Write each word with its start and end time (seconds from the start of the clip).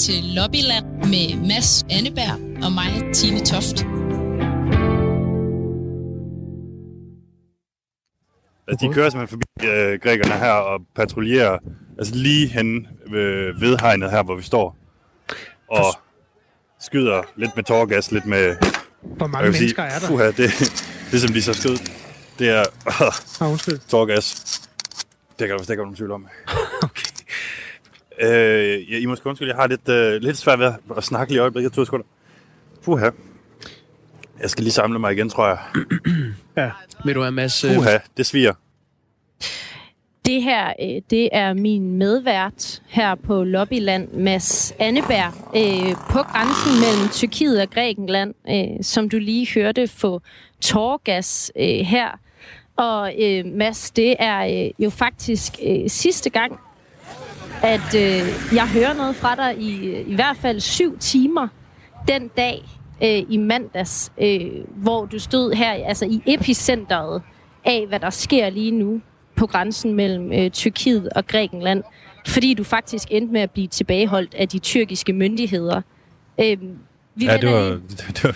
til 0.00 0.24
Lobbyland 0.24 0.86
med 0.86 1.48
Mads 1.48 1.84
Anneberg 1.90 2.64
og 2.64 2.72
mig, 2.72 3.14
Tine 3.14 3.40
Toft. 3.40 3.76
Altså, 8.68 8.86
de 8.88 8.94
kører 8.94 9.10
simpelthen 9.10 9.28
forbi 9.28 9.66
øh, 9.68 10.00
grækerne 10.02 10.34
her 10.34 10.52
og 10.52 10.80
patruljerer 10.96 11.58
altså 11.98 12.14
lige 12.14 12.46
hen 12.48 12.86
ved, 13.10 13.60
ved 13.60 13.76
hegnet 13.80 14.10
her, 14.10 14.22
hvor 14.22 14.34
vi 14.36 14.42
står. 14.42 14.76
Og 15.68 15.84
skyder 16.80 17.22
lidt 17.36 17.56
med 17.56 17.64
tårgas, 17.64 18.12
lidt 18.12 18.26
med... 18.26 18.56
Hvor 19.02 19.26
mange 19.26 19.50
mennesker 19.50 19.82
er 19.82 19.98
der? 19.98 20.06
Puha, 20.08 20.26
det, 20.26 20.50
det 21.12 21.20
som 21.20 21.32
de 21.32 21.42
så 21.42 21.52
skød, 21.52 21.76
det 22.38 22.48
er 22.50 22.64
Ah, 23.40 23.50
undskyld. 23.50 23.78
tårgas. 23.88 24.60
Det 25.38 25.48
kan 25.48 25.50
der 25.50 25.58
vist 25.58 25.70
ikke 25.70 25.78
være 25.80 25.86
nogen 25.86 25.96
tvivl 25.96 26.10
om. 26.12 26.28
Okay. 26.82 27.09
Øh, 28.20 28.92
ja, 28.92 28.98
I 28.98 29.06
måske 29.06 29.26
undskylde, 29.26 29.50
jeg 29.50 29.56
har 29.56 29.66
lidt, 29.66 29.88
øh, 29.88 30.22
lidt 30.22 30.36
svært 30.36 30.58
ved 30.58 30.72
at 30.96 31.04
snakke 31.04 31.32
lige 31.32 31.38
i 31.38 31.40
øjeblikket. 31.40 31.72
To 31.72 31.84
sekunder. 31.84 32.06
Puha. 32.84 33.10
Jeg 34.40 34.50
skal 34.50 34.62
lige 34.64 34.72
samle 34.72 34.98
mig 34.98 35.12
igen, 35.12 35.28
tror 35.28 35.46
jeg. 35.48 35.58
Ja. 36.56 36.70
Vil 37.04 37.14
du 37.14 37.20
have, 37.20 37.32
Mads? 37.32 37.64
øh, 37.64 37.74
Puha, 37.74 37.98
det 38.16 38.26
sviger. 38.26 38.52
Det 40.26 40.42
her, 40.42 40.72
øh, 40.82 41.02
det 41.10 41.28
er 41.32 41.52
min 41.54 41.98
medvært 41.98 42.82
her 42.88 43.14
på 43.14 43.44
Lobbyland, 43.44 44.12
Mads 44.12 44.72
Anneberg, 44.78 45.32
øh, 45.56 45.94
på 45.94 46.18
grænsen 46.22 46.72
mellem 46.80 47.08
Tyrkiet 47.12 47.62
og 47.62 47.70
Grækenland, 47.70 48.34
øh, 48.50 48.84
som 48.84 49.08
du 49.08 49.18
lige 49.18 49.48
hørte 49.54 49.88
få 49.88 50.20
tårgas 50.60 51.52
øh, 51.56 51.64
her. 51.66 52.08
Og 52.76 53.14
øh, 53.22 53.46
Mads, 53.46 53.90
det 53.90 54.16
er 54.18 54.64
øh, 54.64 54.70
jo 54.84 54.90
faktisk 54.90 55.52
øh, 55.66 55.88
sidste 55.90 56.30
gang, 56.30 56.60
at 57.62 57.94
øh, 57.96 58.28
jeg 58.54 58.68
hører 58.68 58.94
noget 58.94 59.16
fra 59.16 59.34
dig 59.34 59.58
i, 59.62 60.00
i 60.02 60.14
hvert 60.14 60.36
fald 60.36 60.60
syv 60.60 60.98
timer 60.98 61.48
den 62.08 62.28
dag 62.36 62.62
øh, 63.02 63.22
i 63.28 63.36
mandags, 63.36 64.12
øh, 64.18 64.40
hvor 64.76 65.04
du 65.04 65.18
stod 65.18 65.52
her 65.54 65.70
altså 65.72 66.04
i 66.04 66.22
epicenteret 66.26 67.22
af, 67.64 67.84
hvad 67.88 68.00
der 68.00 68.10
sker 68.10 68.50
lige 68.50 68.70
nu 68.70 69.00
på 69.36 69.46
grænsen 69.46 69.94
mellem 69.94 70.32
øh, 70.32 70.50
Tyrkiet 70.50 71.08
og 71.16 71.26
Grækenland, 71.26 71.82
fordi 72.26 72.54
du 72.54 72.64
faktisk 72.64 73.08
endte 73.10 73.32
med 73.32 73.40
at 73.40 73.50
blive 73.50 73.66
tilbageholdt 73.66 74.34
af 74.34 74.48
de 74.48 74.58
tyrkiske 74.58 75.12
myndigheder. 75.12 75.80
Øh, 76.40 76.56
vi 77.14 77.24
Ja, 77.24 77.36
det 77.36 77.48
var, 77.50 77.68
lige- 77.68 77.80
det, 78.16 78.24
var, 78.24 78.30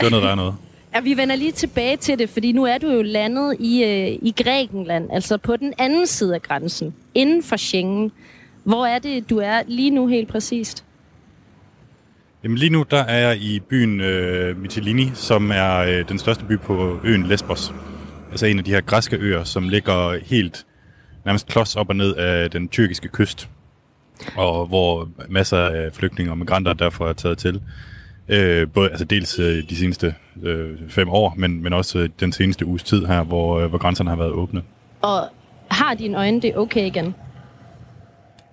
det 0.00 0.02
var 0.02 0.10
noget 0.10 0.24
værd 0.24 0.36
noget. 0.36 0.54
Ja, 0.94 1.00
vi 1.00 1.16
vender 1.16 1.36
lige 1.36 1.52
tilbage 1.52 1.96
til 1.96 2.18
det, 2.18 2.28
fordi 2.30 2.52
nu 2.52 2.64
er 2.64 2.78
du 2.78 2.90
jo 2.90 3.02
landet 3.02 3.56
i, 3.60 3.84
øh, 3.84 4.08
i 4.22 4.34
Grækenland, 4.42 5.08
altså 5.12 5.38
på 5.38 5.56
den 5.56 5.72
anden 5.78 6.06
side 6.06 6.34
af 6.34 6.42
grænsen, 6.42 6.94
inden 7.14 7.42
for 7.42 7.56
Schengen. 7.56 8.12
Hvor 8.64 8.86
er 8.86 8.98
det, 8.98 9.30
du 9.30 9.38
er 9.38 9.62
lige 9.66 9.90
nu 9.90 10.06
helt 10.06 10.28
præcist? 10.28 10.84
Jamen 12.42 12.58
lige 12.58 12.70
nu, 12.70 12.84
der 12.90 13.02
er 13.02 13.28
jeg 13.28 13.38
i 13.38 13.60
byen 13.60 14.00
øh, 14.00 14.62
Mytilini, 14.62 15.10
som 15.14 15.50
er 15.50 15.76
øh, 15.76 16.08
den 16.08 16.18
største 16.18 16.44
by 16.44 16.58
på 16.58 16.98
øen 17.04 17.26
Lesbos. 17.26 17.74
Altså 18.30 18.46
en 18.46 18.58
af 18.58 18.64
de 18.64 18.70
her 18.70 18.80
græske 18.80 19.16
øer, 19.16 19.44
som 19.44 19.68
ligger 19.68 20.18
helt 20.24 20.66
nærmest 21.24 21.46
klods 21.46 21.76
op 21.76 21.88
og 21.88 21.96
ned 21.96 22.14
af 22.16 22.50
den 22.50 22.68
tyrkiske 22.68 23.08
kyst. 23.08 23.48
Og 24.36 24.66
hvor 24.66 25.08
masser 25.28 25.58
af 25.58 25.92
flygtninge 25.92 26.32
og 26.32 26.38
migranter 26.38 26.72
derfor 26.72 27.08
er 27.08 27.12
taget 27.12 27.38
til. 27.38 27.62
Øh, 28.28 28.68
både, 28.68 28.90
altså 28.90 29.04
dels 29.04 29.38
øh, 29.38 29.70
de 29.70 29.76
seneste 29.76 30.14
øh, 30.42 30.78
fem 30.88 31.08
år, 31.08 31.34
men, 31.36 31.62
men 31.62 31.72
også 31.72 31.98
øh, 31.98 32.08
den 32.20 32.32
seneste 32.32 32.66
uges 32.66 32.82
tid 32.82 33.06
her, 33.06 33.22
hvor, 33.22 33.60
øh, 33.60 33.68
hvor 33.68 33.78
grænserne 33.78 34.10
har 34.10 34.16
været 34.16 34.32
åbne. 34.32 34.62
Og 35.02 35.28
har 35.70 35.94
dine 35.94 36.18
øjne 36.18 36.42
det 36.42 36.56
okay 36.56 36.86
igen? 36.86 37.14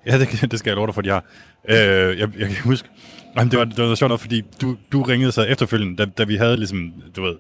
Ja, 0.08 0.20
det, 0.20 0.42
det 0.52 0.60
skal 0.60 0.70
jeg 0.70 0.76
love 0.76 0.88
dig 0.88 0.96
for, 0.96 1.02
de 1.02 1.10
har. 1.10 1.24
Øh, 1.70 1.76
jeg, 2.20 2.30
jeg 2.40 2.48
kan 2.48 2.64
huske, 2.64 2.90
jamen, 3.38 3.52
det 3.52 3.60
var, 3.60 3.66
det 3.66 3.90
var 3.90 3.96
sjovt 3.96 4.10
nok, 4.10 4.20
fordi 4.20 4.44
du, 4.62 4.78
du 4.92 5.02
ringede 5.04 5.32
så 5.32 5.44
efterfølgende, 5.44 5.98
da, 5.98 6.06
da 6.06 6.24
vi 6.24 6.36
havde 6.36 6.58
ligesom, 6.58 6.94
du 7.16 7.24
ved, 7.24 7.36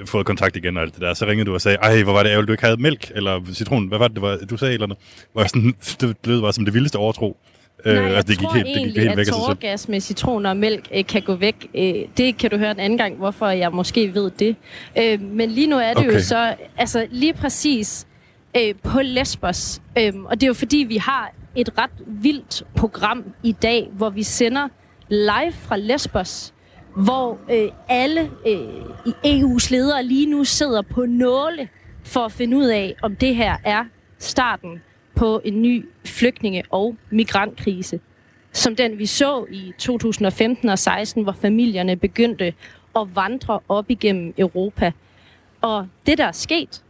øh, 0.00 0.06
fået 0.06 0.26
kontakt 0.26 0.56
igen 0.56 0.76
og 0.76 0.82
alt 0.82 0.94
det 0.94 1.02
der, 1.02 1.14
så 1.14 1.26
ringede 1.26 1.46
du 1.46 1.54
og 1.54 1.60
sagde, 1.60 1.78
ej, 1.82 2.02
hvor 2.02 2.12
var 2.12 2.22
det 2.22 2.30
ærgerligt, 2.30 2.48
du 2.48 2.52
ikke 2.52 2.64
havde 2.64 2.82
mælk, 2.82 3.12
eller 3.14 3.40
citron, 3.52 3.86
hvad 3.86 3.98
var 3.98 4.08
det, 4.08 4.14
det 4.14 4.22
var, 4.22 4.38
du 4.50 4.56
sagde 4.56 4.74
eller 4.74 4.86
noget? 4.86 5.02
Jeg 5.36 5.48
sådan, 5.50 5.74
det 6.00 6.16
lød 6.24 6.40
bare 6.40 6.52
som 6.52 6.64
det 6.64 6.74
vildeste 6.74 6.96
overtro. 6.96 7.36
Nej, 7.84 7.94
jeg 7.94 8.04
altså, 8.04 8.32
det 8.32 8.38
tror 8.38 8.54
helt, 8.54 8.66
det 8.66 8.76
egentlig, 8.76 8.94
gik 8.94 9.02
helt 9.02 9.16
væk 9.16 9.26
at 9.28 9.32
tårgas 9.32 9.88
med 9.88 10.00
citron 10.00 10.46
og 10.46 10.56
mælk 10.56 10.88
øh, 10.94 11.04
kan 11.06 11.22
gå 11.22 11.34
væk. 11.34 11.66
Øh, 11.74 11.94
det 12.16 12.36
kan 12.38 12.50
du 12.50 12.56
høre 12.56 12.70
en 12.70 12.80
anden 12.80 12.98
gang, 12.98 13.16
hvorfor 13.16 13.48
jeg 13.48 13.72
måske 13.72 14.14
ved 14.14 14.30
det. 14.38 14.56
Øh, 14.98 15.20
men 15.20 15.50
lige 15.50 15.66
nu 15.66 15.76
er 15.78 15.88
det 15.94 15.98
Okay. 15.98 16.12
jo 16.12 16.22
så, 16.22 16.54
altså 16.78 17.06
lige 17.10 17.32
præcis 17.32 18.06
øh, 18.56 18.74
på 18.82 19.00
Lesbos. 19.02 19.80
Øh, 19.98 20.12
og 20.24 20.40
det 20.40 20.42
er 20.42 20.48
jo 20.48 20.54
fordi, 20.54 20.76
vi 20.88 20.96
har 20.96 21.32
et 21.56 21.78
ret 21.78 21.90
vildt 22.06 22.62
program 22.76 23.24
i 23.42 23.52
dag, 23.52 23.88
hvor 23.92 24.10
vi 24.10 24.22
sender 24.22 24.68
live 25.08 25.52
fra 25.52 25.76
Lesbos, 25.76 26.54
hvor 26.96 27.38
øh, 27.50 27.68
alle 27.88 28.30
øh, 28.46 29.06
i 29.06 29.40
EU's 29.40 29.70
ledere 29.70 30.04
lige 30.04 30.26
nu 30.26 30.44
sidder 30.44 30.82
på 30.82 31.06
nåle 31.06 31.68
for 32.04 32.20
at 32.20 32.32
finde 32.32 32.56
ud 32.56 32.66
af, 32.66 32.94
om 33.02 33.16
det 33.16 33.36
her 33.36 33.56
er 33.64 33.84
starten 34.18 34.82
på 35.14 35.40
en 35.44 35.62
ny 35.62 35.86
flygtninge- 36.06 36.62
og 36.70 36.96
migrantkrise, 37.10 38.00
som 38.52 38.76
den 38.76 38.98
vi 38.98 39.06
så 39.06 39.46
i 39.50 39.72
2015 39.78 40.68
og 40.68 40.78
16, 40.78 41.22
hvor 41.22 41.32
familierne 41.32 41.96
begyndte 41.96 42.54
at 42.96 43.16
vandre 43.16 43.60
op 43.68 43.90
igennem 43.90 44.34
Europa. 44.38 44.92
Og 45.60 45.88
det, 46.06 46.18
der 46.18 46.24
er 46.24 46.32
sket, 46.32 46.82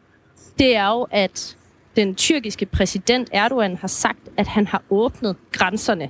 det 0.59 0.77
er 0.77 0.89
jo, 0.89 1.06
at 1.11 1.56
den 1.97 2.14
tyrkiske 2.14 2.66
præsident 2.66 3.28
Erdogan 3.32 3.76
har 3.76 3.88
sagt, 3.88 4.28
at 4.36 4.47
han 4.47 4.66
har 4.66 4.82
åbnet 4.91 5.36
grænserne. 5.53 6.08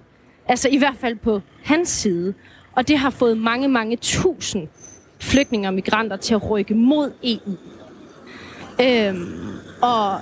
Altså 0.48 0.68
i 0.68 0.78
hvert 0.78 0.96
fald 1.00 1.16
på 1.16 1.40
hans 1.64 1.88
side. 1.88 2.34
Og 2.72 2.88
det 2.88 2.98
har 2.98 3.10
fået 3.10 3.38
mange, 3.38 3.68
mange 3.68 3.96
tusind 3.96 4.68
flygtninge 5.20 5.68
og 5.68 5.74
migranter 5.74 6.16
til 6.16 6.34
at 6.34 6.50
rykke 6.50 6.74
mod 6.74 7.12
EU. 7.24 7.56
Øhm, 8.80 9.48
og 9.82 10.20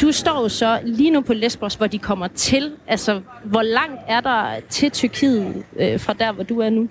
du 0.00 0.12
står 0.12 0.42
jo 0.42 0.48
så 0.48 0.80
lige 0.84 1.10
nu 1.10 1.20
på 1.20 1.34
Lesbos, 1.34 1.74
hvor 1.74 1.86
de 1.86 1.98
kommer 1.98 2.28
til. 2.28 2.72
Altså, 2.86 3.20
hvor 3.44 3.62
langt 3.62 4.00
er 4.08 4.20
der 4.20 4.60
til 4.70 4.90
Tyrkiet 4.90 5.64
øh, 5.76 6.00
fra 6.00 6.12
der, 6.12 6.32
hvor 6.32 6.44
du 6.44 6.60
er 6.60 6.70
nu? 6.70 6.88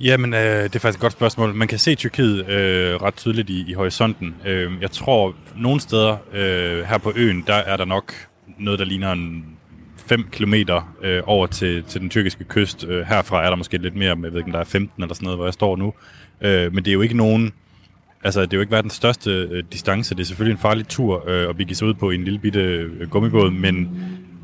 Jamen, 0.00 0.34
øh, 0.34 0.62
det 0.62 0.76
er 0.76 0.78
faktisk 0.78 0.98
et 0.98 1.00
godt 1.00 1.12
spørgsmål. 1.12 1.54
Man 1.54 1.68
kan 1.68 1.78
se 1.78 1.94
Tyrkiet 1.94 2.48
øh, 2.48 3.02
ret 3.02 3.14
tydeligt 3.14 3.50
i, 3.50 3.64
i 3.70 3.72
horisonten. 3.72 4.34
Øh, 4.46 4.72
jeg 4.80 4.90
tror, 4.90 5.34
nogle 5.56 5.80
steder 5.80 6.16
øh, 6.32 6.84
her 6.84 6.98
på 6.98 7.12
øen, 7.16 7.44
der 7.46 7.54
er 7.54 7.76
der 7.76 7.84
nok 7.84 8.14
noget, 8.58 8.78
der 8.78 8.84
ligner 8.84 9.12
en 9.12 9.44
5 10.06 10.26
km 10.32 10.54
øh, 11.02 11.22
over 11.26 11.46
til, 11.46 11.84
til 11.84 12.00
den 12.00 12.10
tyrkiske 12.10 12.44
kyst. 12.44 12.84
Øh, 12.88 13.06
herfra 13.06 13.44
er 13.44 13.48
der 13.50 13.56
måske 13.56 13.78
lidt 13.78 13.96
mere, 13.96 14.16
men 14.16 14.24
jeg 14.24 14.32
ved 14.32 14.38
ikke, 14.38 14.48
om 14.48 14.52
der 14.52 14.60
er 14.60 14.64
15 14.64 15.02
eller 15.02 15.14
sådan 15.14 15.24
noget, 15.24 15.38
hvor 15.38 15.46
jeg 15.46 15.54
står 15.54 15.76
nu. 15.76 15.94
Øh, 16.40 16.74
men 16.74 16.84
det 16.84 16.90
er 16.90 16.94
jo 16.94 17.00
ikke 17.00 17.16
nogen... 17.16 17.52
Altså, 18.24 18.40
det 18.40 18.52
er 18.52 18.56
jo 18.56 18.60
ikke 18.60 18.72
verdens 18.72 18.92
største 18.92 19.30
øh, 19.30 19.64
distance. 19.72 20.14
Det 20.14 20.20
er 20.20 20.26
selvfølgelig 20.26 20.52
en 20.52 20.62
farlig 20.62 20.88
tur 20.88 21.28
øh, 21.28 21.48
at 21.48 21.56
begive 21.56 21.76
sig 21.76 21.88
ud 21.88 21.94
på 21.94 22.10
i 22.10 22.14
en 22.14 22.24
lille 22.24 22.38
bitte 22.38 22.60
øh, 22.60 23.10
gummibåd, 23.10 23.50
men, 23.50 23.90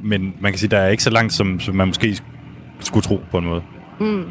men 0.02 0.34
man 0.40 0.52
kan 0.52 0.58
sige, 0.58 0.70
der 0.70 0.78
er 0.78 0.88
ikke 0.88 1.02
så 1.02 1.10
langt, 1.10 1.32
som, 1.32 1.60
som 1.60 1.74
man 1.74 1.88
måske 1.88 2.18
skulle 2.80 3.04
tro 3.04 3.20
på 3.30 3.38
en 3.38 3.44
måde. 3.44 3.62
Mm. 4.00 4.24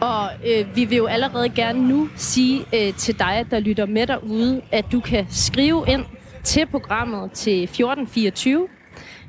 Og 0.00 0.30
øh, 0.46 0.76
vi 0.76 0.84
vil 0.84 0.96
jo 0.96 1.06
allerede 1.06 1.48
gerne 1.48 1.88
nu 1.88 2.08
sige 2.16 2.64
øh, 2.74 2.94
til 2.94 3.18
dig, 3.18 3.46
der 3.50 3.60
lytter 3.60 3.86
med 3.86 4.06
derude, 4.06 4.60
at 4.72 4.84
du 4.92 5.00
kan 5.00 5.26
skrive 5.30 5.84
ind 5.88 6.04
til 6.44 6.66
programmet 6.66 7.32
til 7.32 7.62
1424. 7.62 8.68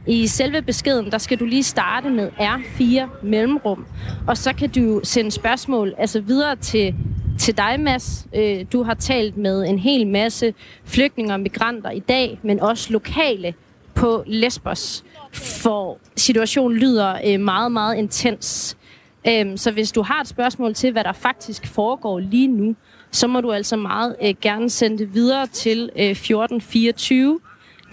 I 0.08 0.28
selve 0.28 0.62
beskeden, 0.62 1.12
der 1.12 1.18
skal 1.18 1.40
du 1.40 1.46
lige 1.46 1.64
starte 1.64 2.10
med 2.10 2.30
R4 2.40 3.08
mellemrum, 3.24 3.86
og 4.28 4.38
så 4.38 4.54
kan 4.54 4.70
du 4.70 5.02
sende 5.04 5.32
spørgsmål 5.32 5.96
altså 5.98 6.22
videre 6.22 6.56
til, 6.56 6.96
til 7.40 7.58
dig, 7.58 7.80
Mads. 7.80 8.28
Øh, 8.36 8.66
du 8.74 8.84
har 8.84 8.94
talt 8.94 9.38
med 9.38 9.70
en 9.70 9.80
hel 9.80 10.08
masse 10.08 10.54
flygtninge 10.86 11.34
og 11.34 11.40
migranter 11.40 11.92
i 11.92 12.00
dag, 12.00 12.40
men 12.44 12.60
også 12.60 12.94
lokale 12.94 13.54
på 13.96 14.24
Lesbos, 14.28 15.04
for 15.34 15.98
situationen 16.16 16.78
lyder 16.78 17.20
øh, 17.26 17.40
meget, 17.40 17.72
meget 17.72 17.96
intens. 17.96 18.78
Øhm, 19.28 19.58
så 19.58 19.72
hvis 19.72 19.92
du 19.92 20.02
har 20.02 20.22
et 20.22 20.28
spørgsmål 20.28 20.74
til, 20.74 20.92
hvad 20.92 21.04
der 21.04 21.12
faktisk 21.12 21.68
foregår 21.68 22.20
lige 22.20 22.48
nu, 22.48 22.76
så 23.12 23.28
må 23.28 23.42
du 23.42 23.52
altså 23.52 23.76
meget 23.76 24.16
øh, 24.24 24.34
gerne 24.42 24.70
sende 24.70 24.98
det 24.98 25.14
videre 25.14 25.48
til 25.48 25.90
øh, 25.96 26.10
1424. 26.10 27.40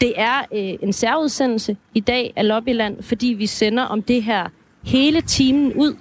Det 0.01 0.13
er 0.17 0.39
øh, 0.55 0.79
en 0.83 0.93
særudsendelse 0.93 1.77
i 1.95 2.01
dag 2.01 2.33
af 2.37 2.49
Lobbyland, 2.49 3.03
fordi 3.03 3.27
vi 3.27 3.47
sender 3.47 3.83
om 3.83 4.03
det 4.03 4.23
her 4.23 4.49
hele 4.85 5.21
timen 5.21 5.73
ud. 5.73 5.97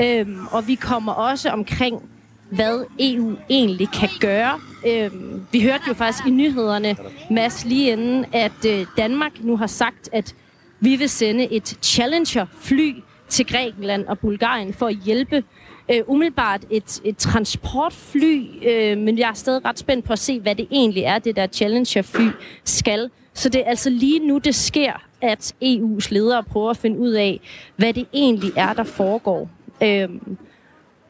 Øhm, 0.00 0.46
og 0.50 0.68
vi 0.68 0.74
kommer 0.74 1.12
også 1.12 1.50
omkring, 1.50 2.02
hvad 2.50 2.84
EU 3.00 3.36
egentlig 3.50 3.88
kan 3.88 4.08
gøre. 4.20 4.60
Øhm, 4.86 5.46
vi 5.52 5.62
hørte 5.62 5.84
jo 5.88 5.94
faktisk 5.94 6.26
i 6.26 6.30
nyhederne, 6.30 6.96
Mads, 7.30 7.64
lige 7.64 7.92
inden, 7.92 8.24
at 8.32 8.64
øh, 8.66 8.86
Danmark 8.96 9.32
nu 9.40 9.56
har 9.56 9.66
sagt, 9.66 10.08
at 10.12 10.34
vi 10.80 10.96
vil 10.96 11.08
sende 11.08 11.52
et 11.52 11.78
Challenger-fly 11.82 12.94
til 13.32 13.46
Grækenland 13.46 14.06
og 14.06 14.18
Bulgarien 14.18 14.74
for 14.74 14.86
at 14.86 14.96
hjælpe 15.04 15.44
øh, 15.90 16.00
umiddelbart 16.06 16.64
et, 16.70 17.00
et 17.04 17.16
transportfly, 17.16 18.46
øh, 18.68 18.98
men 18.98 19.18
jeg 19.18 19.28
er 19.28 19.34
stadig 19.34 19.64
ret 19.64 19.78
spændt 19.78 20.04
på 20.04 20.12
at 20.12 20.18
se, 20.18 20.40
hvad 20.40 20.54
det 20.54 20.68
egentlig 20.70 21.02
er, 21.02 21.18
det 21.18 21.36
der 21.36 21.46
Challenger-fly 21.46 22.28
skal. 22.64 23.10
Så 23.34 23.48
det 23.48 23.60
er 23.60 23.64
altså 23.70 23.90
lige 23.90 24.26
nu, 24.26 24.38
det 24.38 24.54
sker, 24.54 24.92
at 25.20 25.54
EU's 25.64 26.08
ledere 26.10 26.42
prøver 26.42 26.70
at 26.70 26.76
finde 26.76 26.98
ud 26.98 27.10
af, 27.10 27.40
hvad 27.76 27.92
det 27.92 28.06
egentlig 28.12 28.52
er, 28.56 28.72
der 28.72 28.84
foregår. 28.84 29.50
Øhm, 29.82 30.36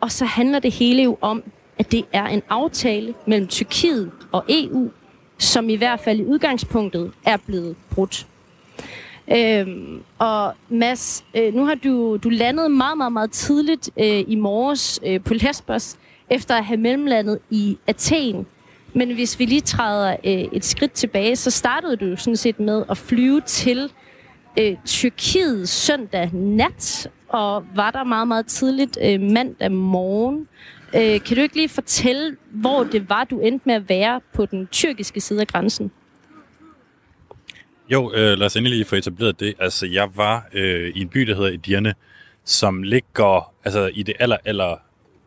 og 0.00 0.12
så 0.12 0.24
handler 0.24 0.58
det 0.58 0.72
hele 0.72 1.02
jo 1.02 1.18
om, 1.20 1.42
at 1.78 1.92
det 1.92 2.04
er 2.12 2.26
en 2.26 2.42
aftale 2.48 3.14
mellem 3.26 3.48
Tyrkiet 3.48 4.10
og 4.32 4.44
EU, 4.48 4.90
som 5.38 5.70
i 5.70 5.74
hvert 5.74 6.00
fald 6.00 6.20
i 6.20 6.24
udgangspunktet 6.24 7.12
er 7.24 7.36
blevet 7.36 7.76
brudt. 7.90 8.26
Øhm, 9.28 10.02
og 10.18 10.54
Mads, 10.68 11.24
øh, 11.34 11.54
nu 11.54 11.66
har 11.66 11.74
du, 11.74 12.16
du 12.16 12.28
landet 12.28 12.70
meget, 12.70 12.98
meget, 12.98 13.12
meget 13.12 13.30
tidligt 13.30 13.90
øh, 13.96 14.24
i 14.26 14.34
morges 14.34 15.00
øh, 15.06 15.20
på 15.20 15.34
Lesbos, 15.34 15.96
efter 16.30 16.54
at 16.54 16.64
have 16.64 16.80
mellemlandet 16.80 17.38
i 17.50 17.78
Athen. 17.86 18.46
Men 18.94 19.14
hvis 19.14 19.38
vi 19.38 19.44
lige 19.44 19.60
træder 19.60 20.16
øh, 20.24 20.32
et 20.32 20.64
skridt 20.64 20.92
tilbage, 20.92 21.36
så 21.36 21.50
startede 21.50 21.96
du 21.96 22.16
sådan 22.16 22.36
set 22.36 22.60
med 22.60 22.84
at 22.90 22.98
flyve 22.98 23.40
til 23.40 23.92
øh, 24.58 24.76
Tyrkiet 24.84 25.68
søndag 25.68 26.30
nat, 26.32 27.10
og 27.28 27.64
var 27.74 27.90
der 27.90 28.04
meget, 28.04 28.28
meget 28.28 28.46
tidligt 28.46 28.98
øh, 29.02 29.20
mandag 29.20 29.72
morgen. 29.72 30.48
Øh, 30.94 31.20
kan 31.20 31.36
du 31.36 31.42
ikke 31.42 31.56
lige 31.56 31.68
fortælle, 31.68 32.36
hvor 32.50 32.84
det 32.84 33.08
var, 33.08 33.24
du 33.24 33.40
endte 33.40 33.62
med 33.66 33.74
at 33.74 33.88
være 33.88 34.20
på 34.34 34.46
den 34.46 34.66
tyrkiske 34.66 35.20
side 35.20 35.40
af 35.40 35.46
grænsen? 35.46 35.90
Jo, 37.88 38.12
øh, 38.14 38.38
lad 38.38 38.46
os 38.46 38.56
endelig 38.56 38.76
lige 38.76 38.88
få 38.88 38.96
etableret 38.96 39.40
det. 39.40 39.54
Altså, 39.58 39.86
jeg 39.86 40.08
var 40.16 40.46
øh, 40.52 40.92
i 40.94 41.00
en 41.00 41.08
by, 41.08 41.20
der 41.20 41.34
hedder 41.34 41.50
Edirne, 41.50 41.94
som 42.44 42.82
ligger 42.82 43.52
altså, 43.64 43.90
i 43.94 44.02
det 44.02 44.14
aller, 44.18 44.36
aller 44.44 44.76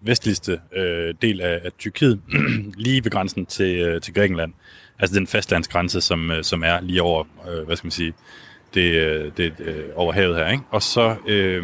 vestligste 0.02 0.60
øh, 0.76 1.14
del 1.22 1.42
af, 1.42 1.62
af 1.64 1.72
Tyrkiet, 1.80 2.22
lige 2.86 3.04
ved 3.04 3.12
grænsen 3.12 3.46
til, 3.46 3.80
øh, 3.80 4.02
til 4.02 4.14
Grækenland. 4.14 4.54
Altså 5.00 5.16
den 5.16 5.28
fastlandsgrænse, 5.28 6.02
som, 6.02 6.32
øh, 6.32 6.44
som 6.44 6.64
er 6.64 6.82
lige 6.82 7.02
over, 7.02 7.24
øh, 7.50 7.66
hvad 7.66 7.76
skal 7.76 7.86
man 7.86 7.92
sige, 7.92 8.14
det, 8.74 8.92
øh, 8.92 9.32
det 9.38 9.54
øh, 9.60 9.84
over 9.96 10.14
havet 10.14 10.36
her. 10.36 10.52
Ikke? 10.52 10.64
Og 10.72 10.82
så 10.82 11.16
øh, 11.28 11.64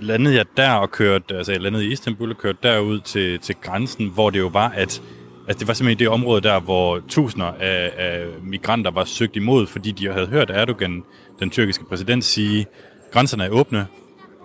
landede 0.00 0.34
jeg 0.34 0.46
der 0.56 0.72
og 0.72 0.90
kørte, 0.90 1.36
altså 1.36 1.52
jeg 1.52 1.60
landede 1.60 1.86
i 1.86 1.92
Istanbul 1.92 2.30
og 2.30 2.38
kørte 2.38 2.58
derud 2.62 3.00
til, 3.00 3.38
til 3.38 3.54
grænsen, 3.54 4.08
hvor 4.08 4.30
det 4.30 4.38
jo 4.38 4.46
var, 4.46 4.68
at 4.68 5.02
Altså 5.48 5.58
det 5.58 5.68
var 5.68 5.74
simpelthen 5.74 5.98
det 5.98 6.08
område 6.08 6.40
der, 6.40 6.60
hvor 6.60 7.00
tusinder 7.08 7.46
af, 7.46 7.92
af 7.96 8.26
migranter 8.42 8.90
var 8.90 9.04
søgt 9.04 9.36
imod, 9.36 9.66
fordi 9.66 9.90
de 9.90 10.12
havde 10.12 10.26
hørt 10.26 10.50
Erdogan, 10.50 11.02
den 11.40 11.50
tyrkiske 11.50 11.84
præsident, 11.84 12.24
sige, 12.24 12.66
grænserne 13.12 13.44
er 13.44 13.50
åbne, 13.50 13.86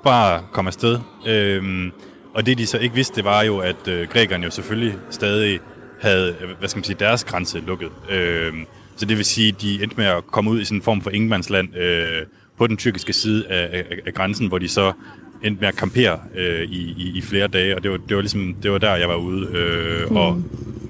bare 0.03 0.43
kom 0.51 0.67
afsted. 0.67 0.99
Øhm, 1.27 1.91
og 2.33 2.45
det 2.45 2.57
de 2.57 2.65
så 2.65 2.77
ikke 2.77 2.95
vidste, 2.95 3.15
det 3.15 3.25
var 3.25 3.41
jo, 3.43 3.57
at 3.57 3.87
øh, 3.87 4.07
grækerne 4.07 4.43
jo 4.43 4.51
selvfølgelig 4.51 4.95
stadig 5.09 5.59
havde, 6.01 6.35
øh, 6.41 6.49
hvad 6.59 6.69
skal 6.69 6.77
man 6.77 6.83
sige, 6.83 6.97
deres 6.99 7.23
grænse 7.23 7.59
lukket. 7.59 7.91
Øhm, 8.09 8.65
så 8.95 9.05
det 9.05 9.17
vil 9.17 9.25
sige, 9.25 9.47
at 9.47 9.61
de 9.61 9.83
endte 9.83 9.97
med 9.97 10.05
at 10.05 10.27
komme 10.27 10.51
ud 10.51 10.61
i 10.61 10.65
sådan 10.65 10.77
en 10.77 10.81
form 10.81 11.01
for 11.01 11.09
ingenmandsland 11.09 11.77
øh, 11.77 12.25
på 12.57 12.67
den 12.67 12.77
tyrkiske 12.77 13.13
side 13.13 13.47
af, 13.47 13.77
af, 13.77 13.97
af 14.05 14.13
grænsen, 14.13 14.47
hvor 14.47 14.57
de 14.57 14.67
så 14.67 14.93
endte 15.43 15.61
med 15.61 15.67
at 15.67 15.75
kampere 15.75 16.19
øh, 16.35 16.61
i, 16.61 16.95
i, 16.97 17.11
i 17.15 17.21
flere 17.21 17.47
dage, 17.47 17.75
og 17.75 17.83
det 17.83 17.91
var, 17.91 17.97
det 17.97 18.15
var 18.15 18.21
ligesom, 18.21 18.55
det 18.63 18.71
var 18.71 18.77
der, 18.77 18.95
jeg 18.95 19.09
var 19.09 19.15
ude 19.15 19.47
øh, 19.53 20.11
og, 20.11 20.35
mm. 20.35 20.43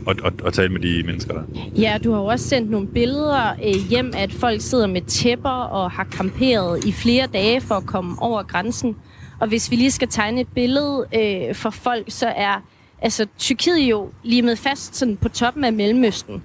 og, 0.06 0.16
og, 0.24 0.32
og 0.44 0.54
tale 0.54 0.70
med 0.70 0.80
de 0.82 1.04
mennesker 1.06 1.34
der. 1.34 1.42
Ja, 1.78 1.98
du 2.04 2.12
har 2.12 2.20
jo 2.20 2.26
også 2.26 2.48
sendt 2.48 2.72
nogle 2.72 2.88
billeder 2.88 3.52
øh, 3.52 3.90
hjem, 3.90 4.14
at 4.18 4.34
folk 4.34 4.62
sidder 4.62 4.88
med 4.88 5.02
tæpper 5.02 5.50
og 5.50 5.92
har 5.92 6.04
kamperet 6.04 6.86
i 6.86 6.92
flere 6.92 7.28
dage 7.34 7.62
for 7.62 7.76
at 7.76 7.86
komme 7.86 8.22
over 8.22 8.44
grænsen. 8.44 8.96
Og 9.40 9.48
hvis 9.48 9.72
vi 9.72 9.76
lige 9.76 9.92
skal 9.92 10.08
tegne 10.08 10.42
et 10.42 10.48
billede 10.56 11.06
øh, 11.16 11.56
for 11.56 11.70
folk, 11.70 12.06
så 12.08 12.28
er 12.28 12.64
altså, 13.02 13.28
Tyrkiet 13.38 13.80
jo 13.80 14.10
lige 14.24 14.42
med 14.42 14.56
fast 14.56 14.96
sådan 14.96 15.18
på 15.18 15.30
toppen 15.30 15.64
af 15.64 15.74
Mellemøsten. 15.74 16.44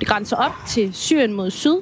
Det 0.00 0.08
grænser 0.08 0.36
op 0.36 0.52
til 0.68 0.94
Syrien 0.94 1.32
mod 1.32 1.50
syd, 1.50 1.76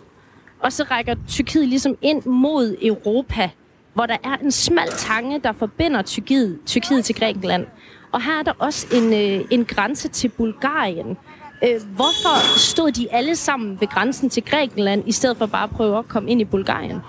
og 0.60 0.72
så 0.72 0.84
rækker 0.90 1.14
Tyrkiet 1.28 1.68
ligesom 1.68 1.96
ind 2.02 2.24
mod 2.24 2.76
Europa, 2.82 3.50
hvor 3.94 4.06
der 4.06 4.16
er 4.24 4.36
en 4.36 4.52
smal 4.52 4.88
tange, 4.88 5.40
der 5.40 5.52
forbinder 5.52 6.02
Tyrkiet, 6.02 6.58
Tyrkiet 6.66 7.04
til 7.04 7.14
Grækenland. 7.14 7.66
Og 8.12 8.22
her 8.22 8.38
er 8.38 8.42
der 8.42 8.52
også 8.58 8.86
en, 8.92 9.12
øh, 9.12 9.46
en 9.50 9.64
grænse 9.64 10.08
til 10.08 10.28
Bulgarien. 10.28 11.16
Øh, 11.64 11.80
hvorfor 11.94 12.58
stod 12.58 12.92
de 12.92 13.12
alle 13.12 13.36
sammen 13.36 13.80
ved 13.80 13.88
grænsen 13.88 14.30
til 14.30 14.42
Grækenland, 14.44 15.08
i 15.08 15.12
stedet 15.12 15.36
for 15.36 15.46
bare 15.46 15.64
at 15.64 15.70
prøve 15.70 15.98
at 15.98 16.08
komme 16.08 16.30
ind 16.30 16.40
i 16.40 16.44
Bulgarien? 16.44 17.00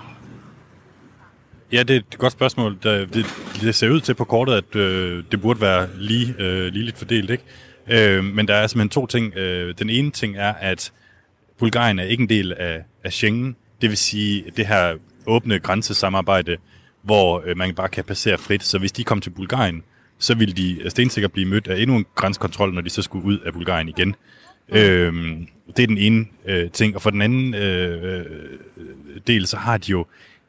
Ja, 1.72 1.82
det 1.82 1.96
er 1.96 2.00
et 2.00 2.18
godt 2.18 2.32
spørgsmål. 2.32 2.78
Det, 2.82 3.26
det 3.60 3.74
ser 3.74 3.90
ud 3.90 4.00
til 4.00 4.14
på 4.14 4.24
kortet, 4.24 4.52
at 4.52 4.76
øh, 4.76 5.24
det 5.30 5.40
burde 5.40 5.60
være 5.60 5.88
lige, 5.98 6.34
øh, 6.38 6.66
ligeligt 6.66 6.98
fordelt, 6.98 7.30
ikke? 7.30 7.44
Øh, 7.88 8.24
men 8.24 8.48
der 8.48 8.54
er 8.54 8.66
simpelthen 8.66 8.88
to 8.88 9.06
ting. 9.06 9.36
Øh, 9.36 9.74
den 9.78 9.90
ene 9.90 10.10
ting 10.10 10.36
er, 10.36 10.52
at 10.52 10.92
Bulgarien 11.58 11.98
er 11.98 12.04
ikke 12.04 12.22
en 12.22 12.28
del 12.28 12.52
af, 12.52 12.84
af 13.04 13.12
Schengen. 13.12 13.56
Det 13.80 13.90
vil 13.90 13.98
sige, 13.98 14.44
det 14.56 14.66
her 14.66 14.94
åbne 15.26 15.58
grænsesamarbejde, 15.58 16.56
hvor 17.06 17.42
øh, 17.46 17.56
man 17.56 17.74
bare 17.74 17.88
kan 17.88 18.04
passere 18.04 18.38
frit. 18.38 18.62
Så 18.62 18.78
hvis 18.78 18.92
de 18.92 19.04
kom 19.04 19.20
til 19.20 19.30
Bulgarien, 19.30 19.82
så 20.18 20.34
ville 20.34 20.54
de 20.54 20.90
stensikkert 20.90 21.32
blive 21.32 21.48
mødt 21.48 21.68
af 21.68 21.80
endnu 21.80 21.96
en 21.96 22.06
grænsekontrol, 22.14 22.74
når 22.74 22.80
de 22.80 22.90
så 22.90 23.02
skulle 23.02 23.24
ud 23.24 23.38
af 23.38 23.52
Bulgarien 23.52 23.88
igen. 23.88 24.14
Øhm, 24.68 25.48
det 25.76 25.82
er 25.82 25.86
den 25.86 25.98
ene 25.98 26.26
øh, 26.46 26.70
ting. 26.70 26.94
Og 26.94 27.02
for 27.02 27.10
den 27.10 27.22
anden 27.22 27.54
øh, 27.54 28.18
øh, 28.18 28.24
del, 29.26 29.46
så 29.46 29.56
har 29.56 29.76
de 29.76 29.90
jo 29.90 30.06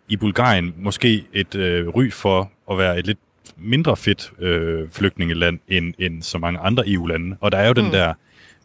i 0.09 0.17
Bulgarien 0.17 0.73
måske 0.77 1.23
et 1.33 1.55
øh, 1.55 1.87
ry 1.87 2.11
for 2.11 2.51
at 2.71 2.77
være 2.77 2.99
et 2.99 3.07
lidt 3.07 3.19
mindre 3.57 3.97
fedt 3.97 4.31
øh, 4.39 4.89
flygtningeland 4.89 5.59
end, 5.67 5.93
end 5.99 6.23
så 6.23 6.37
mange 6.37 6.59
andre 6.59 6.89
EU-lande. 6.89 7.37
Og 7.41 7.51
der 7.51 7.57
er 7.57 7.67
jo 7.67 7.73
mm. 7.77 7.83
den 7.83 7.93
der 7.93 8.13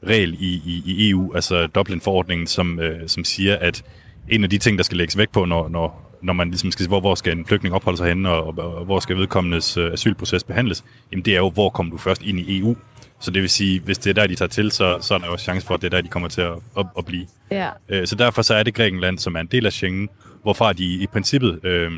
regel 0.06 0.36
i, 0.40 0.62
i, 0.66 0.82
i 0.86 1.10
EU, 1.10 1.34
altså 1.34 1.66
Dublin-forordningen, 1.66 2.46
som, 2.46 2.80
øh, 2.80 3.08
som 3.08 3.24
siger, 3.24 3.56
at 3.56 3.84
en 4.28 4.44
af 4.44 4.50
de 4.50 4.58
ting, 4.58 4.78
der 4.78 4.84
skal 4.84 4.98
lægges 4.98 5.18
væk 5.18 5.30
på, 5.30 5.44
når, 5.44 5.68
når, 5.68 6.11
når 6.22 6.32
man 6.32 6.48
ligesom 6.48 6.70
skal 6.70 6.86
hvor, 6.86 7.00
hvor 7.00 7.14
skal 7.14 7.38
en 7.38 7.46
flygtning 7.46 7.74
opholde 7.74 7.96
sig 7.96 8.08
henne, 8.08 8.28
og, 8.28 8.58
og, 8.58 8.74
og 8.74 8.84
hvor 8.84 9.00
skal 9.00 9.16
vedkommendes 9.16 9.76
øh, 9.76 9.92
asylproces 9.92 10.44
behandles, 10.44 10.84
jamen 11.12 11.24
det 11.24 11.34
er 11.34 11.38
jo, 11.38 11.50
hvor 11.50 11.70
kommer 11.70 11.92
du 11.92 11.98
først 11.98 12.22
ind 12.22 12.40
i 12.40 12.58
EU. 12.58 12.76
Så 13.20 13.30
det 13.30 13.42
vil 13.42 13.50
sige, 13.50 13.80
hvis 13.80 13.98
det 13.98 14.10
er 14.10 14.14
der, 14.14 14.26
de 14.26 14.34
tager 14.34 14.48
til, 14.48 14.70
så, 14.70 14.98
så 15.00 15.14
er 15.14 15.18
der 15.18 15.26
jo 15.26 15.36
chance 15.36 15.66
for, 15.66 15.74
at 15.74 15.82
det 15.82 15.86
er 15.86 15.96
der, 15.96 16.00
de 16.00 16.08
kommer 16.08 16.28
til 16.28 16.40
at, 16.40 16.52
at, 16.78 16.86
at 16.98 17.04
blive. 17.04 17.26
Ja. 17.50 17.68
Øh, 17.88 18.06
så 18.06 18.14
derfor 18.14 18.42
så 18.42 18.54
er 18.54 18.62
det 18.62 18.74
Grækenland, 18.74 19.18
som 19.18 19.34
er 19.34 19.40
en 19.40 19.46
del 19.46 19.66
af 19.66 19.72
Schengen, 19.72 20.08
hvorfra 20.42 20.72
de 20.72 20.84
i 20.84 21.06
princippet 21.06 21.64
øh, 21.64 21.90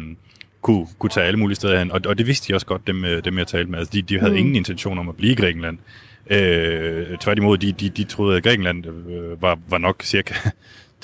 kunne, 0.62 0.87
kunne 0.99 1.11
tage 1.11 1.26
alle 1.26 1.38
mulige 1.38 1.56
steder 1.56 1.79
hen. 1.79 1.91
Og, 1.91 2.00
og 2.06 2.19
det 2.19 2.26
vidste 2.26 2.49
de 2.49 2.56
også 2.56 2.67
godt, 2.67 2.87
dem, 2.87 3.05
øh, 3.05 3.25
dem 3.25 3.38
jeg 3.38 3.47
talte 3.47 3.71
med. 3.71 3.79
Altså, 3.79 3.93
de, 3.93 4.03
de 4.03 4.19
havde 4.19 4.32
mm. 4.32 4.38
ingen 4.38 4.56
intention 4.56 4.99
om 4.99 5.09
at 5.09 5.17
blive 5.17 5.32
i 5.32 5.37
Grækenland. 5.37 5.79
Øh, 6.31 7.19
tværtimod, 7.19 7.59
de, 7.59 7.73
de, 7.73 7.88
de 7.88 8.05
troede, 8.05 8.37
at 8.37 8.43
Grækenland 8.43 8.87
øh, 8.87 9.43
var, 9.43 9.59
var 9.69 9.79
nok 9.79 10.03
cirka 10.03 10.35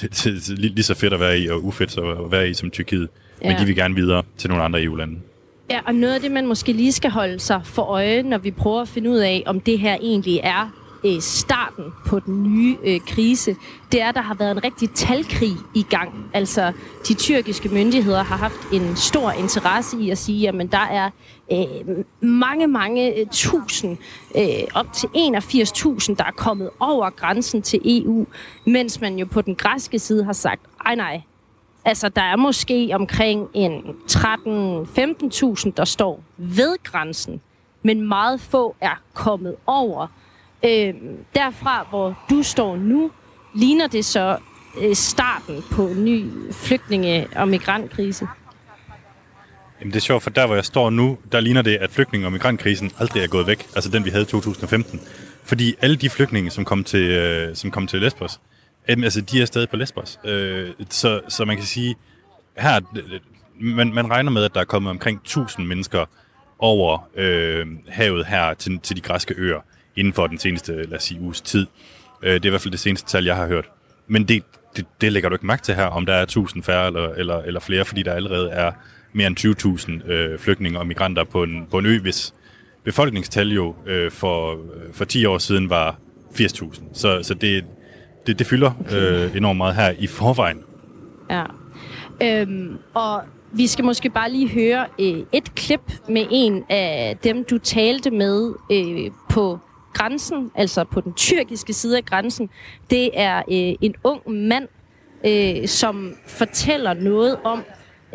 det, 0.01 0.11
det, 0.25 0.47
det, 0.47 0.59
lige 0.59 0.83
så 0.83 0.95
fedt 0.95 1.13
at 1.13 1.21
være 1.21 1.39
i, 1.39 1.49
og 1.49 1.65
ufedt 1.65 1.99
at 1.99 2.33
være 2.33 2.49
i 2.51 2.55
som 2.55 2.71
Tyrkiet. 2.71 3.09
Ja. 3.43 3.49
Men 3.49 3.59
de 3.59 3.65
vil 3.65 3.77
gerne 3.77 3.95
videre 3.95 4.23
til 4.37 4.51
nogle 4.51 4.65
andre 4.65 4.83
EU-lande. 4.83 5.19
Ja, 5.71 5.81
og 5.87 5.95
noget 5.95 6.15
af 6.15 6.21
det, 6.21 6.31
man 6.31 6.47
måske 6.47 6.73
lige 6.73 6.93
skal 6.93 7.11
holde 7.11 7.39
sig 7.39 7.61
for 7.65 7.83
øje, 7.83 8.23
når 8.23 8.39
vi 8.39 8.51
prøver 8.51 8.81
at 8.81 8.89
finde 8.89 9.11
ud 9.11 9.19
af, 9.19 9.43
om 9.47 9.61
det 9.61 9.79
her 9.79 9.97
egentlig 10.03 10.41
er 10.43 10.80
øh, 11.05 11.21
starten 11.21 11.85
på 12.07 12.21
den 12.21 12.43
nye 12.43 12.77
øh, 12.85 13.01
krise, 13.07 13.57
det 13.93 14.03
er, 14.03 14.09
at 14.09 14.15
der 14.15 14.21
har 14.21 14.35
været 14.35 14.51
en 14.51 14.65
rigtig 14.65 14.91
talkrig 14.91 15.53
i 15.75 15.83
gang. 15.83 16.31
Altså, 16.33 16.73
de 17.09 17.15
tyrkiske 17.15 17.69
myndigheder 17.69 18.23
har 18.23 18.37
haft 18.37 18.73
en 18.73 18.97
stor 18.97 19.31
interesse 19.31 20.01
i 20.01 20.11
at 20.11 20.19
sige, 20.19 20.49
at 20.49 20.73
der 20.73 20.79
er 20.79 21.11
øh, 21.53 22.05
mange, 22.21 22.67
mange 22.67 23.21
øh, 23.21 23.27
tusind, 23.33 23.99
øh, 24.37 24.45
op 24.75 24.93
til 24.93 25.07
81.000, 25.07 26.15
der 26.15 26.25
er 26.25 26.33
kommet 26.37 26.71
over 26.81 27.11
grænsen 27.11 27.63
til 27.63 27.81
EU, 27.85 28.27
mens 28.67 29.01
man 29.01 29.19
jo 29.19 29.27
på 29.27 29.43
den 29.43 29.55
græske 29.55 29.99
side 29.99 30.25
har 30.25 30.33
sagt, 30.33 30.61
ej 30.87 30.95
nej, 30.95 31.23
Altså, 31.85 32.09
der 32.09 32.23
er 32.23 32.37
måske 32.37 32.91
omkring 32.93 33.49
en 33.55 33.81
13-15.000, 34.11 35.71
der 35.77 35.85
står 35.85 36.23
ved 36.37 36.83
grænsen, 36.83 37.41
men 37.83 38.09
meget 38.09 38.41
få 38.41 38.77
er 38.81 39.03
kommet 39.15 39.57
over. 39.67 40.07
Øh, 40.65 40.95
derfra, 41.35 41.87
hvor 41.91 42.27
du 42.31 42.43
står 42.43 42.77
nu, 42.77 43.11
ligner 43.55 43.87
det 43.87 44.05
så 44.05 44.39
øh, 44.81 44.95
starten 44.95 45.63
på 45.73 45.87
en 45.87 46.05
ny 46.05 46.25
flygtninge- 46.53 47.27
og 47.37 47.49
migrantkrise? 47.49 48.27
Jamen 49.81 49.93
det 49.93 49.97
er 49.97 50.01
sjovt, 50.01 50.23
for 50.23 50.31
der 50.31 50.47
hvor 50.47 50.55
jeg 50.55 50.65
står 50.65 50.91
nu, 50.91 51.19
der 51.33 51.41
ligner 51.41 51.63
det, 51.63 51.77
at 51.77 51.91
flygtninge- 51.91 52.27
og 52.27 52.33
migrantkrisen 52.33 52.93
aldrig 52.99 53.23
er 53.23 53.27
gået 53.27 53.47
væk. 53.47 53.67
Altså 53.75 53.91
den, 53.91 54.05
vi 54.05 54.11
havde 54.11 54.23
i 54.23 54.27
2015. 54.27 55.01
Fordi 55.45 55.75
alle 55.81 55.97
de 55.97 56.11
flygtninge, 56.11 56.51
som 56.51 56.65
kom 56.65 56.85
til, 56.85 57.11
øh, 57.11 57.57
som 57.57 57.71
kom 57.71 57.87
til 57.87 58.01
Lesbos, 58.01 58.41
øh, 58.89 58.97
altså 59.03 59.21
de 59.21 59.43
er 59.43 59.47
stadig 59.47 59.69
på 59.69 59.77
Lesbos. 59.77 60.19
Øh, 60.25 60.71
så, 60.91 61.21
så 61.29 61.45
man 61.45 61.57
kan 61.57 61.67
sige, 61.67 61.97
her, 62.59 62.81
øh, 62.97 63.21
man, 63.61 63.95
man 63.95 64.11
regner 64.11 64.31
med, 64.31 64.45
at 64.45 64.55
der 64.55 64.61
er 64.61 64.65
kommet 64.65 64.91
omkring 64.91 65.21
1000 65.25 65.67
mennesker 65.67 66.05
over 66.59 67.09
øh, 67.17 67.67
havet 67.89 68.27
her 68.27 68.55
til, 68.55 68.79
til 68.79 68.97
de 68.97 69.01
græske 69.01 69.35
øer 69.39 69.61
inden 69.97 70.13
for 70.13 70.27
den 70.27 70.39
seneste, 70.39 70.83
lad 70.83 70.97
os 70.97 71.03
sige, 71.03 71.21
uges 71.21 71.41
tid. 71.41 71.67
Øh, 72.23 72.35
det 72.35 72.45
er 72.45 72.47
i 72.47 72.51
hvert 72.51 72.61
fald 72.61 72.73
det 72.73 72.81
seneste 72.81 73.11
tal, 73.11 73.25
jeg 73.25 73.37
har 73.37 73.47
hørt. 73.47 73.65
Men 74.09 74.29
det, 74.29 74.43
det, 74.77 74.87
det 75.01 75.13
lægger 75.13 75.29
du 75.29 75.35
ikke 75.35 75.47
mærke 75.47 75.63
til 75.63 75.75
her, 75.75 75.87
om 75.87 76.07
der 76.07 76.15
er 76.15 76.23
1000 76.23 76.63
færre 76.63 76.87
eller, 76.87 77.09
eller, 77.09 77.39
eller 77.39 77.61
flere, 77.61 77.85
fordi 77.85 78.03
der 78.03 78.13
allerede 78.13 78.51
er 78.51 78.73
mere 79.13 79.27
end 79.27 80.03
20.000 80.07 80.13
øh, 80.13 80.39
flygtninge 80.39 80.79
og 80.79 80.87
migranter 80.87 81.25
på 81.25 81.43
en, 81.43 81.67
på 81.71 81.79
en 81.79 81.87
ø, 81.87 81.99
hvis 81.99 82.35
befolkningstal 82.85 83.53
jo 83.53 83.75
øh, 83.87 84.11
for, 84.11 84.59
for 84.93 85.05
10 85.05 85.25
år 85.25 85.39
siden 85.39 85.71
var 85.71 85.99
80.000. 86.35 86.83
Så, 86.93 87.23
så 87.23 87.35
det, 87.35 87.65
det, 88.27 88.39
det 88.39 88.47
fylder 88.47 88.73
øh, 88.93 89.37
enormt 89.37 89.57
meget 89.57 89.75
her 89.75 89.95
i 89.99 90.07
forvejen. 90.07 90.59
Ja. 91.31 91.45
Øhm, 92.23 92.79
og 92.95 93.23
vi 93.53 93.67
skal 93.67 93.85
måske 93.85 94.11
bare 94.11 94.31
lige 94.31 94.49
høre 94.49 94.87
øh, 94.99 95.23
et 95.33 95.55
klip 95.55 95.93
med 96.09 96.27
en 96.31 96.65
af 96.69 97.17
dem, 97.25 97.45
du 97.45 97.59
talte 97.59 98.11
med 98.11 98.53
øh, 98.73 99.11
på 99.31 99.59
grænsen, 99.93 100.51
altså 100.55 100.85
på 100.85 101.01
den 101.01 101.13
tyrkiske 101.13 101.73
side 101.73 101.97
af 101.97 102.05
grænsen. 102.05 102.51
Det 102.91 103.11
er 103.15 103.39
øh, 103.39 103.75
en 103.81 103.95
ung 104.05 104.31
mand, 104.31 104.69
øh, 105.27 105.69
som 105.69 106.15
fortæller 106.27 106.95
noget 106.95 107.39
om, 107.45 107.63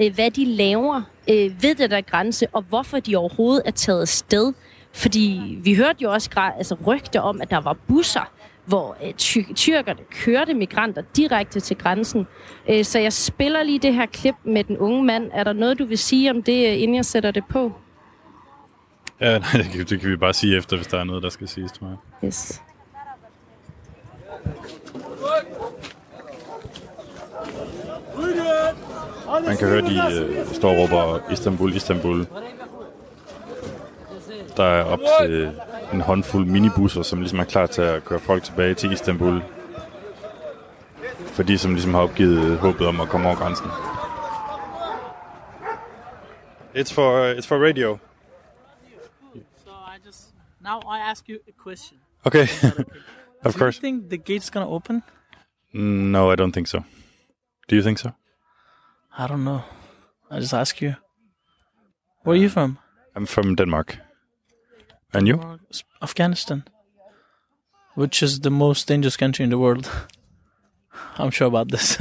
øh, 0.01 0.15
hvad 0.15 0.31
de 0.31 0.45
laver 0.45 1.01
øh, 1.29 1.63
ved 1.63 1.75
det 1.75 1.91
der 1.91 2.01
grænse, 2.01 2.47
og 2.53 2.61
hvorfor 2.61 2.99
de 2.99 3.15
overhovedet 3.15 3.61
er 3.65 3.71
taget 3.71 4.09
sted. 4.09 4.53
Fordi 4.93 5.57
vi 5.63 5.75
hørte 5.75 5.97
jo 6.01 6.11
også 6.11 6.29
altså, 6.57 6.75
rygter 6.87 7.19
om, 7.19 7.41
at 7.41 7.49
der 7.49 7.61
var 7.61 7.77
busser, 7.87 8.31
hvor 8.65 8.97
øh, 9.05 9.13
ty- 9.13 9.53
tyrkerne 9.55 9.99
kørte 10.11 10.53
migranter 10.53 11.01
direkte 11.15 11.59
til 11.59 11.77
grænsen. 11.77 12.27
Øh, 12.69 12.83
så 12.85 12.99
jeg 12.99 13.13
spiller 13.13 13.63
lige 13.63 13.79
det 13.79 13.93
her 13.93 14.05
klip 14.05 14.35
med 14.43 14.63
den 14.63 14.77
unge 14.77 15.03
mand. 15.03 15.31
Er 15.33 15.43
der 15.43 15.53
noget, 15.53 15.79
du 15.79 15.85
vil 15.85 15.97
sige 15.97 16.31
om 16.31 16.43
det, 16.43 16.67
øh, 16.67 16.81
inden 16.81 16.95
jeg 16.95 17.05
sætter 17.05 17.31
det 17.31 17.43
på? 17.49 17.71
Ja, 19.21 19.37
nej, 19.39 19.51
det, 19.53 19.71
kan, 19.71 19.85
det 19.85 19.99
kan 19.99 20.09
vi 20.09 20.15
bare 20.15 20.33
sige 20.33 20.57
efter, 20.57 20.75
hvis 20.75 20.87
der 20.87 20.99
er 20.99 21.03
noget, 21.03 21.23
der 21.23 21.29
skal 21.29 21.47
siges, 21.47 21.71
tror 21.71 21.87
jeg. 21.87 22.27
Yes. 22.27 22.61
Man 29.45 29.57
kan 29.57 29.67
høre, 29.67 29.81
de 29.81 30.21
øh, 30.21 30.47
står 30.53 30.69
og 30.69 30.77
råber 30.77 31.31
Istanbul, 31.31 31.75
Istanbul. 31.75 32.27
Der 34.57 34.63
er 34.63 34.83
op 34.83 34.99
til 35.21 35.51
en 35.93 36.01
håndfuld 36.01 36.45
minibusser, 36.45 37.01
som 37.01 37.19
ligesom 37.19 37.39
er 37.39 37.43
klar 37.43 37.65
til 37.65 37.81
at 37.81 38.05
køre 38.05 38.19
folk 38.19 38.43
tilbage 38.43 38.73
til 38.73 38.91
Istanbul. 38.91 39.41
For 41.25 41.43
de, 41.43 41.57
som 41.57 41.73
ligesom 41.73 41.93
har 41.93 42.01
opgivet 42.01 42.57
håbet 42.57 42.87
om 42.87 43.01
at 43.01 43.09
komme 43.09 43.27
over 43.27 43.35
grænsen. 43.35 43.67
It's 46.75 46.93
for, 46.93 47.31
uh, 47.31 47.37
it's 47.37 47.47
for 47.47 47.67
radio. 47.67 47.97
So 50.65 50.71
I 50.71 50.79
just 50.79 50.85
now 50.85 50.89
I 50.89 51.09
ask 51.11 51.29
you 51.29 51.39
a 51.47 51.51
question. 51.63 51.99
Okay, 52.25 52.43
of 53.43 53.53
Do 53.53 53.59
course. 53.59 53.77
you 53.77 53.81
think 53.81 54.09
the 54.09 54.17
gate's 54.17 54.49
gonna 54.49 54.69
open? 54.69 55.03
No, 55.73 56.31
I 56.31 56.35
don't 56.35 56.53
think 56.53 56.67
so. 56.67 56.83
Do 57.67 57.75
you 57.75 57.83
think 57.83 57.99
so? 57.99 58.11
I 59.17 59.27
don't 59.27 59.43
know. 59.43 59.61
I 60.31 60.39
just 60.39 60.53
ask 60.53 60.81
you. 60.81 60.95
Where 62.23 62.35
are 62.35 62.41
you 62.41 62.49
from? 62.49 62.77
I'm 63.15 63.25
from 63.25 63.55
Denmark. 63.55 63.99
And 65.13 65.27
you? 65.27 65.59
Afghanistan, 66.01 66.63
which 67.95 68.23
is 68.23 68.39
the 68.39 68.49
most 68.49 68.87
dangerous 68.87 69.17
country 69.17 69.43
in 69.43 69.49
the 69.49 69.57
world. 69.57 69.89
I'm 71.17 71.31
sure 71.31 71.47
about 71.47 71.71
this. 71.71 71.97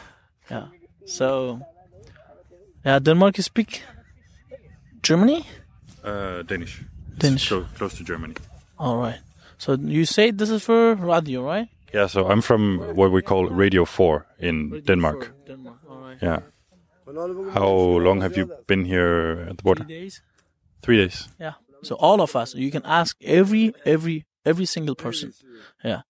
yeah. 0.50 0.66
So, 1.06 1.60
yeah, 2.84 2.98
Denmark 2.98 3.36
you 3.36 3.42
speak 3.44 3.82
Germany. 5.02 5.44
Uh, 6.04 6.42
Danish. 6.42 6.84
Danish. 7.18 7.48
So 7.48 7.66
close 7.76 7.96
to 7.98 8.04
Germany. 8.04 8.34
All 8.78 8.96
right. 8.96 9.20
So 9.58 9.74
you 9.74 10.04
say 10.04 10.30
this 10.30 10.50
is 10.50 10.64
for 10.64 10.94
radio, 10.94 11.42
right? 11.42 11.68
Yeah, 11.94 12.06
so 12.06 12.28
I'm 12.28 12.42
from 12.42 12.80
what 12.94 13.10
we 13.10 13.22
call 13.22 13.46
Radio 13.46 13.84
4 13.84 14.26
in 14.38 14.82
Denmark. 14.86 15.32
Denmark. 15.46 15.78
All 15.88 16.00
right. 16.00 16.18
Yeah. 16.22 16.40
How 17.54 17.68
long 17.98 18.20
have 18.20 18.36
you 18.36 18.52
been 18.66 18.84
here 18.84 19.46
at 19.50 19.56
the 19.56 19.62
border? 19.62 19.84
Three 19.84 20.00
days. 20.00 20.22
Three 20.82 20.96
days. 20.98 21.28
Yeah. 21.40 21.54
So 21.82 21.94
all 21.96 22.20
of 22.20 22.36
us, 22.36 22.54
you 22.54 22.70
can 22.70 22.82
ask 22.84 23.16
every 23.22 23.72
every 23.84 24.26
every 24.44 24.66
single 24.66 24.94
person. 24.94 25.32
Yeah. 25.82 26.02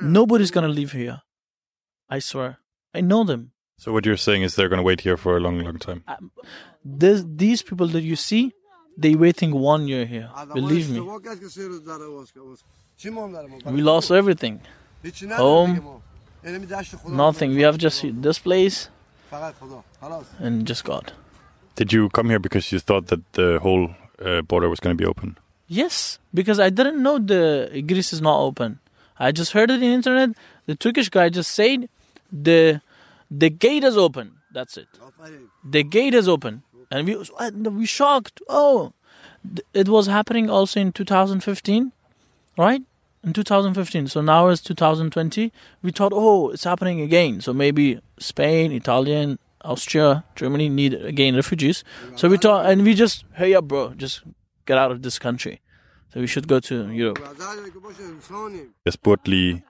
Nobody's 0.00 0.50
gonna 0.50 0.68
leave 0.68 0.92
here. 0.92 1.22
I 2.08 2.20
swear. 2.20 2.58
I 2.94 3.00
know 3.00 3.24
them. 3.24 3.52
So 3.78 3.92
what 3.92 4.06
you're 4.06 4.16
saying 4.16 4.42
is 4.42 4.54
they're 4.54 4.68
going 4.68 4.78
to 4.78 4.84
wait 4.84 5.00
here 5.00 5.16
for 5.16 5.36
a 5.36 5.40
long, 5.40 5.58
long 5.58 5.78
time. 5.78 6.04
Um, 6.06 6.30
this, 6.84 7.24
these 7.26 7.62
people 7.62 7.88
that 7.88 8.02
you 8.02 8.14
see, 8.14 8.52
they 8.96 9.14
waiting 9.14 9.52
one 9.52 9.88
year 9.88 10.06
here. 10.06 10.30
Believe 10.54 10.90
me. 10.90 11.00
We 13.66 13.82
lost 13.82 14.10
everything. 14.10 14.60
Home. 15.32 16.02
Nothing. 17.08 17.54
We 17.54 17.62
have 17.62 17.78
just 17.78 18.04
this 18.22 18.38
place 18.38 18.88
and 20.40 20.66
just 20.66 20.84
God. 20.84 21.12
Did 21.74 21.92
you 21.92 22.08
come 22.10 22.28
here 22.28 22.38
because 22.38 22.70
you 22.70 22.78
thought 22.78 23.06
that 23.06 23.32
the 23.32 23.58
whole 23.62 23.94
uh, 24.20 24.42
border 24.42 24.68
was 24.68 24.80
going 24.80 24.96
to 24.96 25.00
be 25.00 25.06
open? 25.06 25.38
Yes, 25.68 26.18
because 26.34 26.60
I 26.60 26.68
didn't 26.68 27.02
know 27.02 27.18
the 27.18 27.82
Greece 27.86 28.12
is 28.12 28.20
not 28.20 28.38
open. 28.40 28.80
I 29.18 29.32
just 29.32 29.52
heard 29.52 29.70
it 29.70 29.82
in 29.82 29.90
internet. 29.90 30.30
The 30.66 30.74
Turkish 30.74 31.08
guy 31.08 31.28
just 31.30 31.50
said 31.52 31.88
the 32.30 32.82
the 33.30 33.48
gate 33.48 33.84
is 33.84 33.96
open. 33.96 34.32
That's 34.52 34.76
it. 34.76 34.88
The 35.64 35.82
gate 35.82 36.12
is 36.14 36.28
open, 36.28 36.62
and 36.92 37.08
we 37.08 37.14
uh, 37.16 37.24
and 37.38 37.78
we 37.78 37.86
shocked. 37.86 38.40
Oh, 38.48 38.92
it 39.74 39.88
was 39.88 40.06
happening 40.06 40.50
also 40.50 40.80
in 40.80 40.92
2015, 40.92 41.92
right? 42.58 42.82
In 43.24 43.32
2015. 43.32 44.08
So 44.08 44.20
now 44.20 44.48
it's 44.48 44.60
2020. 44.62 45.52
We 45.82 45.90
thought, 45.90 46.12
oh, 46.14 46.50
it's 46.50 46.64
happening 46.64 47.00
again. 47.00 47.40
So 47.40 47.52
maybe 47.52 48.00
Spain, 48.18 48.72
Italian, 48.72 49.38
Austria, 49.64 50.24
Germany 50.36 50.68
need 50.68 50.94
again 50.94 51.34
refugees. 51.36 51.84
So 52.16 52.28
we 52.28 52.36
thought, 52.36 52.66
and 52.66 52.82
we 52.82 52.94
just, 52.94 53.24
hey 53.34 53.54
up, 53.54 53.64
bro, 53.68 53.94
just 53.94 54.22
get 54.66 54.78
out 54.78 54.90
of 54.90 55.02
this 55.02 55.18
country. 55.18 55.60
So 56.12 56.20
we 56.20 56.26
should 56.26 56.48
go 56.48 56.60
to 56.60 56.74
Europe. 56.74 57.20
Jeg 58.84 58.92
spurgte 58.92 59.30
lige, 59.30 59.62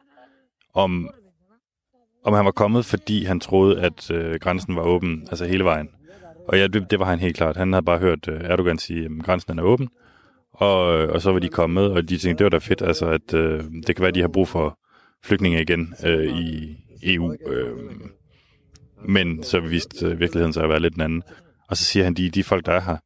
om, 0.75 1.09
om 2.25 2.33
han 2.35 2.45
var 2.45 2.51
kommet, 2.51 2.85
fordi 2.87 3.25
han 3.25 3.41
troede, 3.41 3.81
at 3.81 4.11
øh, 4.11 4.41
grænsen 4.41 4.77
var 4.77 4.83
åben, 4.83 5.27
altså 5.31 5.45
hele 5.45 5.65
vejen. 5.65 5.89
Og 6.49 6.59
ja, 6.59 6.67
det, 6.67 6.91
det 6.91 6.99
var 6.99 7.05
han 7.05 7.19
helt 7.19 7.37
klart. 7.37 7.57
Han 7.57 7.73
havde 7.73 7.85
bare 7.85 7.99
hørt 7.99 8.29
øh, 8.29 8.41
Erdogan 8.41 8.79
sige, 8.79 9.05
at 9.05 9.11
grænsen 9.25 9.59
er 9.59 9.63
åben. 9.63 9.89
Og, 10.53 10.99
øh, 10.99 11.13
og 11.13 11.23
så 11.23 11.33
var 11.33 11.39
de 11.39 11.49
kommet, 11.49 11.93
og 11.93 12.09
de 12.09 12.19
tænkte, 12.19 12.45
det 12.45 12.53
var 12.53 12.59
da 12.59 12.59
fedt, 12.59 12.83
altså, 12.83 13.07
at 13.07 13.35
øh, 13.35 13.65
det 13.87 13.97
kan 13.97 14.01
være, 14.03 14.09
at 14.09 14.15
de 14.15 14.21
har 14.21 14.29
brug 14.29 14.49
for 14.49 14.79
flygtninge 15.25 15.63
igen 15.63 15.95
øh, 16.05 16.39
i 16.39 16.77
EU. 17.03 17.37
Øh, 17.47 17.77
men 19.09 19.43
så 19.43 19.61
viste 19.61 20.07
øh, 20.07 20.21
virkeligheden 20.21 20.53
sig 20.53 20.63
at 20.63 20.69
være 20.69 20.81
lidt 20.81 20.95
en 20.95 21.01
anden. 21.01 21.23
Og 21.69 21.77
så 21.77 21.85
siger 21.85 22.05
han, 22.05 22.15
de, 22.15 22.31
de 22.31 22.45
folk, 22.45 22.67
der 22.67 22.73
er 22.73 22.81
her, 22.81 22.97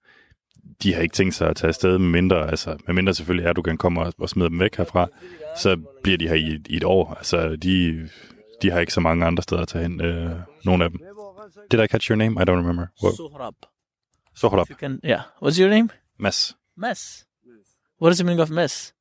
de 0.82 0.94
har 0.94 1.02
ikke 1.02 1.14
tænkt 1.14 1.34
sig 1.34 1.48
at 1.48 1.56
tage 1.56 1.68
afsted, 1.68 1.98
med 1.98 2.08
mindre, 2.08 2.50
altså, 2.50 2.76
med 2.86 2.94
mindre 2.94 3.14
selvfølgelig 3.14 3.48
Erdogan 3.48 3.76
kommer 3.76 4.04
og, 4.04 4.12
og 4.18 4.28
smider 4.28 4.48
dem 4.48 4.60
væk 4.60 4.76
herfra, 4.76 5.08
så 5.56 5.76
bliver 6.02 6.18
de 6.18 6.28
her 6.28 6.34
i, 6.34 6.58
i 6.68 6.76
et 6.76 6.84
år. 6.84 7.14
Altså, 7.14 7.56
de, 7.56 8.08
de 8.62 8.70
har 8.70 8.80
ikke 8.80 8.92
så 8.92 9.00
mange 9.00 9.26
andre 9.26 9.42
steder 9.42 9.62
at 9.62 9.68
tage 9.68 9.82
hen, 9.82 10.00
øh, 10.00 10.30
nogle 10.64 10.84
af 10.84 10.90
dem. 10.90 11.00
Did 11.68 11.80
I 11.80 11.86
catch 11.86 12.08
your 12.08 12.16
name? 12.16 12.38
I 12.38 12.44
don't 12.44 12.58
remember. 12.58 12.92
What? 13.00 13.14
Sohrab. 13.16 13.54
Sohrab. 14.34 14.68
You 14.68 14.76
can, 14.76 15.00
yeah. 15.02 15.24
What's 15.40 15.58
your 15.58 15.70
name? 15.70 15.90
Mess. 16.18 16.54
Mess. 16.76 17.24
What 17.98 18.12
is 18.12 18.18
the 18.18 18.24
meaning 18.24 18.40
of 18.40 18.50
mess? 18.50 18.92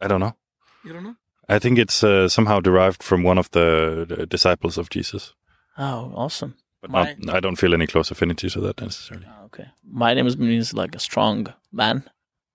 I 0.00 0.06
don't 0.06 0.20
know. 0.20 0.36
You 0.84 0.92
don't 0.92 1.02
know? 1.02 1.16
I 1.48 1.58
think 1.58 1.78
it's 1.78 2.04
uh, 2.04 2.28
somehow 2.28 2.60
derived 2.60 3.02
from 3.02 3.24
one 3.24 3.36
of 3.38 3.50
the, 3.50 4.06
the 4.08 4.26
disciples 4.26 4.78
of 4.78 4.90
Jesus. 4.90 5.34
Oh, 5.76 6.12
awesome. 6.14 6.54
But 6.80 6.90
My- 6.90 7.16
not, 7.18 7.34
I 7.34 7.40
don't 7.40 7.56
feel 7.56 7.74
any 7.74 7.86
close 7.88 8.10
affinity 8.12 8.48
to 8.50 8.60
that 8.60 8.80
necessarily. 8.80 9.26
Ah, 9.28 9.34
Okay. 9.46 9.64
My 9.82 10.12
name 10.14 10.26
is 10.26 10.36
means 10.36 10.74
like 10.74 10.94
a 10.94 10.98
strong 10.98 11.52
man, 11.72 12.04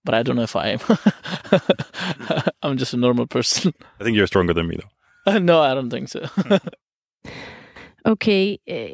but 0.05 0.13
I 0.13 0.21
don't 0.23 0.35
know 0.35 0.43
if 0.43 0.55
I 0.55 0.77
am. 0.77 0.79
I'm 2.63 2.77
just 2.77 2.93
a 2.93 2.97
normal 2.97 3.25
person. 3.27 3.73
I 3.99 4.03
think 4.03 4.15
you're 4.15 4.27
stronger 4.27 4.53
than 4.53 4.67
me, 4.67 4.77
though. 5.25 5.39
no, 5.39 5.59
I 5.61 5.73
don't 5.73 5.89
think 5.89 6.07
so. 6.09 6.25
Okay, 8.05 8.55
øh, 8.69 8.87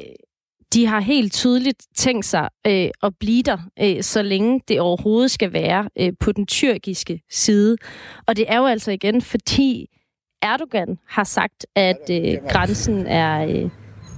de 0.72 0.86
har 0.86 1.00
helt 1.00 1.32
tydeligt 1.32 1.82
tænkt 1.96 2.26
sig 2.26 2.48
øh, 2.66 2.88
at 3.02 3.12
blive 3.20 3.42
der, 3.42 3.58
øh, 3.82 4.02
så 4.02 4.22
længe 4.22 4.60
det 4.68 4.80
overhovedet 4.80 5.30
skal 5.30 5.52
være 5.52 5.88
øh, 5.98 6.12
på 6.20 6.32
den 6.32 6.46
tyrkiske 6.46 7.20
side. 7.30 7.76
Og 8.26 8.36
det 8.36 8.44
er 8.48 8.58
jo 8.58 8.66
altså 8.66 8.90
igen, 8.90 9.22
fordi 9.22 9.86
Erdogan 10.42 10.98
har 11.08 11.24
sagt, 11.24 11.66
at 11.76 12.10
øh, 12.10 12.36
grænsen 12.48 13.06
er, 13.06 13.46
øh, 13.46 13.70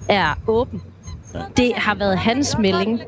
er 0.09 0.35
åben. 0.47 0.83
Det 1.57 1.73
har 1.75 1.95
været 1.95 2.19
hans 2.19 2.59
melding. 2.59 3.01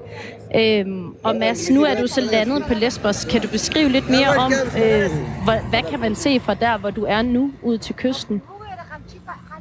Øhm, 0.57 1.15
og 1.23 1.37
Mads, 1.37 1.71
nu 1.71 1.83
er 1.85 2.01
du 2.01 2.07
så 2.07 2.21
landet 2.21 2.65
på 2.69 2.75
Lesbos. 2.75 3.25
Kan 3.25 3.41
du 3.41 3.49
beskrive 3.49 3.89
lidt 3.89 4.11
mere 4.11 4.29
om, 4.29 4.53
øh, 4.77 5.11
hvad, 5.45 5.61
hvad 5.71 5.91
kan 5.91 6.01
man 6.01 6.15
se 6.15 6.41
fra 6.41 6.55
der, 6.55 6.79
hvor 6.79 6.91
du 6.91 7.05
er 7.05 7.23
nu, 7.23 7.53
ud 7.63 7.79
til 7.79 7.95
kysten? 7.95 8.43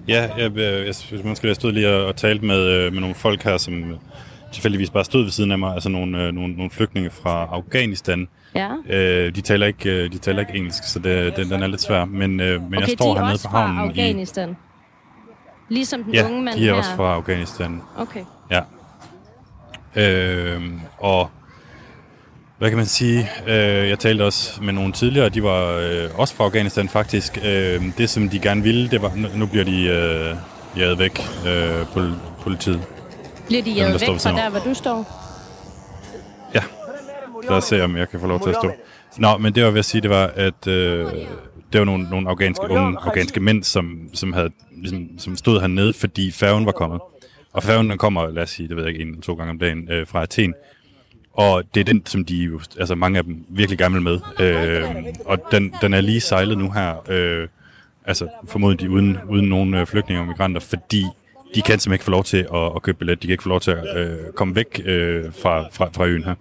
Ja, 0.08 0.30
jeg, 0.38 0.58
jeg, 0.58 0.86
jeg 0.86 0.96
synes 0.96 1.24
måske, 1.24 1.48
jeg 1.48 1.56
stod 1.56 1.72
lige 1.72 1.90
og, 1.90 2.06
og 2.06 2.16
talte 2.16 2.46
med, 2.46 2.60
øh, 2.68 2.94
med 2.94 3.02
nogle 3.02 3.16
folk 3.16 3.44
her, 3.44 3.58
som 3.58 3.84
tilfældigvis 4.54 4.90
bare 4.90 5.04
stod 5.04 5.24
ved 5.24 5.32
siden 5.32 5.52
af 5.52 5.60
mig, 5.60 5.74
altså 5.74 5.90
nogle, 5.90 6.24
øh, 6.24 6.34
nogle, 6.34 6.54
nogle 6.54 6.70
flygtninge 6.70 7.10
fra 7.10 7.48
Afghanistan. 7.52 8.28
Ja. 8.56 8.70
Øh, 8.90 9.36
de, 9.36 9.42
taler 9.42 9.68
ikke, 9.68 9.90
øh, 9.90 10.12
de 10.12 10.18
taler 10.18 10.40
ikke 10.40 10.54
engelsk, 10.56 10.84
så 10.84 11.00
det, 11.00 11.36
den, 11.38 11.50
den 11.50 11.64
er 11.64 11.68
lidt 11.68 11.82
svær, 11.82 12.06
men, 12.06 12.40
øh, 12.40 12.62
men 12.62 12.74
Okay, 12.74 12.88
jeg 12.88 12.90
står 13.00 13.06
de 13.06 13.12
er 13.12 13.16
hernede 13.16 13.34
også 13.34 13.48
på 13.48 13.52
fra 13.52 13.66
havnen 13.66 13.90
Afghanistan. 13.90 14.58
Ligesom 15.70 16.04
den 16.04 16.14
i... 16.14 16.18
Ja, 16.18 16.26
unge 16.26 16.42
mand 16.42 16.56
de 16.60 16.62
er 16.62 16.72
her. 16.72 16.74
også 16.74 16.96
fra 16.96 17.14
Afghanistan. 17.14 17.82
Okay. 17.98 18.24
Ja. 18.52 18.62
Øh, 19.96 20.62
og 21.00 21.30
hvad 22.64 22.72
kan 22.72 22.78
man 22.78 22.86
sige? 22.86 23.30
Øh, 23.48 23.90
jeg 23.90 24.00
talte 24.00 24.24
også 24.24 24.62
med 24.62 24.74
nogle 24.74 24.94
tidligere, 24.94 25.30
de 25.30 25.44
var 25.44 25.76
øh, 25.78 26.20
også 26.20 26.36
fra 26.36 26.44
Afghanistan 26.44 26.90
faktisk. 26.90 27.38
Øh, 27.46 27.82
det, 27.98 28.10
som 28.10 28.30
de 28.30 28.40
gerne 28.40 28.64
ville, 28.64 28.90
det 28.90 29.02
var, 29.02 29.12
nu, 29.16 29.28
nu 29.36 29.46
bliver 29.46 29.66
de 29.66 29.84
øh, 29.84 30.36
jaget 30.78 31.00
væk, 31.00 31.20
øh, 31.48 31.82
pol- 31.82 32.42
politiet. 32.42 32.82
Bliver 33.48 33.64
de 33.64 33.72
jaget 33.72 34.02
væk 34.02 34.10
fra 34.20 34.32
der, 34.32 34.50
hvor 34.50 34.60
du 34.60 34.74
står? 34.74 35.08
Ja, 36.56 36.62
lad 37.50 37.58
os 37.58 37.64
se, 37.64 37.84
om 37.84 37.98
jeg 37.98 38.10
kan 38.10 38.20
få 38.20 38.28
lov 38.28 38.40
til 38.40 38.50
at 38.50 38.56
stå. 38.56 38.72
Nå, 39.18 39.38
men 39.38 39.56
det 39.56 39.64
var 39.64 39.70
ved 39.72 39.80
at 39.80 39.86
sige, 39.86 40.02
det 40.02 40.10
var, 40.10 40.32
at 40.36 40.68
øh, 40.68 41.06
det 41.74 41.80
var 41.80 41.86
nogle, 41.86 42.10
nogle 42.10 42.30
afghanske, 42.30 42.66
unge 42.70 42.98
afghanske 43.02 43.40
mænd, 43.40 43.64
som, 43.64 44.10
som, 44.14 44.34
havde, 44.34 44.50
ligesom, 44.72 45.10
som 45.18 45.36
stod 45.36 45.60
hernede, 45.60 45.94
fordi 45.94 46.32
færgen 46.32 46.66
var 46.66 46.72
kommet. 46.72 47.00
Og 47.54 47.64
færgen 47.64 47.98
kommer, 47.98 48.28
lad 48.28 48.44
os 48.44 48.50
sige, 48.50 48.68
det 48.68 48.76
ved 48.76 48.84
jeg 48.84 48.92
ikke, 48.92 49.02
en 49.02 49.08
eller 49.10 49.22
to 49.22 49.34
gange 49.34 49.50
om 49.50 49.60
dagen 49.60 49.92
øh, 49.92 50.08
fra 50.08 50.22
Athen. 50.24 50.54
Og 51.34 51.64
det 51.74 51.80
er 51.80 51.86
den, 51.86 52.06
som 52.06 52.26
de 52.26 52.36
jo, 52.36 52.60
altså 52.80 52.96
mange 52.96 53.18
af 53.18 53.24
dem 53.24 53.46
virkelig 53.50 53.80
gerne 53.80 53.94
vil 53.94 54.04
med. 54.04 54.20
Øh, 54.40 55.06
og 55.26 55.40
den, 55.52 55.74
den 55.82 55.94
er 55.94 56.02
lige 56.02 56.22
sejlet 56.22 56.58
nu 56.58 56.72
her, 56.72 57.10
øh, 57.10 57.48
altså 58.06 58.28
formodentlig 58.48 58.90
uden, 58.90 59.18
uden 59.30 59.50
nogen 59.50 59.74
øh, 59.74 59.88
flygtninge 59.88 60.22
og 60.22 60.28
migranter, 60.28 60.62
fordi 60.62 61.06
de 61.56 61.62
kan 61.62 61.80
simpelthen 61.80 61.94
ikke 61.94 62.04
få 62.04 62.12
lov 62.12 62.24
til 62.24 62.48
at, 62.54 62.76
at 62.76 62.82
købe 62.82 62.98
billet. 62.98 63.22
De 63.22 63.28
kan 63.28 63.32
ikke 63.32 63.44
få 63.44 63.50
lov 63.50 63.60
til 63.60 63.72
at 63.72 63.98
øh, 63.98 64.18
komme 64.36 64.56
væk 64.56 64.82
øh, 64.86 65.34
fra, 65.34 65.68
fra, 65.72 65.90
fra 65.94 66.06
øen 66.06 66.24
her. 66.24 66.36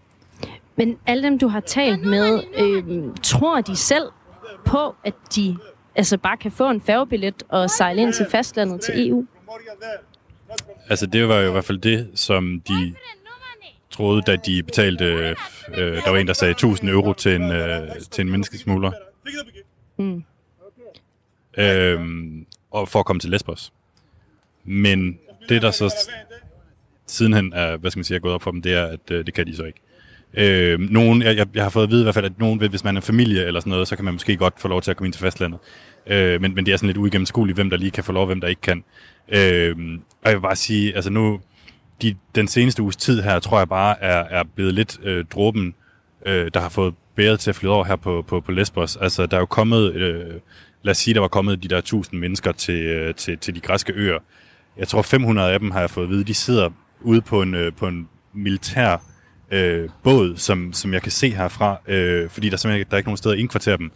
Men 0.77 0.99
alle 1.07 1.23
dem, 1.23 1.39
du 1.39 1.49
har 1.49 1.61
talt 1.61 2.05
med, 2.05 2.43
øh, 2.59 3.03
tror 3.23 3.61
de 3.61 3.77
selv 3.77 4.05
på, 4.65 4.95
at 5.05 5.15
de 5.37 5.57
altså 5.95 6.19
bare 6.19 6.37
kan 6.37 6.53
få 6.53 6.71
en 6.71 6.81
færgebillet 6.81 7.43
og 7.49 7.71
sejle 7.71 8.03
ind 8.03 8.13
til 8.13 8.27
fastlandet 8.31 8.81
til 8.81 9.09
EU? 9.09 9.27
Altså, 10.91 11.07
det 11.07 11.29
var 11.29 11.41
jo 11.41 11.49
i 11.49 11.53
hvert 11.53 11.65
fald 11.65 11.79
det, 11.79 12.11
som 12.15 12.63
de 12.69 12.95
troede, 13.93 14.23
da 14.23 14.37
de 14.37 14.63
betalte... 14.63 15.05
Øh, 15.75 15.97
der 15.97 16.11
var 16.11 16.19
en, 16.19 16.27
der 16.27 16.33
sagde 16.33 16.51
1000 16.51 16.91
euro 16.91 17.13
til 17.13 17.35
en, 17.35 17.53
øh, 17.53 17.81
til 18.11 18.23
en 18.23 18.31
menneskesmugler. 18.31 18.93
Mm. 19.97 20.25
Øhm, 21.59 22.47
og 22.71 22.89
for 22.89 22.99
at 22.99 23.07
komme 23.07 23.21
til 23.21 23.31
Lesbos. 23.31 23.73
Men 24.65 25.19
det, 25.49 25.63
der 25.63 25.71
så 25.71 25.95
sidenhen 27.07 27.53
er, 27.53 27.77
hvad 27.77 27.91
skal 27.91 27.99
man 27.99 28.05
sige, 28.05 28.17
er 28.17 28.21
gået 28.21 28.35
op 28.35 28.43
for 28.43 28.51
dem, 28.51 28.63
det 28.63 28.75
er, 28.75 28.87
at 28.87 29.11
øh, 29.11 29.27
det 29.27 29.35
kan 29.35 29.47
de 29.47 29.57
så 29.57 29.65
ikke. 29.65 29.81
Øh, 30.35 30.81
nogen, 30.81 31.23
jeg, 31.23 31.47
jeg, 31.55 31.63
har 31.63 31.71
fået 31.71 31.85
at 31.85 31.91
vide 31.91 32.01
i 32.01 32.03
hvert 32.03 32.15
fald, 32.15 32.25
at 32.25 32.39
nogen, 32.39 32.59
hvis 32.59 32.85
man 32.85 32.97
er 32.97 33.01
familie 33.01 33.45
eller 33.45 33.61
sådan 33.61 33.71
noget, 33.71 33.89
så 33.89 33.97
kan 33.97 34.05
man 34.05 34.15
måske 34.15 34.37
godt 34.37 34.61
få 34.61 34.69
lov 34.69 34.83
til 34.83 34.91
at 34.91 34.97
komme 34.97 35.07
ind 35.07 35.13
til 35.13 35.23
fastlandet. 35.23 35.61
Øh, 36.07 36.41
men, 36.41 36.55
men 36.55 36.67
det 36.67 36.73
er 36.73 36.77
sådan 36.77 36.87
lidt 36.87 36.97
uigennemskueligt, 36.97 37.57
hvem 37.57 37.71
der 37.71 37.77
lige 37.77 37.91
kan 37.91 38.05
få 38.05 38.13
lov, 38.13 38.21
og 38.21 38.27
hvem 38.27 38.41
der 38.41 38.49
ikke 38.49 38.61
kan. 38.61 38.85
Øh, 39.29 39.77
og 40.25 40.31
jeg 40.31 40.35
vil 40.35 40.41
bare 40.41 40.57
sige, 40.57 40.95
altså 40.95 41.11
nu, 41.11 41.41
de, 42.03 42.17
den 42.35 42.49
seneste 42.49 42.83
uges 42.83 42.97
tid 42.97 43.23
her, 43.23 43.39
tror 43.39 43.59
jeg 43.59 43.69
bare 43.69 44.03
er, 44.03 44.39
er 44.39 44.43
blevet 44.55 44.75
lidt 44.75 44.99
øh, 45.03 45.25
dråben, 45.25 45.75
øh, 46.27 46.51
der 46.55 46.61
har 46.61 46.69
fået 46.69 46.95
bæret 47.17 47.41
til 47.41 47.51
at 47.51 47.57
flyde 47.57 47.73
over 47.73 47.85
her 47.85 47.97
på, 47.97 48.25
på, 48.29 48.41
på 48.41 48.53
Lesbos. 48.53 48.97
Altså, 48.97 49.27
der 49.27 49.37
er 49.37 49.41
jo 49.41 49.47
kommet, 49.47 49.93
øh, 49.95 50.35
lad 50.83 50.91
os 50.91 50.99
sige, 50.99 51.15
der 51.15 51.21
var 51.21 51.29
kommet 51.29 51.63
de 51.63 51.69
der 51.69 51.81
tusind 51.81 52.21
mennesker 52.21 52.53
til, 52.53 52.81
øh, 52.81 53.15
til, 53.15 53.39
til 53.39 53.55
de 53.55 53.61
græske 53.61 53.93
øer. 53.93 54.19
Jeg 54.79 54.89
tror 54.89 55.03
500 55.03 55.53
af 55.53 55.61
dem 55.61 55.71
har 55.71 55.81
jeg 55.81 55.91
fået 55.91 56.05
at 56.05 56.11
vide, 56.11 56.25
de 56.25 56.35
sidder 56.35 56.71
ude 57.01 57.21
på 57.21 57.43
en, 57.43 57.55
øh, 57.55 57.73
på 57.73 57.87
en 57.87 58.09
militær 58.35 58.97
øh, 59.51 59.89
båd, 60.03 60.37
som, 60.37 60.73
som 60.73 60.95
jeg 60.95 61.03
kan 61.03 61.13
se 61.13 61.31
herfra, 61.31 61.81
øh, 61.89 62.31
fordi 62.31 62.49
der 62.49 62.57
simpelthen 62.57 62.87
der 62.91 62.95
er 62.95 62.99
ikke 62.99 63.09
nogen 63.09 63.17
steder 63.17 63.35
at 63.35 63.39
indkvartere 63.39 63.77
dem. 63.77 63.91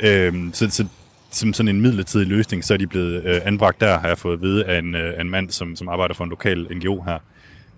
Øh, 0.00 0.52
så, 0.52 0.70
så 0.70 0.86
som 1.30 1.52
sådan 1.52 1.68
en 1.76 1.80
midlertidig 1.80 2.26
løsning, 2.26 2.64
så 2.64 2.74
er 2.74 2.78
de 2.78 2.86
blevet 2.86 3.24
øh, 3.24 3.40
anbragt 3.44 3.80
der, 3.80 3.98
har 3.98 4.08
jeg 4.08 4.18
fået 4.18 4.34
at 4.34 4.42
vide 4.42 4.64
af 4.64 4.78
en, 4.78 4.94
øh, 4.94 5.20
en 5.20 5.30
mand, 5.30 5.50
som, 5.50 5.76
som 5.76 5.88
arbejder 5.88 6.14
for 6.14 6.24
en 6.24 6.30
lokal 6.30 6.66
NGO 6.70 7.02
her. 7.02 7.18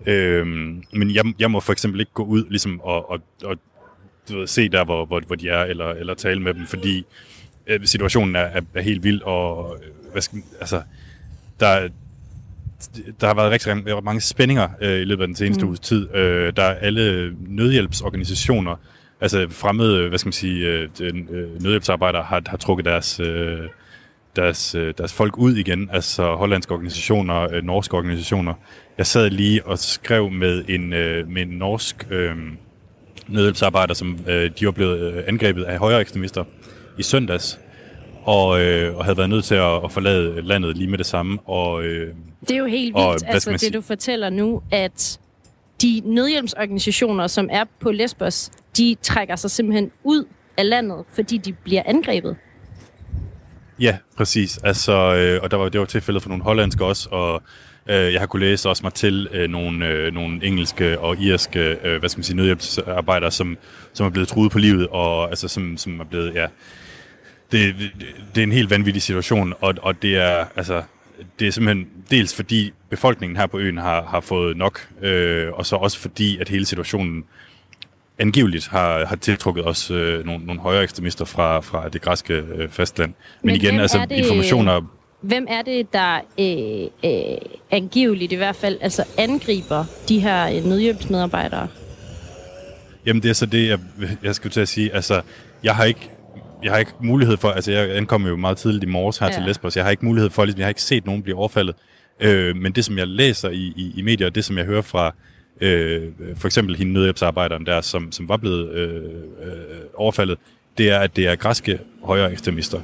Øhm, 0.07 0.83
men 0.93 1.15
jeg, 1.15 1.23
jeg 1.39 1.51
må 1.51 1.59
for 1.59 1.71
eksempel 1.71 1.99
ikke 1.99 2.11
gå 2.13 2.23
ud 2.23 2.45
ligesom, 2.49 2.81
og, 2.81 3.11
og, 3.11 3.19
og 3.43 3.57
du 4.29 4.37
ved, 4.37 4.47
se 4.47 4.69
der, 4.69 4.85
hvor, 4.85 5.05
hvor, 5.05 5.21
hvor 5.27 5.35
de 5.35 5.49
er, 5.49 5.63
eller, 5.63 5.89
eller 5.89 6.13
tale 6.13 6.41
med 6.41 6.53
dem, 6.53 6.65
fordi 6.65 7.05
øh, 7.67 7.85
situationen 7.85 8.35
er, 8.35 8.39
er, 8.39 8.61
er 8.73 8.81
helt 8.81 9.03
vild, 9.03 9.21
og 9.21 9.77
øh, 9.83 10.11
hvad 10.11 10.21
skal, 10.21 10.43
altså, 10.59 10.81
der, 11.59 11.89
der 13.21 13.27
har 13.27 13.33
været 13.33 13.51
rigtig, 13.51 14.03
mange 14.03 14.21
spændinger 14.21 14.69
øh, 14.81 15.01
i 15.01 15.03
løbet 15.03 15.23
af 15.23 15.27
den 15.27 15.35
seneste 15.35 15.63
mm. 15.63 15.67
uges 15.67 15.79
tid. 15.79 16.15
Øh, 16.15 16.53
der 16.55 16.63
er 16.63 16.75
alle 16.75 17.35
nødhjælpsorganisationer, 17.47 18.75
altså 19.21 19.47
fremmede, 19.49 20.09
hvad 20.09 20.19
skal 20.19 20.27
man 20.27 20.33
sige, 20.33 20.67
øh, 20.67 20.89
øh, 21.01 21.15
nødhjælpsarbejdere 21.61 22.23
har, 22.23 22.41
har 22.45 22.57
trukket 22.57 22.85
deres, 22.85 23.19
øh, 23.19 23.59
deres, 24.35 24.75
øh, 24.75 24.93
deres 24.97 25.13
folk 25.13 25.37
ud 25.37 25.55
igen, 25.55 25.89
altså 25.93 26.35
hollandske 26.35 26.73
organisationer, 26.73 27.53
øh, 27.53 27.63
norske 27.63 27.97
organisationer. 27.97 28.53
Jeg 28.97 29.05
sad 29.05 29.29
lige 29.29 29.65
og 29.65 29.79
skrev 29.79 30.31
med 30.31 30.63
en, 30.67 30.93
øh, 30.93 31.27
med 31.29 31.41
en 31.41 31.47
norsk 31.47 32.07
øh, 32.09 32.35
nødhjælpsarbejder, 33.27 33.93
som 33.93 34.19
øh, 34.27 34.51
de 34.59 34.65
var 34.65 34.71
blevet 34.71 35.23
angrebet 35.27 35.63
af 35.63 35.77
højere 35.77 36.01
ekstremister 36.01 36.43
i 36.97 37.03
søndags, 37.03 37.59
og, 38.23 38.61
øh, 38.61 38.97
og 38.97 39.05
havde 39.05 39.17
været 39.17 39.29
nødt 39.29 39.45
til 39.45 39.55
at, 39.55 39.83
at 39.83 39.91
forlade 39.91 40.41
landet 40.41 40.77
lige 40.77 40.89
med 40.89 40.97
det 40.97 41.05
samme. 41.05 41.39
Og, 41.45 41.83
øh, 41.83 42.13
Det 42.41 42.51
er 42.51 42.57
jo 42.57 42.65
helt 42.65 42.95
Og 42.95 43.11
vildt, 43.11 43.23
hvad 43.23 43.33
altså 43.33 43.51
det 43.51 43.73
du 43.73 43.81
fortæller 43.81 44.29
nu, 44.29 44.61
at 44.71 45.19
de 45.81 46.01
nødhjælpsorganisationer, 46.05 47.27
som 47.27 47.49
er 47.51 47.63
på 47.79 47.91
Lesbos, 47.91 48.51
de 48.77 48.95
trækker 49.01 49.35
sig 49.35 49.51
simpelthen 49.51 49.91
ud 50.03 50.25
af 50.57 50.69
landet, 50.69 51.03
fordi 51.13 51.37
de 51.37 51.53
bliver 51.53 51.83
angrebet. 51.85 52.35
Ja, 53.79 53.97
præcis. 54.17 54.57
Altså, 54.57 55.15
øh, 55.15 55.39
og 55.43 55.51
der 55.51 55.57
var, 55.57 55.69
det 55.69 55.79
var 55.79 55.85
tilfældet 55.85 56.23
for 56.23 56.29
nogle 56.29 56.43
hollandske 56.43 56.85
også, 56.85 57.09
og 57.11 57.43
øh, 57.89 58.13
jeg 58.13 58.21
har 58.21 58.27
kunne 58.27 58.45
læse 58.45 58.69
også 58.69 58.83
mig 58.83 58.93
til 58.93 59.27
øh, 59.31 59.49
nogle, 59.49 59.87
øh, 59.87 60.13
nogle 60.13 60.45
engelske 60.45 60.99
og 60.99 61.17
irske, 61.17 61.77
øh, 61.83 61.99
hvad 61.99 62.09
skal 62.09 62.19
man 62.19 62.23
sige, 62.23 62.35
nødhjælpsarbejdere, 62.35 63.31
som, 63.31 63.57
som 63.93 64.05
er 64.05 64.09
blevet 64.09 64.27
truet 64.27 64.51
på 64.51 64.59
livet, 64.59 64.87
og 64.87 65.29
altså, 65.29 65.47
som, 65.47 65.77
som 65.77 65.99
er 65.99 66.03
blevet, 66.03 66.35
ja, 66.35 66.47
det, 67.51 67.75
det 68.35 68.41
er 68.41 68.43
en 68.43 68.51
helt 68.51 68.69
vanvittig 68.69 69.01
situation, 69.01 69.53
og, 69.61 69.75
og 69.81 70.01
det 70.01 70.17
er, 70.17 70.45
altså, 70.55 70.83
det 71.39 71.47
er 71.47 71.51
simpelthen 71.51 71.87
dels 72.11 72.35
fordi 72.35 72.73
befolkningen 72.89 73.37
her 73.37 73.47
på 73.47 73.59
øen 73.59 73.77
har, 73.77 74.03
har 74.03 74.19
fået 74.19 74.57
nok, 74.57 74.87
øh, 75.01 75.53
og 75.53 75.65
så 75.65 75.75
også 75.75 75.99
fordi, 75.99 76.37
at 76.37 76.49
hele 76.49 76.65
situationen 76.65 77.23
angiveligt 78.19 78.67
har, 78.67 79.05
har 79.05 79.15
tiltrukket 79.15 79.67
os 79.67 79.91
øh, 79.91 80.25
nogle, 80.25 80.45
nogle 80.45 80.61
højere 80.61 80.83
ekstremister 80.83 81.25
fra, 81.25 81.59
fra 81.59 81.89
det 81.89 82.01
græske 82.01 82.33
øh, 82.33 82.69
fastland. 82.69 83.13
Men, 83.41 83.47
Men 83.47 83.55
igen, 83.55 83.79
altså 83.79 84.05
det- 84.09 84.15
informationer... 84.15 84.81
Hvem 85.21 85.45
er 85.49 85.61
det, 85.61 85.93
der 85.93 86.19
øh, 86.39 87.11
øh, 87.11 87.37
angiveligt 87.71 88.31
i 88.31 88.35
hvert 88.35 88.55
fald 88.55 88.77
altså 88.81 89.03
angriber 89.17 89.85
de 90.09 90.19
her 90.19 90.47
øh, 90.57 90.65
nødhjælpsmedarbejdere? 90.65 91.67
Jamen 93.05 93.23
det 93.23 93.29
er 93.29 93.33
så 93.33 93.45
det, 93.45 93.67
jeg, 93.67 93.79
jeg 94.23 94.35
skulle 94.35 94.51
til 94.53 94.61
at 94.61 94.67
sige. 94.67 94.93
Altså, 94.93 95.21
jeg 95.63 95.75
har 95.75 95.83
ikke 95.83 96.09
jeg 96.63 96.71
har 96.71 96.79
ikke 96.79 96.91
mulighed 96.99 97.37
for, 97.37 97.49
altså 97.49 97.71
jeg 97.71 97.97
ankom 97.97 98.27
jo 98.27 98.35
meget 98.35 98.57
tidligt 98.57 98.83
i 98.83 98.87
morges 98.87 99.17
her 99.17 99.27
ja. 99.27 99.33
til 99.33 99.43
Lesbos, 99.43 99.75
jeg 99.75 99.83
har 99.83 99.91
ikke 99.91 100.05
mulighed 100.05 100.29
for, 100.29 100.45
ligesom, 100.45 100.59
jeg 100.59 100.65
har 100.65 100.69
ikke 100.69 100.81
set 100.81 101.05
nogen 101.05 101.23
blive 101.23 101.37
overfaldet. 101.37 101.75
Øh, 102.19 102.55
men 102.55 102.71
det, 102.71 102.85
som 102.85 102.97
jeg 102.97 103.07
læser 103.07 103.49
i, 103.49 103.73
i, 103.75 103.93
i 103.95 104.01
medier, 104.01 104.27
og 104.27 104.35
det, 104.35 104.45
som 104.45 104.57
jeg 104.57 104.65
hører 104.65 104.81
fra 104.81 105.15
øh, 105.61 106.03
for 106.35 106.47
eksempel 106.47 106.75
hende 106.75 106.93
nødhjælpsarbejderen 106.93 107.65
der, 107.65 107.81
som, 107.81 108.11
som 108.11 108.29
var 108.29 108.37
blevet 108.37 108.69
øh, 108.71 109.03
øh, 109.43 109.53
overfaldet, 109.93 110.37
det 110.77 110.89
er, 110.89 110.99
at 110.99 111.15
det 111.15 111.27
er 111.27 111.35
græske 111.35 111.79
højere 112.03 112.31
ekstremister. 112.31 112.79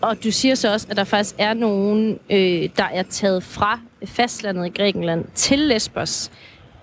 Og 0.00 0.24
du 0.24 0.30
siger 0.30 0.54
så 0.54 0.72
også, 0.72 0.86
at 0.90 0.96
der 0.96 1.04
faktisk 1.04 1.34
er 1.38 1.54
nogen, 1.54 2.18
øh, 2.30 2.68
der 2.76 2.88
er 2.92 3.02
taget 3.02 3.42
fra 3.42 3.80
fastlandet 4.04 4.66
i 4.66 4.70
Grækenland 4.70 5.24
til 5.34 5.58
Lesbos 5.58 6.30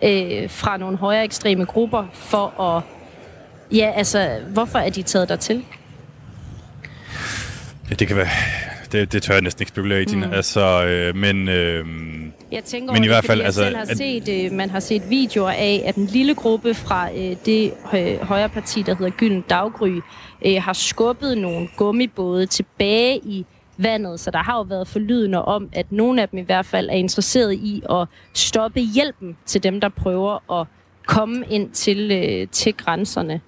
øh, 0.03 0.49
fra 0.49 0.77
nogle 0.77 0.97
højere 0.97 1.23
ekstreme 1.23 1.65
grupper 1.65 2.05
for 2.13 2.61
at... 2.61 2.83
Ja, 3.77 3.91
altså, 3.95 4.39
hvorfor 4.47 4.79
er 4.79 4.89
de 4.89 5.01
taget 5.01 5.29
dertil? 5.29 5.65
Ja, 7.89 7.95
det 7.95 8.07
kan 8.07 8.17
være... 8.17 8.27
Det, 8.93 9.11
det 9.13 9.23
tør 9.23 9.33
jeg 9.33 9.41
næsten 9.41 9.61
ikke 9.61 9.69
spekulere 9.69 10.01
i, 10.01 10.05
Tina. 10.05 10.35
Altså, 10.35 10.85
øh, 10.85 11.15
men... 11.15 11.49
Øh, 11.49 11.85
Jeg 12.51 12.63
tænker 12.63 12.93
Men 12.93 13.03
i 13.03 13.07
over 13.07 13.13
hvert 13.15 13.21
det, 13.23 13.27
fald, 13.27 13.39
fordi 13.39 13.45
altså, 13.45 13.61
jeg 13.63 13.67
selv 13.71 13.75
har 13.75 13.91
at- 13.91 13.97
set, 14.25 14.45
øh, 14.45 14.51
man 14.57 14.69
har 14.69 14.79
set 14.79 15.09
videoer 15.09 15.49
af, 15.51 15.83
at 15.85 15.95
en 15.95 16.05
lille 16.05 16.35
gruppe 16.35 16.73
fra 16.73 17.09
øh, 17.11 17.35
det 17.45 17.73
øh, 17.95 18.19
højre 18.27 18.49
parti, 18.49 18.81
der 18.81 18.95
hedder 18.95 19.11
Gylden 19.17 19.41
Daggry, 19.49 20.01
øh, 20.45 20.55
har 20.61 20.73
skubbet 20.73 21.37
nogle 21.37 21.67
gummibåde 21.77 22.45
tilbage 22.45 23.17
i 23.23 23.45
vandet, 23.77 24.19
så 24.19 24.31
der 24.31 24.39
har 24.43 24.55
jo 24.57 24.61
været 24.61 24.87
forlydende 24.87 25.45
om, 25.45 25.69
at 25.73 25.91
nogle 25.91 26.21
af 26.21 26.29
dem 26.29 26.39
i 26.39 26.41
hvert 26.43 26.65
fald 26.65 26.89
er 26.89 26.93
interesseret 26.95 27.53
i 27.53 27.83
at 27.89 28.07
stoppe 28.33 28.79
hjælpen 28.79 29.37
til 29.45 29.63
dem, 29.63 29.81
der 29.81 29.89
prøver 29.89 30.59
at 30.61 30.67
komme 31.07 31.45
ind 31.49 31.71
til, 31.71 32.11
øh, 32.11 32.47
til 32.51 32.73
grænserne. 32.73 33.41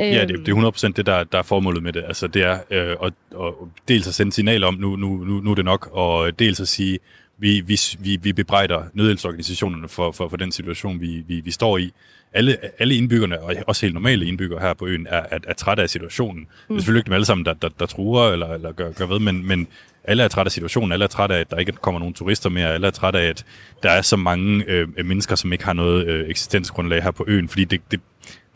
Ja, 0.00 0.22
Øhm, 0.22 0.28
det, 0.28 0.46
det 0.46 0.52
er 0.52 0.88
100% 0.90 0.92
det, 0.96 1.06
der, 1.06 1.24
der 1.24 1.38
er 1.38 1.42
formålet 1.42 1.82
med 1.82 1.92
det. 1.92 2.04
Altså, 2.06 2.26
det 2.26 2.42
er 2.42 2.58
øh, 2.70 2.96
at, 3.02 3.12
at 3.40 3.52
dels 3.88 4.08
at 4.08 4.14
sende 4.14 4.32
signal 4.32 4.64
om, 4.64 4.74
nu, 4.74 4.96
nu, 4.96 5.24
nu, 5.24 5.40
nu 5.40 5.50
er 5.50 5.54
det 5.54 5.64
nok, 5.64 5.88
og 5.92 6.38
dels 6.38 6.60
at 6.60 6.68
sige, 6.68 6.98
vi, 7.38 7.60
vi, 7.60 7.80
vi, 7.98 8.18
vi 8.22 8.32
bebrejder 8.32 8.82
nødhjælpsorganisationerne 8.94 9.88
for, 9.88 10.12
for, 10.12 10.28
for 10.28 10.36
den 10.36 10.52
situation, 10.52 11.00
vi, 11.00 11.24
vi, 11.28 11.40
vi 11.40 11.50
står 11.50 11.78
i. 11.78 11.92
Alle, 12.32 12.56
alle 12.78 12.94
indbyggerne, 12.94 13.40
og 13.40 13.54
også 13.66 13.86
helt 13.86 13.94
normale 13.94 14.26
indbyggere 14.26 14.60
her 14.60 14.74
på 14.74 14.86
øen, 14.86 15.06
er, 15.10 15.22
er, 15.30 15.38
er 15.46 15.52
trætte 15.52 15.82
af 15.82 15.90
situationen. 15.90 16.40
Mm. 16.40 16.48
Det 16.68 16.74
er 16.74 16.78
selvfølgelig 16.78 17.00
ikke 17.00 17.06
dem 17.06 17.14
alle 17.14 17.24
sammen, 17.24 17.44
der, 17.44 17.54
der, 17.54 17.68
der 17.80 17.86
truer 17.86 18.32
eller, 18.32 18.54
eller 18.54 18.72
gør, 18.72 18.92
gør 18.92 19.06
ved, 19.06 19.18
men, 19.18 19.46
men 19.46 19.68
alle 20.04 20.22
er 20.22 20.28
trætte 20.28 20.48
af 20.48 20.52
situationen, 20.52 20.92
alle 20.92 21.04
er 21.04 21.08
trætte 21.08 21.34
af, 21.34 21.40
at 21.40 21.50
der 21.50 21.56
ikke 21.56 21.72
kommer 21.72 21.98
nogen 21.98 22.14
turister 22.14 22.50
mere, 22.50 22.74
alle 22.74 22.86
er 22.86 22.90
trætte 22.90 23.18
af, 23.18 23.28
at 23.28 23.44
der 23.82 23.90
er 23.90 24.02
så 24.02 24.16
mange 24.16 24.64
øh, 24.68 24.88
mennesker, 25.04 25.36
som 25.36 25.52
ikke 25.52 25.64
har 25.64 25.72
noget 25.72 26.06
øh, 26.06 26.28
eksistensgrundlag 26.28 27.02
her 27.02 27.10
på 27.10 27.24
øen, 27.28 27.48
fordi 27.48 27.64
det, 27.64 27.80
det, 27.90 28.00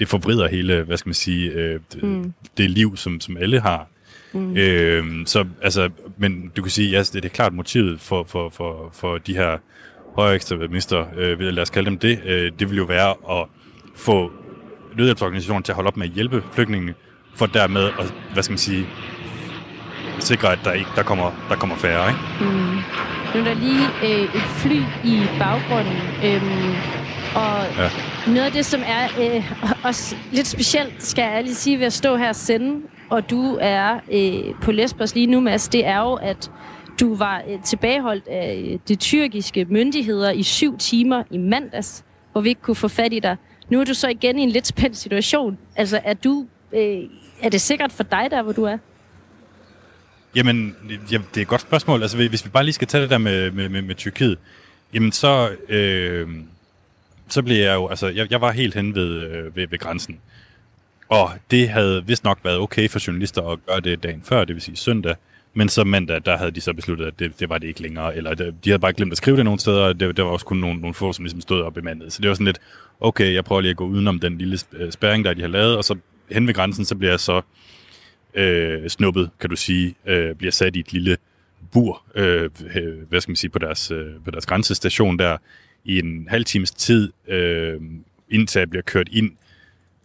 det 0.00 0.08
forvrider 0.08 0.48
hele, 0.48 0.82
hvad 0.82 0.96
skal 0.96 1.08
man 1.08 1.14
sige, 1.14 1.50
øh, 1.50 1.80
det, 1.92 2.02
mm. 2.02 2.32
det 2.56 2.70
liv, 2.70 2.96
som, 2.96 3.20
som 3.20 3.36
alle 3.36 3.60
har. 3.60 3.88
Mm. 4.32 4.56
Øh, 4.56 5.26
så 5.26 5.44
altså, 5.62 5.90
men 6.18 6.52
du 6.56 6.62
kan 6.62 6.70
sige, 6.70 6.90
ja, 6.90 6.98
det, 6.98 7.12
det 7.12 7.24
er 7.24 7.28
klart 7.28 7.52
motivet 7.52 8.00
for, 8.00 8.24
for, 8.24 8.48
for, 8.48 8.90
for 8.92 9.18
de 9.18 9.34
her 9.34 9.58
højere 10.14 10.34
ekstremister, 10.34 11.06
øh, 11.16 11.40
lad 11.40 11.62
os 11.62 11.70
kalde 11.70 11.90
dem 11.90 11.98
det, 11.98 12.20
øh, 12.24 12.52
det 12.58 12.70
vil 12.70 12.76
jo 12.76 12.84
være 12.84 13.40
at 13.40 13.46
få 13.96 14.32
nødhjælpsorganisationen 14.96 15.62
til 15.62 15.72
at 15.72 15.76
holde 15.76 15.88
op 15.88 15.96
med 15.96 16.06
at 16.06 16.12
hjælpe 16.12 16.42
flygtningene, 16.52 16.94
for 17.34 17.46
dermed 17.46 17.84
at, 17.84 18.14
hvad 18.32 18.42
skal 18.42 18.52
man 18.52 18.58
sige, 18.58 18.86
sikre, 20.24 20.52
at 20.52 20.58
der, 20.64 20.72
ikke, 20.72 20.90
der, 20.96 21.02
kommer, 21.02 21.30
der 21.48 21.56
kommer 21.56 21.76
færre. 21.76 22.08
Ikke? 22.08 22.20
Mm. 22.40 22.76
Nu 23.34 23.40
er 23.40 23.44
der 23.44 23.54
lige 23.54 23.86
øh, 24.02 24.34
et 24.34 24.42
fly 24.42 24.82
i 25.04 25.26
baggrunden, 25.38 25.96
øhm, 26.24 26.74
og 27.34 27.64
ja. 27.78 27.88
noget 28.26 28.46
af 28.46 28.52
det, 28.52 28.66
som 28.66 28.80
er 28.86 29.08
øh, 29.20 29.52
også 29.84 30.16
lidt 30.32 30.46
specielt, 30.46 31.02
skal 31.02 31.22
jeg 31.22 31.44
lige 31.44 31.54
sige, 31.54 31.78
ved 31.78 31.86
at 31.86 31.92
stå 31.92 32.16
her 32.16 32.28
og 32.28 32.36
sende, 32.36 32.80
og 33.10 33.30
du 33.30 33.58
er 33.60 34.00
øh, 34.12 34.54
på 34.62 34.72
Lesbos 34.72 35.14
lige 35.14 35.26
nu, 35.26 35.40
Mads, 35.40 35.68
det 35.68 35.86
er 35.86 35.98
jo, 36.00 36.14
at 36.14 36.50
du 37.00 37.14
var 37.14 37.42
øh, 37.48 37.62
tilbageholdt 37.62 38.28
af 38.28 38.64
øh, 38.66 38.78
de 38.88 38.94
tyrkiske 38.94 39.64
myndigheder 39.64 40.30
i 40.30 40.42
syv 40.42 40.78
timer 40.78 41.22
i 41.30 41.38
mandags, 41.38 42.04
hvor 42.32 42.40
vi 42.40 42.48
ikke 42.48 42.62
kunne 42.62 42.74
få 42.74 42.88
fat 42.88 43.12
i 43.12 43.18
dig. 43.18 43.36
Nu 43.70 43.80
er 43.80 43.84
du 43.84 43.94
så 43.94 44.08
igen 44.08 44.38
i 44.38 44.42
en 44.42 44.50
lidt 44.50 44.66
spændt 44.66 44.96
situation. 44.96 45.58
Altså, 45.76 46.00
er 46.04 46.14
du... 46.14 46.46
Øh, 46.72 46.98
er 47.42 47.48
det 47.48 47.60
sikkert 47.60 47.92
for 47.92 48.02
dig 48.02 48.28
der, 48.30 48.42
hvor 48.42 48.52
du 48.52 48.64
er? 48.64 48.76
Jamen, 50.34 50.76
ja, 51.12 51.18
det 51.34 51.36
er 51.36 51.42
et 51.42 51.48
godt 51.48 51.60
spørgsmål. 51.60 52.02
Altså, 52.02 52.16
hvis 52.16 52.44
vi 52.44 52.50
bare 52.50 52.64
lige 52.64 52.74
skal 52.74 52.88
tage 52.88 53.02
det 53.02 53.10
der 53.10 53.18
med, 53.18 53.50
med, 53.50 53.68
med, 53.68 53.82
med 53.82 53.94
Tyrkiet, 53.94 54.38
jamen 54.94 55.12
så, 55.12 55.50
øh, 55.68 56.28
så 57.28 57.42
blev 57.42 57.56
jeg 57.56 57.74
jo, 57.74 57.88
altså, 57.88 58.08
jeg, 58.08 58.30
jeg 58.30 58.40
var 58.40 58.52
helt 58.52 58.74
hen 58.74 58.94
ved, 58.94 59.22
øh, 59.22 59.56
ved, 59.56 59.66
ved 59.70 59.78
grænsen. 59.78 60.20
Og 61.08 61.30
det 61.50 61.68
havde 61.68 62.06
vist 62.06 62.24
nok 62.24 62.38
været 62.44 62.58
okay 62.58 62.88
for 62.88 63.06
journalister 63.06 63.42
at 63.42 63.58
gøre 63.66 63.80
det 63.80 64.02
dagen 64.02 64.22
før, 64.22 64.44
det 64.44 64.54
vil 64.54 64.62
sige 64.62 64.76
søndag. 64.76 65.14
Men 65.54 65.68
så 65.68 65.84
mandag, 65.84 66.20
der 66.24 66.36
havde 66.36 66.50
de 66.50 66.60
så 66.60 66.72
besluttet, 66.72 67.06
at 67.06 67.18
det, 67.18 67.40
det 67.40 67.48
var 67.48 67.58
det 67.58 67.66
ikke 67.68 67.82
længere. 67.82 68.16
Eller 68.16 68.34
det, 68.34 68.54
de 68.64 68.70
havde 68.70 68.78
bare 68.78 68.92
glemt 68.92 69.12
at 69.12 69.16
skrive 69.16 69.36
det 69.36 69.44
nogle 69.44 69.60
steder, 69.60 69.82
og 69.82 70.00
det, 70.00 70.16
der 70.16 70.22
var 70.22 70.30
også 70.30 70.46
kun 70.46 70.56
nogle, 70.56 70.80
nogle 70.80 70.94
få, 70.94 71.12
som 71.12 71.24
ligesom 71.24 71.40
stod 71.40 71.62
op 71.62 71.78
i. 71.78 71.80
Så 72.08 72.18
det 72.22 72.28
var 72.28 72.34
sådan 72.34 72.46
lidt, 72.46 72.60
okay, 73.00 73.34
jeg 73.34 73.44
prøver 73.44 73.60
lige 73.60 73.70
at 73.70 73.76
gå 73.76 73.86
udenom 73.86 74.20
den 74.20 74.38
lille 74.38 74.58
øh, 74.72 74.92
spæring, 74.92 75.24
der 75.24 75.34
de 75.34 75.40
har 75.40 75.48
lavet, 75.48 75.76
og 75.76 75.84
så 75.84 75.96
hen 76.30 76.46
ved 76.46 76.54
grænsen, 76.54 76.84
så 76.84 76.94
bliver 76.94 77.12
jeg 77.12 77.20
så 77.20 77.42
øh, 78.34 78.88
snuppet, 78.88 79.30
kan 79.40 79.50
du 79.50 79.56
sige, 79.56 79.94
øh, 80.06 80.34
bliver 80.34 80.52
sat 80.52 80.76
i 80.76 80.80
et 80.80 80.92
lille 80.92 81.16
bur, 81.72 82.02
øh, 82.14 82.50
hvad 83.08 83.20
skal 83.20 83.30
man 83.30 83.36
sige, 83.36 83.50
på 83.50 83.58
deres, 83.58 83.90
øh, 83.90 84.06
på 84.24 84.30
deres 84.30 84.46
grænsestation 84.46 85.18
der, 85.18 85.36
i 85.84 85.98
en 85.98 86.26
halv 86.30 86.44
times 86.44 86.70
tid, 86.70 87.12
øh, 87.28 87.80
indtil 88.30 88.58
jeg 88.58 88.70
bliver 88.70 88.82
kørt 88.82 89.08
ind 89.12 89.30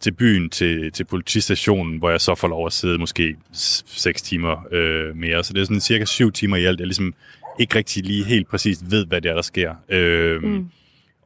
til 0.00 0.12
byen, 0.12 0.50
til, 0.50 0.92
til 0.92 1.04
politistationen, 1.04 1.98
hvor 1.98 2.10
jeg 2.10 2.20
så 2.20 2.34
får 2.34 2.48
lov 2.48 2.66
at 2.66 2.72
sidde 2.72 2.98
måske 2.98 3.36
6 3.52 4.22
timer 4.22 4.66
øh, 4.72 5.16
mere. 5.16 5.44
Så 5.44 5.52
det 5.52 5.60
er 5.60 5.64
sådan 5.64 5.80
cirka 5.80 6.04
7 6.04 6.32
timer 6.32 6.56
i 6.56 6.64
alt. 6.64 6.80
Jeg 6.80 6.86
ligesom 6.86 7.14
ikke 7.60 7.74
rigtig 7.78 8.04
lige 8.04 8.24
helt 8.24 8.48
præcis 8.48 8.78
ved, 8.90 9.06
hvad 9.06 9.20
det 9.20 9.30
er, 9.30 9.34
der 9.34 9.42
sker. 9.42 9.74
Øh, 9.88 10.42
mm. 10.42 10.68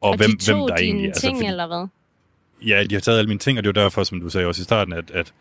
Og, 0.00 0.10
og 0.10 0.16
hvem, 0.16 0.30
de 0.30 0.52
hvem 0.52 0.66
der 0.68 0.74
egentlig 0.74 1.04
er. 1.04 1.08
Altså, 1.08 1.20
ting, 1.20 1.36
altså, 1.36 1.46
eller 1.48 1.66
hvad? 1.66 1.86
Ja, 2.66 2.84
de 2.84 2.94
har 2.94 3.00
taget 3.00 3.18
alle 3.18 3.28
mine 3.28 3.38
ting, 3.38 3.58
og 3.58 3.64
det 3.64 3.76
er 3.76 3.82
derfor, 3.82 4.04
som 4.04 4.20
du 4.20 4.28
sagde 4.28 4.46
også 4.46 4.60
i 4.60 4.64
starten, 4.64 4.92
at, 4.92 5.10
at 5.14 5.32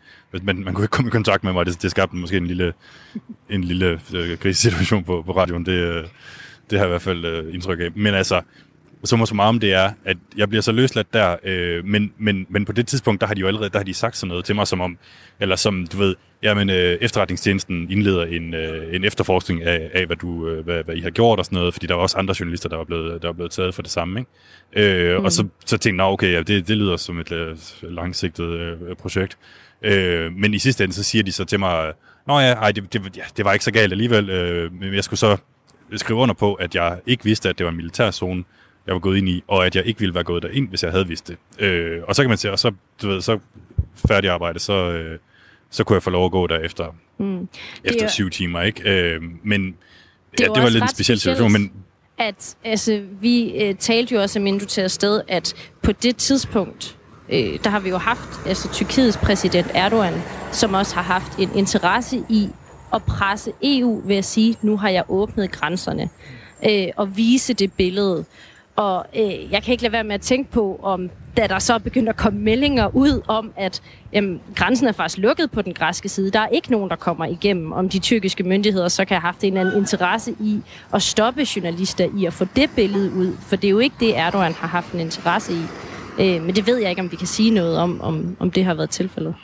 man, 0.42 0.64
man 0.64 0.74
kunne 0.74 0.84
ikke 0.84 0.92
komme 0.92 1.08
i 1.08 1.10
kontakt 1.10 1.44
med 1.44 1.52
mig, 1.52 1.66
det, 1.66 1.82
det 1.82 1.90
skabte 1.90 2.16
måske 2.16 2.36
en 2.36 2.46
lille, 2.46 2.72
en 3.50 3.64
lille 3.64 4.00
øh, 4.14 4.38
krisesituation 4.38 5.04
på, 5.04 5.22
på 5.26 5.32
radioen. 5.32 5.66
Det, 5.66 5.72
øh, 5.72 6.04
det 6.70 6.78
har 6.78 6.86
jeg 6.86 6.88
i 6.88 6.88
hvert 6.88 7.02
fald 7.02 7.24
øh, 7.24 7.54
indtryk 7.54 7.80
af. 7.80 7.88
Men 7.94 8.14
altså, 8.14 8.42
så 9.04 9.32
meget 9.34 9.48
om 9.48 9.60
det 9.60 9.72
er, 9.72 9.90
at 10.04 10.16
jeg 10.36 10.48
bliver 10.48 10.62
så 10.62 10.72
løsladt 10.72 11.14
der, 11.14 11.36
øh, 11.44 11.84
men, 11.84 12.12
men, 12.18 12.46
men 12.48 12.64
på 12.64 12.72
det 12.72 12.86
tidspunkt, 12.86 13.20
der 13.20 13.26
har 13.26 13.34
de 13.34 13.40
jo 13.40 13.46
allerede 13.46 13.70
der 13.70 13.78
har 13.78 13.84
de 13.84 13.94
sagt 13.94 14.16
sådan 14.16 14.28
noget 14.28 14.44
til 14.44 14.54
mig, 14.54 14.66
som 14.66 14.80
om, 14.80 14.98
eller 15.40 15.56
som 15.56 15.86
du 15.86 15.98
ved, 15.98 16.16
jamen 16.42 16.70
øh, 16.70 16.98
efterretningstjenesten 17.00 17.90
indleder 17.90 18.24
en, 18.24 18.54
øh, 18.54 18.94
en 18.94 19.04
efterforskning 19.04 19.62
af, 19.62 19.90
af 19.94 20.06
hvad, 20.06 20.16
du, 20.16 20.48
øh, 20.48 20.64
hvad, 20.64 20.84
hvad 20.84 20.94
I 20.96 21.00
har 21.00 21.10
gjort 21.10 21.38
og 21.38 21.44
sådan 21.44 21.56
noget, 21.56 21.74
fordi 21.74 21.86
der 21.86 21.94
var 21.94 22.02
også 22.02 22.18
andre 22.18 22.34
journalister, 22.40 22.68
der 22.68 22.76
var 22.76 22.84
blevet, 22.84 23.22
der 23.22 23.28
var 23.28 23.32
blevet 23.32 23.50
taget 23.50 23.74
for 23.74 23.82
det 23.82 23.90
samme. 23.90 24.20
Ikke? 24.20 25.10
Øh, 25.12 25.18
mm. 25.18 25.24
Og 25.24 25.32
så, 25.32 25.46
så 25.66 25.78
tænkte 25.78 26.04
jeg, 26.04 26.12
okay, 26.12 26.32
ja, 26.32 26.42
det, 26.42 26.68
det 26.68 26.76
lyder 26.76 26.96
som 26.96 27.18
et 27.18 27.32
øh, 27.32 27.56
langsigtet 27.82 28.44
øh, 28.44 28.96
projekt. 28.98 29.38
Øh, 29.82 30.32
men 30.32 30.54
i 30.54 30.58
sidste 30.58 30.84
ende, 30.84 30.94
så 30.94 31.02
siger 31.02 31.22
de 31.22 31.32
så 31.32 31.44
til 31.44 31.58
mig, 31.58 31.92
Nå 32.26 32.38
ja, 32.38 32.52
ej, 32.52 32.72
det, 32.72 32.92
det, 32.92 33.16
ja, 33.16 33.22
det 33.36 33.44
var 33.44 33.52
ikke 33.52 33.64
så 33.64 33.70
galt 33.70 33.92
alligevel, 33.92 34.30
øh, 34.30 34.72
men 34.72 34.94
jeg 34.94 35.04
skulle 35.04 35.18
så 35.18 35.36
skrive 35.96 36.18
under 36.18 36.34
på, 36.34 36.54
at 36.54 36.74
jeg 36.74 36.98
ikke 37.06 37.24
vidste, 37.24 37.48
at 37.48 37.58
det 37.58 37.64
var 37.64 37.70
en 37.70 37.76
militærzone, 37.76 38.44
jeg 38.90 38.94
var 38.94 39.00
gået 39.00 39.18
ind 39.18 39.28
i, 39.28 39.42
og 39.48 39.66
at 39.66 39.76
jeg 39.76 39.86
ikke 39.86 40.00
ville 40.00 40.14
være 40.14 40.24
gået 40.24 40.42
derind, 40.42 40.68
hvis 40.68 40.82
jeg 40.82 40.90
havde 40.90 41.08
vidst 41.08 41.28
det. 41.28 41.36
Øh, 41.58 42.00
og 42.08 42.14
så 42.14 42.22
kan 42.22 42.28
man 42.28 42.38
sige, 42.38 42.52
og 42.52 42.58
så, 42.58 42.72
du 43.02 43.08
ved, 43.08 43.20
så 43.20 43.38
færdig 44.08 44.30
arbejde, 44.30 44.58
så, 44.58 44.72
øh, 44.72 45.18
så 45.70 45.84
kunne 45.84 45.94
jeg 45.94 46.02
få 46.02 46.10
lov 46.10 46.24
at 46.24 46.30
gå 46.30 46.46
der 46.46 46.58
efter, 46.58 46.94
mm. 47.18 47.48
efter 47.84 48.04
er, 48.04 48.08
syv 48.08 48.30
timer, 48.30 48.62
ikke? 48.62 48.90
Øh, 48.90 49.22
men 49.42 49.64
det, 49.66 50.40
ja, 50.40 50.44
det 50.44 50.62
var 50.62 50.68
lidt 50.68 50.82
en 50.82 50.88
speciel 50.88 51.20
situation, 51.20 51.52
men 51.52 51.72
at 52.18 52.56
altså, 52.64 53.02
vi 53.20 53.62
øh, 53.62 53.74
talte 53.74 54.14
jo 54.14 54.22
også, 54.22 54.38
inden 54.38 54.58
du 54.58 54.66
tager 54.66 54.84
afsted, 54.84 55.20
at 55.28 55.54
på 55.82 55.92
det 55.92 56.16
tidspunkt, 56.16 56.96
øh, 57.28 57.58
der 57.64 57.70
har 57.70 57.80
vi 57.80 57.88
jo 57.88 57.96
haft 57.96 58.46
altså, 58.46 58.72
Tyrkiets 58.72 59.16
præsident 59.16 59.66
Erdogan, 59.74 60.14
som 60.52 60.74
også 60.74 60.94
har 60.94 61.02
haft 61.02 61.38
en 61.38 61.50
interesse 61.54 62.24
i 62.28 62.48
at 62.92 63.02
presse 63.02 63.52
EU 63.62 64.02
ved 64.04 64.16
at 64.16 64.24
sige, 64.24 64.56
nu 64.62 64.76
har 64.76 64.88
jeg 64.88 65.04
åbnet 65.08 65.50
grænserne, 65.50 66.08
øh, 66.68 66.86
og 66.96 67.16
vise 67.16 67.54
det 67.54 67.72
billede. 67.72 68.24
Og 68.76 69.06
øh, 69.16 69.52
jeg 69.52 69.62
kan 69.62 69.72
ikke 69.72 69.82
lade 69.82 69.92
være 69.92 70.04
med 70.04 70.14
at 70.14 70.20
tænke 70.20 70.50
på, 70.50 70.80
om 70.82 71.10
da 71.36 71.46
der 71.46 71.58
så 71.58 71.78
begynder 71.78 72.12
at 72.12 72.16
komme 72.16 72.40
meldinger 72.40 72.94
ud 72.94 73.22
om, 73.28 73.52
at 73.56 73.82
jamen, 74.12 74.40
grænsen 74.54 74.86
er 74.86 74.92
faktisk 74.92 75.18
lukket 75.18 75.50
på 75.50 75.62
den 75.62 75.74
græske 75.74 76.08
side. 76.08 76.30
Der 76.30 76.40
er 76.40 76.48
ikke 76.48 76.70
nogen, 76.70 76.90
der 76.90 76.96
kommer 76.96 77.24
igennem, 77.24 77.72
om 77.72 77.88
de 77.88 77.98
tyrkiske 77.98 78.44
myndigheder 78.44 78.88
så 78.88 79.04
kan 79.04 79.14
have 79.14 79.20
haft 79.20 79.44
en 79.44 79.56
eller 79.56 79.60
anden 79.60 79.82
interesse 79.82 80.34
i 80.40 80.60
at 80.94 81.02
stoppe 81.02 81.46
journalister 81.56 82.08
i 82.18 82.24
at 82.24 82.32
få 82.32 82.46
det 82.56 82.70
billede 82.76 83.12
ud. 83.12 83.36
For 83.40 83.56
det 83.56 83.64
er 83.68 83.70
jo 83.70 83.78
ikke 83.78 83.96
det, 84.00 84.18
Erdogan 84.18 84.52
har 84.52 84.68
haft 84.68 84.92
en 84.92 85.00
interesse 85.00 85.52
i. 85.52 85.62
Øh, 86.20 86.42
men 86.42 86.56
det 86.56 86.66
ved 86.66 86.78
jeg 86.78 86.90
ikke, 86.90 87.02
om 87.02 87.10
vi 87.10 87.16
kan 87.16 87.26
sige 87.26 87.50
noget 87.50 87.78
om, 87.78 88.00
om, 88.00 88.36
om 88.38 88.50
det 88.50 88.64
har 88.64 88.74
været 88.74 88.90
tilfældet. 88.90 89.34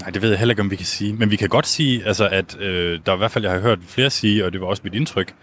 Nej, 0.00 0.10
det 0.10 0.22
ved 0.22 0.28
jeg 0.28 0.38
heller 0.38 0.52
ikke, 0.52 0.62
om 0.62 0.70
vi 0.70 0.76
kan 0.76 0.86
sige. 0.86 1.12
Men 1.12 1.30
vi 1.30 1.36
kan 1.36 1.48
godt 1.48 1.66
sige, 1.66 2.06
altså, 2.06 2.28
at 2.28 2.60
øh, 2.60 3.00
der 3.06 3.14
i 3.14 3.16
hvert 3.16 3.30
fald, 3.30 3.44
jeg 3.44 3.52
har 3.52 3.60
hørt 3.60 3.78
flere 3.86 4.10
sige, 4.10 4.44
og 4.44 4.52
det 4.52 4.60
var 4.60 4.66
også 4.66 4.82
mit 4.84 4.94
indtryk, 4.94 5.34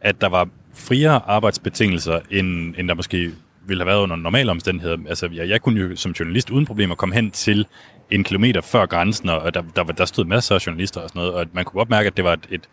at 0.00 0.20
der 0.20 0.28
var 0.28 0.48
friere 0.74 1.20
arbejdsbetingelser, 1.26 2.20
end, 2.30 2.74
end 2.78 2.88
der 2.88 2.94
måske 2.94 3.32
ville 3.66 3.82
have 3.82 3.86
været 3.86 4.02
under 4.02 4.16
normale 4.16 4.50
omstændigheder. 4.50 4.96
Altså, 5.08 5.28
jeg, 5.32 5.48
jeg 5.48 5.60
kunne 5.60 5.80
jo 5.80 5.96
som 5.96 6.12
journalist 6.12 6.50
uden 6.50 6.66
problemer 6.66 6.94
komme 6.94 7.14
hen 7.14 7.30
til 7.30 7.66
en 8.10 8.24
kilometer 8.24 8.60
før 8.60 8.86
grænsen, 8.86 9.28
og 9.28 9.54
der, 9.54 9.62
der, 9.76 9.82
der 9.84 10.04
stod 10.04 10.24
masser 10.24 10.54
af 10.54 10.66
journalister 10.66 11.00
og 11.00 11.08
sådan 11.08 11.20
noget, 11.20 11.34
og 11.34 11.46
man 11.52 11.64
kunne 11.64 11.78
godt 11.78 11.90
mærke, 11.90 12.06
at 12.06 12.16
det 12.16 12.24
var 12.24 12.32
et, 12.32 12.46
et 12.50 12.68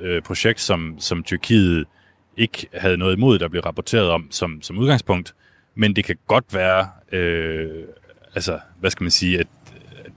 øh, 0.00 0.22
projekt, 0.22 0.60
som, 0.60 0.96
som 0.98 1.22
Tyrkiet 1.22 1.84
ikke 2.36 2.66
havde 2.74 2.96
noget 2.96 3.16
imod, 3.16 3.38
der 3.38 3.48
blev 3.48 3.62
rapporteret 3.62 4.10
om 4.10 4.26
som, 4.30 4.62
som 4.62 4.78
udgangspunkt, 4.78 5.34
men 5.74 5.96
det 5.96 6.04
kan 6.04 6.16
godt 6.26 6.44
være, 6.52 6.88
øh, 7.12 7.84
altså, 8.34 8.58
hvad 8.80 8.90
skal 8.90 9.04
man 9.04 9.10
sige, 9.10 9.40
at, 9.40 9.46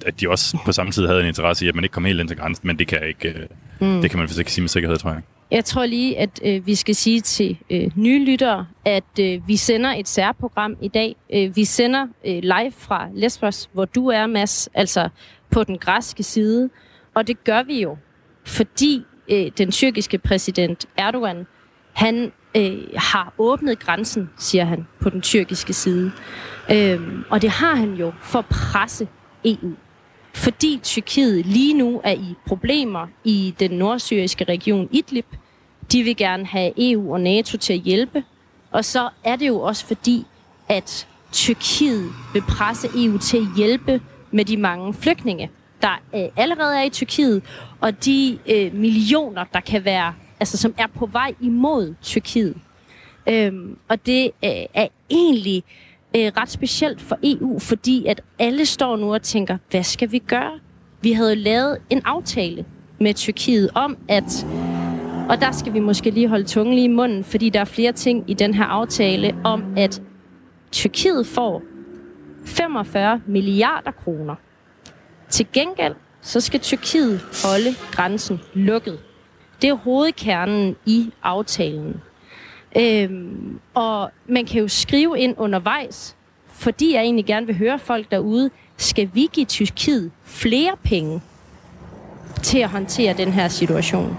at 0.05 0.21
de 0.21 0.29
også 0.29 0.57
på 0.65 0.71
samme 0.71 0.91
tid 0.91 1.07
havde 1.07 1.21
en 1.21 1.27
interesse 1.27 1.65
i, 1.65 1.69
at 1.69 1.75
man 1.75 1.83
ikke 1.83 1.93
kom 1.93 2.05
helt 2.05 2.19
ind 2.19 2.27
til 2.27 2.38
grænsen, 2.38 2.67
men 2.67 2.79
det 2.79 2.88
kan, 2.88 3.07
ikke, 3.07 3.29
øh, 3.29 3.45
mm. 3.79 4.01
det 4.01 4.10
kan 4.10 4.19
man 4.19 4.27
faktisk 4.27 4.39
ikke 4.39 4.51
sige 4.51 4.62
med 4.62 4.69
sikkerhed, 4.69 4.97
tror 4.97 5.12
jeg. 5.12 5.21
Jeg 5.51 5.65
tror 5.65 5.86
lige, 5.86 6.17
at 6.17 6.39
øh, 6.45 6.67
vi 6.67 6.75
skal 6.75 6.95
sige 6.95 7.21
til 7.21 7.57
øh, 7.69 7.91
nye 7.95 8.25
lyttere, 8.25 8.67
at 8.86 9.19
øh, 9.19 9.47
vi 9.47 9.55
sender 9.55 9.89
et 9.89 10.07
særprogram 10.07 10.77
i 10.81 10.88
dag. 10.88 11.15
Øh, 11.33 11.55
vi 11.55 11.65
sender 11.65 12.07
øh, 12.25 12.39
live 12.41 12.71
fra 12.71 13.07
Lesbos, 13.13 13.69
hvor 13.73 13.86
du 13.86 14.07
er, 14.07 14.27
Mads, 14.27 14.69
altså 14.73 15.10
på 15.51 15.63
den 15.63 15.77
græske 15.77 16.23
side. 16.23 16.69
Og 17.13 17.27
det 17.27 17.43
gør 17.43 17.63
vi 17.63 17.81
jo, 17.81 17.97
fordi 18.45 19.03
øh, 19.29 19.51
den 19.57 19.71
tyrkiske 19.71 20.17
præsident 20.17 20.86
Erdogan, 20.97 21.47
han 21.93 22.31
øh, 22.57 22.77
har 22.95 23.33
åbnet 23.38 23.79
grænsen, 23.79 24.29
siger 24.38 24.65
han, 24.65 24.88
på 24.99 25.10
den 25.10 25.21
tyrkiske 25.21 25.73
side. 25.73 26.12
Øh, 26.71 26.99
og 27.29 27.41
det 27.41 27.49
har 27.49 27.75
han 27.75 27.93
jo 27.93 28.13
for 28.21 28.39
at 28.39 28.45
presse 28.45 29.07
EU 29.45 29.71
fordi 30.38 30.80
Tyrkiet 30.84 31.45
lige 31.45 31.73
nu 31.73 32.02
er 32.04 32.12
i 32.12 32.36
problemer 32.47 33.08
i 33.23 33.54
den 33.60 33.71
nordsyriske 33.71 34.43
region 34.43 34.89
Idlib. 34.91 35.26
De 35.91 36.04
vil 36.04 36.17
gerne 36.17 36.45
have 36.45 36.73
EU 36.78 37.13
og 37.13 37.21
NATO 37.21 37.58
til 37.58 37.73
at 37.73 37.80
hjælpe. 37.80 38.23
Og 38.71 38.86
så 38.86 39.10
er 39.23 39.36
det 39.36 39.47
jo 39.47 39.62
også 39.62 39.86
fordi, 39.86 40.26
at 40.69 41.08
Tyrkiet 41.32 42.12
vil 42.34 42.41
presse 42.41 42.88
EU 42.95 43.17
til 43.17 43.38
at 43.38 43.47
hjælpe 43.58 44.02
med 44.32 44.45
de 44.45 44.58
mange 44.58 44.93
flygtninge, 44.93 45.50
der 45.82 46.02
øh, 46.15 46.30
allerede 46.36 46.78
er 46.78 46.84
i 46.84 46.89
Tyrkiet, 46.89 47.43
og 47.82 48.06
de 48.06 48.39
øh, 48.47 48.73
millioner, 48.73 49.43
der 49.54 49.60
kan 49.60 49.86
være 49.86 50.13
altså 50.39 50.58
som 50.58 50.73
er 50.78 50.88
på 50.88 51.06
vej 51.06 51.34
imod 51.41 51.95
Tyrkiet. 52.02 52.58
Øhm, 53.30 53.78
og 53.88 54.06
det 54.06 54.26
øh, 54.26 54.52
er 54.73 54.88
egentlig 55.10 55.63
øh, 55.67 55.87
Øh, 56.15 56.31
ret 56.37 56.49
specielt 56.49 57.01
for 57.01 57.19
EU, 57.23 57.59
fordi 57.59 58.05
at 58.05 58.21
alle 58.39 58.65
står 58.65 58.97
nu 58.97 59.13
og 59.13 59.21
tænker, 59.21 59.57
hvad 59.71 59.83
skal 59.83 60.11
vi 60.11 60.19
gøre? 60.19 60.59
Vi 61.01 61.11
havde 61.11 61.35
lavet 61.35 61.77
en 61.89 62.01
aftale 62.05 62.65
med 62.99 63.13
Tyrkiet 63.13 63.69
om, 63.75 63.97
at 64.07 64.45
og 65.29 65.41
der 65.41 65.51
skal 65.51 65.73
vi 65.73 65.79
måske 65.79 66.09
lige 66.09 66.27
holde 66.27 66.43
tungen 66.43 66.75
lige 66.75 66.85
i 66.85 66.87
munden, 66.87 67.23
fordi 67.23 67.49
der 67.49 67.59
er 67.59 67.65
flere 67.65 67.91
ting 67.91 68.23
i 68.27 68.33
den 68.33 68.53
her 68.53 68.63
aftale 68.63 69.35
om, 69.43 69.63
at 69.77 70.01
Tyrkiet 70.71 71.27
får 71.27 71.61
45 72.45 73.21
milliarder 73.27 73.91
kroner. 73.91 74.35
Til 75.29 75.47
gengæld, 75.53 75.95
så 76.21 76.41
skal 76.41 76.59
Tyrkiet 76.59 77.21
holde 77.43 77.75
grænsen 77.91 78.39
lukket. 78.53 78.99
Det 79.61 79.69
er 79.69 79.73
hovedkernen 79.73 80.75
i 80.85 81.11
aftalen. 81.23 82.01
Øhm, 82.79 83.59
og 83.73 84.11
man 84.27 84.45
kan 84.45 84.61
jo 84.61 84.67
skrive 84.67 85.19
ind 85.19 85.35
undervejs, 85.37 86.15
fordi 86.47 86.93
jeg 86.93 87.01
egentlig 87.01 87.25
gerne 87.25 87.45
vil 87.45 87.57
høre 87.57 87.79
folk 87.79 88.11
derude, 88.11 88.49
skal 88.77 89.09
vi 89.13 89.29
give 89.33 89.45
Tyrkiet 89.45 90.11
flere 90.23 90.71
penge 90.83 91.21
til 92.43 92.59
at 92.59 92.69
håndtere 92.69 93.13
den 93.13 93.31
her 93.31 93.47
situation? 93.47 94.17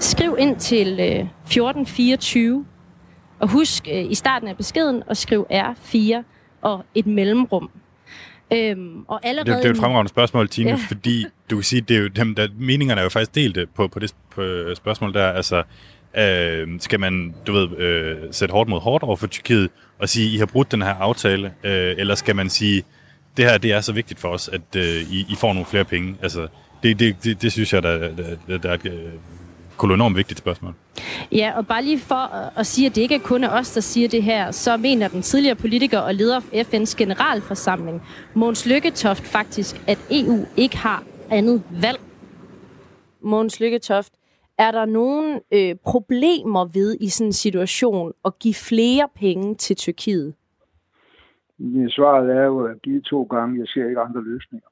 Skriv 0.00 0.36
ind 0.38 0.56
til 0.56 0.88
øh, 0.88 1.06
1424, 1.06 2.64
og 3.38 3.48
husk 3.48 3.88
øh, 3.92 4.10
i 4.10 4.14
starten 4.14 4.48
af 4.48 4.56
beskeden 4.56 5.02
at 5.06 5.16
skrive 5.16 5.46
R4 5.50 6.22
og 6.62 6.84
et 6.94 7.06
mellemrum. 7.06 7.70
Øhm, 8.52 9.04
og 9.08 9.20
allerede 9.26 9.50
Det, 9.50 9.56
det 9.56 9.64
er 9.64 9.68
jo 9.68 9.72
et 9.72 9.80
fremragende 9.80 10.08
spørgsmål, 10.08 10.48
Tine, 10.48 10.70
ja. 10.70 10.76
Ja. 10.76 10.82
fordi 10.88 11.26
du 11.50 11.56
kan 11.56 11.62
sige, 11.62 11.80
det 11.80 11.96
er 11.96 12.00
jo 12.00 12.08
dem, 12.08 12.34
der, 12.34 12.48
meningerne 12.58 13.00
er 13.00 13.02
jo 13.02 13.10
faktisk 13.10 13.34
delte 13.34 13.66
på, 13.74 13.88
på 13.88 13.98
det 13.98 14.14
på 14.30 14.42
øh, 14.42 14.76
spørgsmål 14.76 15.14
der. 15.14 15.28
Altså, 15.32 15.62
øh, 16.18 16.68
skal 16.80 17.00
man, 17.00 17.34
du 17.46 17.52
ved, 17.52 17.78
øh, 17.78 18.16
sætte 18.30 18.52
hårdt 18.52 18.70
mod 18.70 18.80
hårdt 18.80 19.04
over 19.04 19.16
for 19.16 19.26
Tyrkiet 19.26 19.70
og 19.98 20.08
sige, 20.08 20.34
I 20.34 20.38
har 20.38 20.46
brudt 20.46 20.72
den 20.72 20.82
her 20.82 20.94
aftale, 20.94 21.54
øh, 21.64 21.94
eller 21.98 22.14
skal 22.14 22.36
man 22.36 22.50
sige, 22.50 22.82
det 23.36 23.44
her 23.44 23.58
det 23.58 23.72
er 23.72 23.80
så 23.80 23.92
vigtigt 23.92 24.20
for 24.20 24.28
os, 24.28 24.48
at 24.48 24.76
øh, 24.76 25.12
I, 25.12 25.26
I 25.28 25.34
får 25.38 25.52
nogle 25.52 25.66
flere 25.66 25.84
penge? 25.84 26.16
Altså, 26.22 26.48
det, 26.82 26.98
det, 26.98 27.16
det, 27.24 27.42
det 27.42 27.52
synes 27.52 27.72
jeg, 27.72 27.82
der, 27.82 27.98
der, 28.48 28.58
der 28.58 28.68
er 28.68 28.74
et 28.74 28.86
øh, 28.86 29.12
kolonormt 29.76 30.16
vigtigt 30.16 30.38
spørgsmål. 30.38 30.74
Ja, 31.32 31.52
og 31.56 31.66
bare 31.66 31.84
lige 31.84 31.98
for 31.98 32.50
at, 32.58 32.66
sige, 32.66 32.86
at 32.86 32.94
det 32.94 33.02
ikke 33.02 33.14
er 33.14 33.18
kun 33.18 33.44
os, 33.44 33.70
der 33.70 33.80
siger 33.80 34.08
det 34.08 34.22
her, 34.22 34.50
så 34.50 34.76
mener 34.76 35.08
den 35.08 35.22
tidligere 35.22 35.54
politiker 35.54 35.98
og 35.98 36.14
leder 36.14 36.40
for 36.40 36.50
FN's 36.50 36.96
generalforsamling, 36.96 38.02
Måns 38.34 38.66
Lykketoft, 38.66 39.24
faktisk, 39.26 39.80
at 39.86 39.98
EU 40.10 40.46
ikke 40.56 40.76
har 40.76 41.02
andet 41.30 41.62
valg. 41.70 42.00
Måns 43.22 43.60
Lykketoft, 43.60 44.12
er 44.58 44.70
der 44.70 44.84
nogle 44.84 45.40
øh, 45.52 45.74
problemer 45.84 46.64
ved 46.64 46.96
i 47.00 47.08
sådan 47.08 47.26
en 47.26 47.32
situation 47.32 48.12
at 48.24 48.38
give 48.38 48.54
flere 48.54 49.08
penge 49.14 49.54
til 49.54 49.76
Tyrkiet? 49.76 50.34
Svaret 51.88 52.30
er 52.30 52.44
jo 52.44 52.64
at 52.64 52.82
give 52.82 53.00
to 53.00 53.22
gange. 53.22 53.60
Jeg 53.60 53.68
ser 53.68 53.88
ikke 53.88 54.00
andre 54.00 54.22
løsninger. 54.24 54.68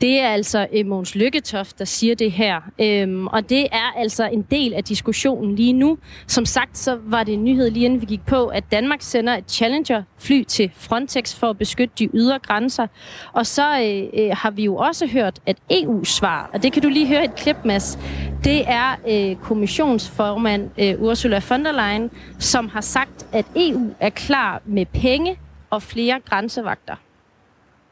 Det 0.00 0.20
er 0.20 0.28
altså 0.28 0.66
øh, 0.72 0.86
Måns 0.86 1.14
Lykketoft, 1.14 1.78
der 1.78 1.84
siger 1.84 2.14
det 2.14 2.32
her. 2.32 2.60
Øhm, 2.80 3.26
og 3.26 3.48
det 3.48 3.66
er 3.72 3.92
altså 3.96 4.28
en 4.28 4.42
del 4.42 4.74
af 4.74 4.84
diskussionen 4.84 5.56
lige 5.56 5.72
nu. 5.72 5.98
Som 6.26 6.46
sagt, 6.46 6.78
så 6.78 6.98
var 7.04 7.24
det 7.24 7.34
en 7.34 7.44
nyhed 7.44 7.70
lige 7.70 7.84
inden 7.84 8.00
vi 8.00 8.06
gik 8.06 8.26
på, 8.26 8.46
at 8.46 8.64
Danmark 8.72 9.02
sender 9.02 9.36
et 9.36 9.50
Challenger-fly 9.50 10.42
til 10.42 10.70
Frontex 10.76 11.34
for 11.34 11.50
at 11.50 11.58
beskytte 11.58 11.94
de 11.98 12.08
ydre 12.14 12.38
grænser. 12.38 12.86
Og 13.32 13.46
så 13.46 13.80
øh, 13.80 14.24
øh 14.24 14.36
har 14.36 14.50
vi 14.50 14.64
jo 14.64 14.76
også 14.76 15.06
hørt, 15.06 15.40
at 15.46 15.56
EU 15.70 16.04
svar, 16.04 16.50
og 16.52 16.62
det 16.62 16.72
kan 16.72 16.82
du 16.82 16.88
lige 16.88 17.06
høre 17.06 17.24
et 17.24 17.34
klip, 17.34 17.56
Mads, 17.64 17.98
det 18.44 18.62
er 18.66 18.96
øh, 19.08 19.36
kommissionsformand 19.36 20.70
øh, 20.78 21.02
Ursula 21.02 21.40
von 21.48 21.64
der 21.64 21.72
Leyen, 21.72 22.10
som 22.38 22.68
har 22.68 22.80
sagt, 22.80 23.26
at 23.32 23.46
EU 23.56 23.94
er 24.00 24.10
klar 24.10 24.62
med 24.64 24.86
penge 24.86 25.38
og 25.70 25.82
flere 25.82 26.20
grænsevagter. 26.20 26.96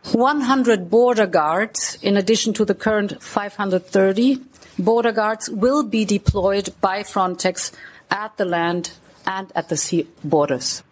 100 0.04 0.90
border 0.90 1.26
guards, 1.26 1.98
in 2.02 2.16
addition 2.16 2.54
to 2.54 2.64
the 2.64 2.74
current 2.74 3.22
530 3.22 4.38
border 4.78 5.12
guards, 5.12 5.50
will 5.50 5.82
be 5.90 6.04
deployed 6.04 6.68
by 6.80 7.02
Frontex 7.04 7.72
at 8.10 8.30
the 8.36 8.44
land 8.44 8.92
and 9.26 9.46
at 9.54 9.66
the 9.66 9.76
sea 9.76 10.04
borders. 10.30 10.84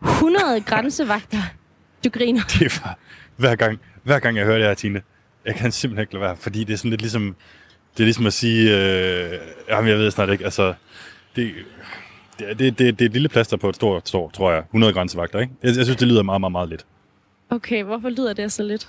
100 0.00 0.60
grænsevagter. 0.60 1.42
Du 2.04 2.10
griner. 2.10 2.40
Det 2.58 2.66
er 2.66 2.80
bare, 2.84 2.94
hver 3.36 3.56
gang, 3.56 3.80
hver 4.02 4.18
gang 4.18 4.36
jeg 4.36 4.44
hører 4.44 4.58
det 4.58 4.66
her, 4.66 4.74
Tine, 4.74 5.02
jeg 5.44 5.54
kan 5.54 5.72
simpelthen 5.72 6.02
ikke 6.02 6.12
lade 6.12 6.22
være, 6.22 6.36
fordi 6.36 6.64
det 6.64 6.72
er 6.72 6.76
sådan 6.76 6.90
lidt 6.90 7.00
ligesom, 7.00 7.36
det 7.92 8.00
er 8.00 8.04
ligesom 8.04 8.26
at 8.26 8.32
sige, 8.32 8.76
øh, 8.76 9.38
jamen 9.68 9.90
jeg 9.90 9.98
ved 9.98 10.10
snart 10.10 10.30
ikke, 10.30 10.44
altså, 10.44 10.74
det, 11.36 11.54
det, 12.38 12.58
det, 12.58 12.78
det, 12.78 12.78
det 12.78 13.00
er 13.00 13.06
et 13.06 13.12
lille 13.12 13.28
plaster 13.28 13.56
på 13.56 13.68
et 13.68 13.76
stort, 13.76 14.08
stort, 14.08 14.32
tror 14.32 14.52
jeg, 14.52 14.62
100 14.62 14.92
grænsevagter, 14.92 15.40
ikke? 15.40 15.52
Jeg, 15.62 15.76
jeg 15.76 15.84
synes, 15.84 15.96
det 15.96 16.08
lyder 16.08 16.22
meget, 16.22 16.40
meget, 16.40 16.52
meget 16.52 16.68
lidt. 16.68 16.86
Okay, 17.50 17.84
hvorfor 17.84 18.08
lyder 18.08 18.32
det 18.32 18.52
så 18.52 18.62
lidt? 18.62 18.88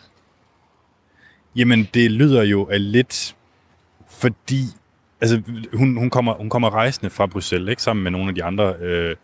Jamen, 1.55 1.89
det 1.93 2.11
lyder 2.11 2.43
jo 2.43 2.67
af 2.71 2.91
lidt, 2.91 3.35
fordi 4.09 4.63
altså, 5.21 5.41
hun, 5.73 5.97
hun, 5.97 6.09
kommer, 6.09 6.33
hun 6.33 6.49
kommer 6.49 6.69
rejsende 6.69 7.09
fra 7.09 7.25
Bruxelles, 7.25 7.69
ikke, 7.69 7.81
sammen 7.81 8.03
med 8.03 8.11
nogle 8.11 8.29
af 8.29 8.35
de 8.35 8.43
andre 8.43 8.75
øh, 8.75 9.15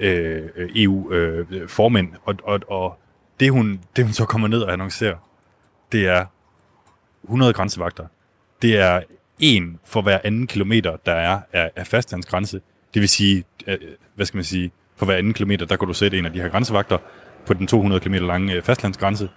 øh, 0.00 0.48
EU-formænd, 0.56 2.08
øh, 2.12 2.18
og, 2.24 2.34
og, 2.44 2.60
og 2.68 2.98
det, 3.40 3.52
hun, 3.52 3.80
det, 3.96 4.04
hun 4.04 4.12
så 4.12 4.24
kommer 4.24 4.48
ned 4.48 4.60
og 4.62 4.72
annoncerer, 4.72 5.16
det 5.92 6.06
er 6.06 6.26
100 7.24 7.52
grænsevagter. 7.52 8.06
Det 8.62 8.76
er 8.76 9.00
en 9.38 9.78
for 9.84 10.02
hver 10.02 10.18
anden 10.24 10.46
kilometer, 10.46 10.96
der 11.06 11.12
er 11.12 11.40
af, 11.52 11.70
af 11.76 11.86
fastlandsgrænse. 11.86 12.60
Det 12.94 13.00
vil 13.00 13.08
sige, 13.08 13.44
øh, 13.66 13.78
hvad 14.14 14.26
skal 14.26 14.38
man 14.38 14.44
sige, 14.44 14.72
for 14.96 15.06
hver 15.06 15.16
anden 15.16 15.34
kilometer, 15.34 15.66
der 15.66 15.76
kan 15.76 15.88
du 15.88 15.94
sætte 15.94 16.18
en 16.18 16.26
af 16.26 16.32
de 16.32 16.40
her 16.40 16.48
grænsevagter 16.48 16.98
på 17.46 17.54
den 17.54 17.66
200 17.66 18.00
km 18.00 18.14
lange 18.14 18.54
øh, 18.54 18.62
fastlandsgrænse. 18.62 19.28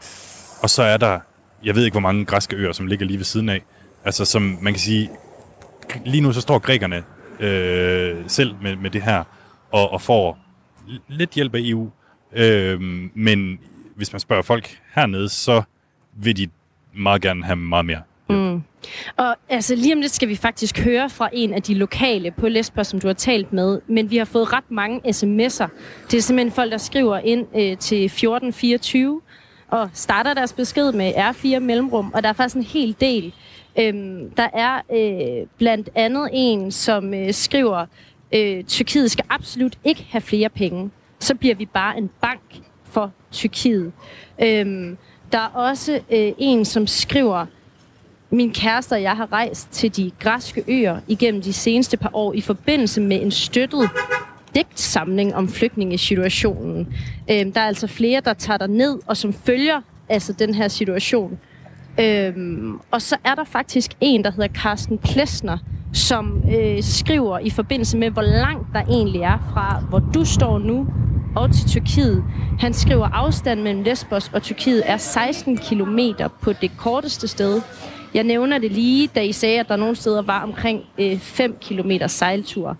Og 0.61 0.69
så 0.69 0.83
er 0.83 0.97
der, 0.97 1.19
jeg 1.63 1.75
ved 1.75 1.85
ikke, 1.85 1.93
hvor 1.93 2.01
mange 2.01 2.25
græske 2.25 2.55
øer, 2.55 2.71
som 2.71 2.87
ligger 2.87 3.05
lige 3.05 3.17
ved 3.17 3.25
siden 3.25 3.49
af. 3.49 3.61
Altså, 4.05 4.25
som 4.25 4.57
man 4.61 4.73
kan 4.73 4.79
sige, 4.79 5.09
lige 6.05 6.21
nu 6.21 6.33
så 6.33 6.41
står 6.41 6.59
grækerne 6.59 7.03
øh, 7.39 8.23
selv 8.27 8.55
med, 8.61 8.75
med 8.75 8.89
det 8.89 9.01
her, 9.01 9.23
og, 9.71 9.91
og 9.91 10.01
får 10.01 10.39
lidt 11.07 11.31
hjælp 11.31 11.55
af 11.55 11.59
EU. 11.63 11.91
Øh, 12.33 12.81
men 13.13 13.59
hvis 13.95 14.13
man 14.13 14.19
spørger 14.19 14.43
folk 14.43 14.79
hernede, 14.95 15.29
så 15.29 15.61
vil 16.13 16.37
de 16.37 16.47
meget 16.93 17.21
gerne 17.21 17.43
have 17.43 17.55
meget 17.55 17.85
mere. 17.85 18.01
Mm. 18.29 18.63
Og 19.17 19.35
altså, 19.49 19.75
lige 19.75 19.93
om 19.93 20.01
lidt 20.01 20.11
skal 20.11 20.29
vi 20.29 20.35
faktisk 20.35 20.79
høre 20.79 21.09
fra 21.09 21.29
en 21.33 21.53
af 21.53 21.61
de 21.61 21.73
lokale 21.73 22.31
på 22.31 22.47
Lesbos, 22.47 22.87
som 22.87 22.99
du 22.99 23.07
har 23.07 23.13
talt 23.13 23.53
med. 23.53 23.81
Men 23.87 24.11
vi 24.11 24.17
har 24.17 24.25
fået 24.25 24.53
ret 24.53 24.71
mange 24.71 25.01
sms'er. 25.09 25.67
Det 26.11 26.17
er 26.17 26.21
simpelthen 26.21 26.51
folk, 26.51 26.71
der 26.71 26.77
skriver 26.77 27.17
ind 27.17 27.47
øh, 27.55 27.77
til 27.77 28.05
1424 28.05 29.21
og 29.67 29.89
starter 29.93 30.33
deres 30.33 30.53
besked 30.53 30.91
med 30.91 31.13
R4 31.13 31.59
mellemrum. 31.59 32.11
Og 32.13 32.23
der 32.23 32.29
er 32.29 32.33
faktisk 32.33 32.55
en 32.55 32.63
hel 32.63 32.95
del. 33.01 33.33
Øhm, 33.79 34.29
der 34.37 34.47
er 34.53 34.81
øh, 34.91 35.47
blandt 35.57 35.89
andet 35.95 36.29
en, 36.33 36.71
som 36.71 37.13
øh, 37.13 37.33
skriver, 37.33 37.85
øh, 38.33 38.63
Tyrkiet 38.63 39.11
skal 39.11 39.25
absolut 39.29 39.77
ikke 39.83 40.07
have 40.09 40.21
flere 40.21 40.49
penge. 40.49 40.91
Så 41.19 41.35
bliver 41.35 41.55
vi 41.55 41.65
bare 41.65 41.97
en 41.97 42.09
bank 42.21 42.41
for 42.83 43.11
Tyrkiet. 43.31 43.91
Øhm, 44.41 44.97
der 45.31 45.37
er 45.37 45.47
også 45.47 45.93
øh, 45.93 46.31
en, 46.37 46.65
som 46.65 46.87
skriver, 46.87 47.45
min 48.29 48.53
kæreste 48.53 48.93
og 48.93 49.01
jeg 49.01 49.17
har 49.17 49.33
rejst 49.33 49.71
til 49.71 49.95
de 49.95 50.11
græske 50.19 50.63
øer 50.67 50.99
igennem 51.07 51.41
de 51.41 51.53
seneste 51.53 51.97
par 51.97 52.09
år 52.13 52.33
i 52.33 52.41
forbindelse 52.41 53.01
med 53.01 53.21
en 53.21 53.31
støttet 53.31 53.89
digtsamling 54.55 55.35
om 55.35 55.49
flygtningesituationen. 55.49 56.93
Øhm, 57.31 57.51
der 57.51 57.61
er 57.61 57.67
altså 57.67 57.87
flere, 57.87 58.21
der 58.25 58.33
tager 58.33 58.57
der 58.57 58.67
ned 58.67 58.99
og 59.07 59.17
som 59.17 59.33
følger 59.33 59.81
altså 60.09 60.33
den 60.33 60.53
her 60.53 60.67
situation. 60.67 61.39
Øhm, 61.99 62.79
og 62.91 63.01
så 63.01 63.17
er 63.23 63.35
der 63.35 63.43
faktisk 63.43 63.91
en, 64.01 64.23
der 64.23 64.31
hedder 64.31 64.47
Carsten 64.47 64.97
Plesner, 64.97 65.57
som 65.93 66.43
øh, 66.57 66.83
skriver 66.83 67.39
i 67.39 67.49
forbindelse 67.49 67.97
med, 67.97 68.09
hvor 68.09 68.21
langt 68.21 68.67
der 68.73 68.81
egentlig 68.81 69.21
er 69.21 69.51
fra, 69.53 69.83
hvor 69.89 69.99
du 69.99 70.25
står 70.25 70.59
nu, 70.59 70.87
og 71.35 71.53
til 71.53 71.67
Tyrkiet. 71.67 72.23
Han 72.59 72.73
skriver, 72.73 73.07
afstanden 73.07 73.63
mellem 73.63 73.83
Lesbos 73.83 74.31
og 74.33 74.41
Tyrkiet 74.41 74.83
er 74.85 74.97
16 74.97 75.57
km 75.57 75.99
på 76.41 76.53
det 76.53 76.71
korteste 76.77 77.27
sted. 77.27 77.61
Jeg 78.15 78.23
nævner 78.23 78.57
det 78.57 78.71
lige, 78.71 79.09
da 79.15 79.21
I 79.21 79.31
sagde, 79.31 79.59
at 79.59 79.69
der 79.69 79.75
nogle 79.75 79.95
steder 79.95 80.21
var 80.21 80.43
omkring 80.43 80.81
øh, 80.97 81.19
5 81.19 81.57
km 81.61 81.91
sejltur. 82.07 82.77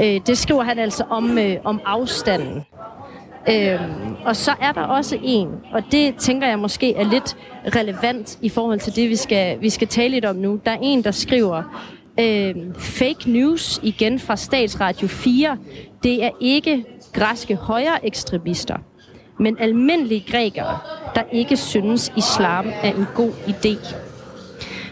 Øh, 0.00 0.20
det 0.26 0.38
skriver 0.38 0.62
han 0.62 0.78
altså 0.78 1.04
om, 1.10 1.38
øh, 1.38 1.56
om 1.64 1.80
afstanden. 1.84 2.64
Øhm, 3.50 4.14
og 4.24 4.36
så 4.36 4.54
er 4.60 4.72
der 4.72 4.80
også 4.80 5.18
en, 5.22 5.48
og 5.72 5.82
det 5.92 6.16
tænker 6.16 6.48
jeg 6.48 6.58
måske 6.58 6.94
er 6.94 7.04
lidt 7.04 7.36
relevant 7.76 8.38
i 8.42 8.48
forhold 8.48 8.80
til 8.80 8.96
det, 8.96 9.10
vi 9.10 9.16
skal, 9.16 9.60
vi 9.60 9.70
skal 9.70 9.88
tale 9.88 10.08
lidt 10.08 10.24
om 10.24 10.36
nu. 10.36 10.60
Der 10.64 10.70
er 10.70 10.78
en, 10.82 11.04
der 11.04 11.10
skriver, 11.10 11.62
øhm, 12.20 12.74
fake 12.74 13.30
news 13.30 13.80
igen 13.82 14.18
fra 14.18 14.36
Statsradio 14.36 15.08
4. 15.08 15.56
Det 16.02 16.24
er 16.24 16.30
ikke 16.40 16.84
græske 17.12 17.56
højre 17.56 18.06
ekstremister, 18.06 18.76
men 19.38 19.56
almindelige 19.58 20.24
grækere, 20.30 20.78
der 21.14 21.22
ikke 21.32 21.56
synes, 21.56 22.12
islam 22.16 22.66
er 22.82 22.92
en 22.94 23.06
god 23.14 23.30
idé. 23.30 23.94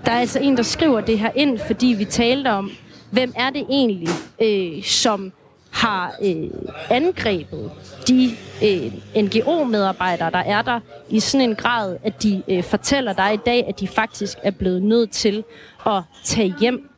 Der 0.07 0.13
er 0.13 0.21
altså 0.21 0.39
en, 0.39 0.57
der 0.57 0.63
skriver 0.63 1.01
det 1.01 1.19
her 1.19 1.31
ind, 1.35 1.59
fordi 1.59 1.87
vi 1.87 2.05
talte 2.05 2.49
om, 2.49 2.71
hvem 3.11 3.33
er 3.37 3.51
det 3.51 3.67
egentlig, 3.71 4.09
øh, 4.43 4.83
som 4.85 5.33
har 5.71 6.15
øh, 6.23 6.51
angrebet 6.91 7.71
de 8.09 8.31
øh, 8.65 8.93
NGO-medarbejdere, 9.25 10.31
der 10.31 10.39
er 10.39 10.63
der, 10.63 10.81
i 11.09 11.21
sådan 11.21 11.49
en 11.51 11.57
grad, 11.57 11.97
at 12.05 12.23
de 12.23 12.43
øh, 12.49 12.65
fortæller 12.65 13.13
dig 13.13 13.35
i 13.35 13.39
dag, 13.47 13.65
at 13.69 13.81
de 13.81 13.89
faktisk 13.89 14.39
er 14.43 14.51
blevet 14.51 14.83
nødt 14.83 15.11
til 15.11 15.45
at 15.87 16.03
tage 16.25 16.55
hjem. 16.61 16.91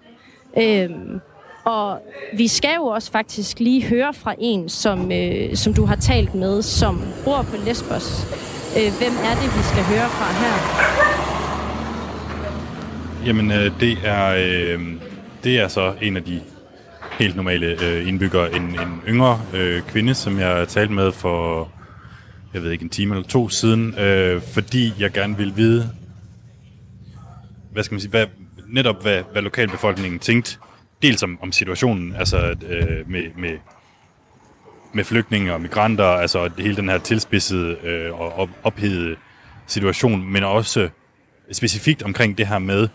Øh, 0.59 0.91
og 1.65 1.99
vi 2.37 2.49
skal 2.49 2.75
jo 2.77 2.85
også 2.85 3.13
faktisk 3.13 3.61
lige 3.61 3.85
høre 3.85 4.15
fra 4.15 4.35
en, 4.39 4.69
som, 4.69 5.13
øh, 5.13 5.57
som 5.57 5.75
du 5.75 5.85
har 5.85 5.97
talt 5.97 6.35
med, 6.35 6.63
som 6.63 7.03
bor 7.25 7.43
på 7.43 7.57
Lesbos. 7.65 8.27
Øh, 8.77 8.93
hvem 8.99 9.13
er 9.25 9.35
det, 9.41 9.57
vi 9.57 9.63
skal 9.63 9.85
høre 9.85 10.09
fra 10.09 10.33
her? 10.33 11.30
Jamen, 13.27 13.51
øh, 13.51 13.81
det 13.81 13.99
er 14.05 14.27
øh, 14.29 14.93
det 15.45 15.59
er 15.59 15.69
så 15.69 15.95
en 16.03 16.17
af 16.17 16.25
de 16.25 16.41
helt 17.19 17.37
normale 17.37 17.85
øh, 17.85 18.09
indbyggere, 18.09 18.55
en, 18.57 18.63
en 18.63 19.03
yngre 19.09 19.41
øh, 19.55 19.83
kvinde, 19.83 20.15
som 20.15 20.39
jeg 20.39 20.69
talte 20.69 20.93
med 20.93 21.13
for, 21.13 21.69
jeg 22.55 22.63
ved 22.63 22.71
ikke, 22.71 22.83
en 22.83 22.89
time 22.89 23.15
eller 23.15 23.29
to 23.29 23.49
siden, 23.49 23.99
øh, 23.99 24.43
fordi 24.43 24.93
jeg 24.99 25.13
gerne 25.13 25.37
ville 25.37 25.55
vide, 25.55 25.91
hvad 27.73 27.83
skal 27.83 27.95
man 27.95 28.01
sige, 28.01 28.11
hvad, 28.11 28.27
netop 28.69 29.03
hvad, 29.03 29.23
hvad 29.33 29.43
lokalbefolkningen 29.43 30.19
tænkte, 30.19 30.59
dels 31.03 31.23
om, 31.23 31.39
om 31.43 31.53
situationen, 31.53 32.15
altså 32.15 32.55
øh, 32.69 33.11
med, 33.11 33.23
med, 33.39 33.59
med 34.93 35.05
flygtninge 35.05 35.55
og 35.55 35.61
migranter, 35.61 36.05
altså 36.05 36.51
hele 36.59 36.77
den 36.77 36.89
her 36.89 36.99
tilspidsede 36.99 37.77
øh, 37.83 38.21
og 38.21 38.33
op, 38.33 38.49
ophedede 38.63 39.17
situation, 39.67 40.33
men 40.33 40.45
også 40.45 40.89
specifikt 41.53 42.03
omkring 42.03 42.39
det 42.39 42.47
her 42.47 42.59
med, 42.59 42.89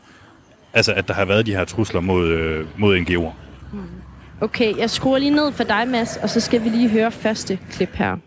altså 0.76 0.94
at 0.94 1.08
der 1.08 1.14
har 1.14 1.26
været 1.26 1.46
de 1.46 1.56
her 1.56 1.66
trusler 1.66 2.02
mod, 2.02 2.28
øh, 2.28 2.68
mod 2.78 2.98
NGO'er. 3.00 3.32
Okay, 4.42 4.78
jeg 4.78 4.90
skruer 4.90 5.18
lige 5.18 5.32
ned 5.32 5.52
for 5.52 5.64
dig, 5.64 5.88
Mads, 5.88 6.18
og 6.18 6.30
så 6.30 6.40
skal 6.40 6.64
vi 6.64 6.70
lige 6.70 6.90
høre 6.90 7.12
første 7.12 7.60
klip 7.72 7.90
her. 7.94 8.18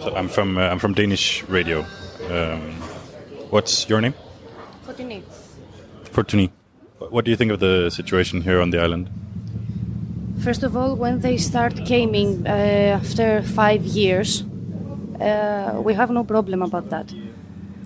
So 0.00 0.08
I'm 0.08 0.28
from 0.28 0.56
uh, 0.56 0.72
I'm 0.72 0.78
from 0.78 0.94
Danish 0.94 1.44
radio. 1.52 1.78
Um, 1.78 2.72
what's 3.52 3.90
your 3.90 4.00
name? 4.00 4.14
Fortuny. 6.12 6.50
What 7.12 7.24
do 7.26 7.30
you 7.30 7.36
think 7.36 7.52
of 7.52 7.58
the 7.58 7.90
situation 7.90 8.42
here 8.42 8.60
on 8.60 8.70
the 8.70 8.84
island? 8.84 9.06
First 10.44 10.62
of 10.64 10.76
all, 10.76 10.96
when 10.96 11.20
they 11.20 11.38
start 11.38 11.74
coming 11.88 12.46
uh, 12.46 13.00
after 13.00 13.42
five 13.42 13.82
years, 13.84 14.44
uh, 15.20 15.82
we 15.86 15.94
have 15.94 16.12
no 16.12 16.24
problem 16.24 16.62
about 16.62 16.90
that. 16.90 17.14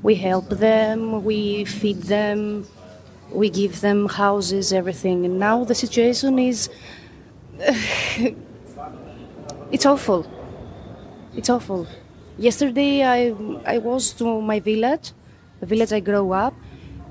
We 0.02 0.14
help 0.14 0.48
them, 0.48 1.24
we 1.24 1.64
feed 1.64 2.02
them, 2.02 2.64
we 3.34 3.50
give 3.50 3.80
them 3.80 4.08
houses, 4.08 4.72
everything. 4.72 5.24
And 5.24 5.38
now 5.38 5.64
the 5.64 5.74
situation 5.74 6.38
is. 6.38 6.68
it's 9.70 9.86
awful. 9.86 10.26
It's 11.36 11.50
awful. 11.50 11.86
Yesterday, 12.38 13.02
I, 13.04 13.34
I 13.66 13.78
was 13.78 14.12
to 14.14 14.40
my 14.40 14.60
village, 14.60 15.12
the 15.60 15.66
village 15.66 15.92
I 15.92 16.00
grew 16.00 16.32
up, 16.32 16.54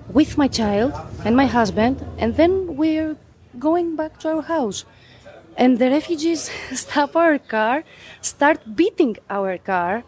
with 0.09 0.37
my 0.37 0.47
child 0.47 0.93
and 1.23 1.35
my 1.35 1.45
husband, 1.45 2.05
and 2.17 2.35
then 2.35 2.75
we're 2.75 3.15
going 3.57 3.95
back 3.95 4.19
to 4.19 4.29
our 4.35 4.41
house. 4.41 4.85
And 5.55 5.79
the 5.79 5.89
refugees 5.89 6.49
stop 6.73 7.15
our 7.15 7.37
car, 7.37 7.83
start 8.21 8.75
beating 8.75 9.17
our 9.29 9.57
car, 9.57 10.03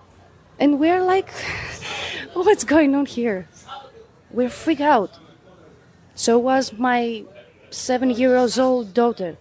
and 0.60 0.80
we're 0.80 1.04
like, 1.04 1.30
what's 2.34 2.64
going 2.64 2.96
on 2.96 3.06
here? 3.06 3.48
We're 4.32 4.50
freaked 4.50 4.82
out. 4.82 5.12
So 6.16 6.38
was 6.38 6.74
my 6.74 7.24
seven 7.72 8.10
years 8.10 8.58
old 8.58 8.94
daughter. 8.94 9.36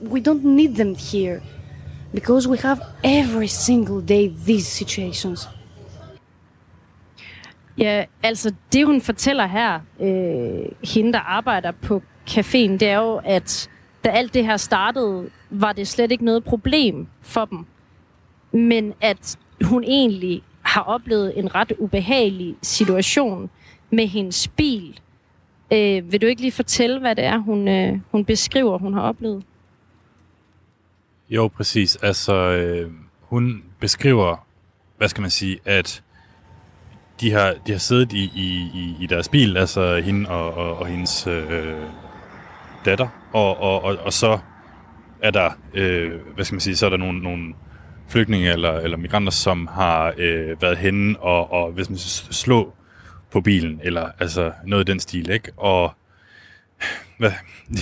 We 0.00 0.20
don't 0.20 0.44
need 0.44 0.76
them 0.76 0.94
here 0.94 1.40
because 2.14 2.48
we 2.48 2.58
have 2.58 2.80
every 3.04 3.46
single 3.46 4.00
day 4.08 4.28
these 4.46 4.66
situations. 4.66 5.48
Ja, 7.78 8.04
altså 8.22 8.54
det 8.72 8.86
hun 8.86 9.00
fortæller 9.00 9.46
her, 9.46 9.80
øh, 10.00 10.88
hende 10.94 11.12
der 11.12 11.18
arbejder 11.18 11.70
på 11.70 12.02
caféen, 12.30 12.76
det 12.76 12.82
er 12.82 12.98
jo, 12.98 13.20
at 13.24 13.70
da 14.04 14.08
alt 14.08 14.34
det 14.34 14.44
her 14.44 14.56
startede, 14.56 15.30
var 15.50 15.72
det 15.72 15.88
slet 15.88 16.12
ikke 16.12 16.24
noget 16.24 16.44
problem 16.44 17.06
for 17.22 17.44
dem. 17.44 17.66
Men 18.52 18.94
at 19.00 19.38
hun 19.64 19.84
egentlig 19.84 20.42
har 20.62 20.80
oplevet 20.82 21.38
en 21.38 21.54
ret 21.54 21.72
ubehagelig 21.78 22.56
situation 22.62 23.50
med 23.90 24.06
hendes 24.06 24.48
bil. 24.48 25.00
Øh, 25.72 26.12
vil 26.12 26.22
du 26.22 26.26
ikke 26.26 26.40
lige 26.40 26.52
fortælle, 26.52 27.00
hvad 27.00 27.16
det 27.16 27.24
er, 27.24 27.38
hun, 27.38 27.68
øh, 27.68 27.98
hun 28.10 28.24
beskriver, 28.24 28.78
hun 28.78 28.94
har 28.94 29.00
oplevet? 29.00 29.44
Jo, 31.30 31.48
præcis. 31.48 31.96
Altså, 31.96 32.34
øh, 32.34 32.90
hun 33.20 33.62
beskriver, 33.80 34.46
hvad 34.98 35.08
skal 35.08 35.20
man 35.20 35.30
sige, 35.30 35.58
at 35.64 36.02
de 37.20 37.32
har, 37.32 37.54
de 37.66 37.72
har 37.72 37.78
siddet 37.78 38.12
i, 38.12 38.30
i, 38.34 38.70
i, 38.74 38.94
i 39.00 39.06
deres 39.06 39.28
bil, 39.28 39.56
altså 39.56 39.96
hende 39.96 40.28
og, 40.28 40.54
og, 40.54 40.78
og 40.78 40.86
hendes 40.86 41.26
øh, 41.26 41.74
datter, 42.84 43.08
og, 43.32 43.60
og, 43.60 43.84
og, 43.84 43.96
og 44.04 44.12
så 44.12 44.38
er 45.22 45.30
der, 45.30 45.50
øh, 45.74 46.12
hvad 46.34 46.44
skal 46.44 46.54
man 46.54 46.60
sige, 46.60 46.76
så 46.76 46.86
er 46.86 46.90
der 46.90 46.96
nogle, 46.96 47.22
nogle 47.22 47.54
flygtninge 48.08 48.52
eller, 48.52 48.72
eller 48.72 48.96
migranter, 48.96 49.32
som 49.32 49.66
har 49.66 50.14
øh, 50.16 50.62
været 50.62 50.78
henne 50.78 51.18
og, 51.18 51.52
og 51.52 51.72
hvis 51.72 51.90
man 51.90 51.98
slå 51.98 52.72
på 53.32 53.40
bilen, 53.40 53.80
eller 53.82 54.10
altså 54.18 54.52
noget 54.66 54.88
i 54.88 54.92
den 54.92 55.00
stil, 55.00 55.30
ikke? 55.30 55.52
Og 55.56 55.94
hvad, 57.18 57.32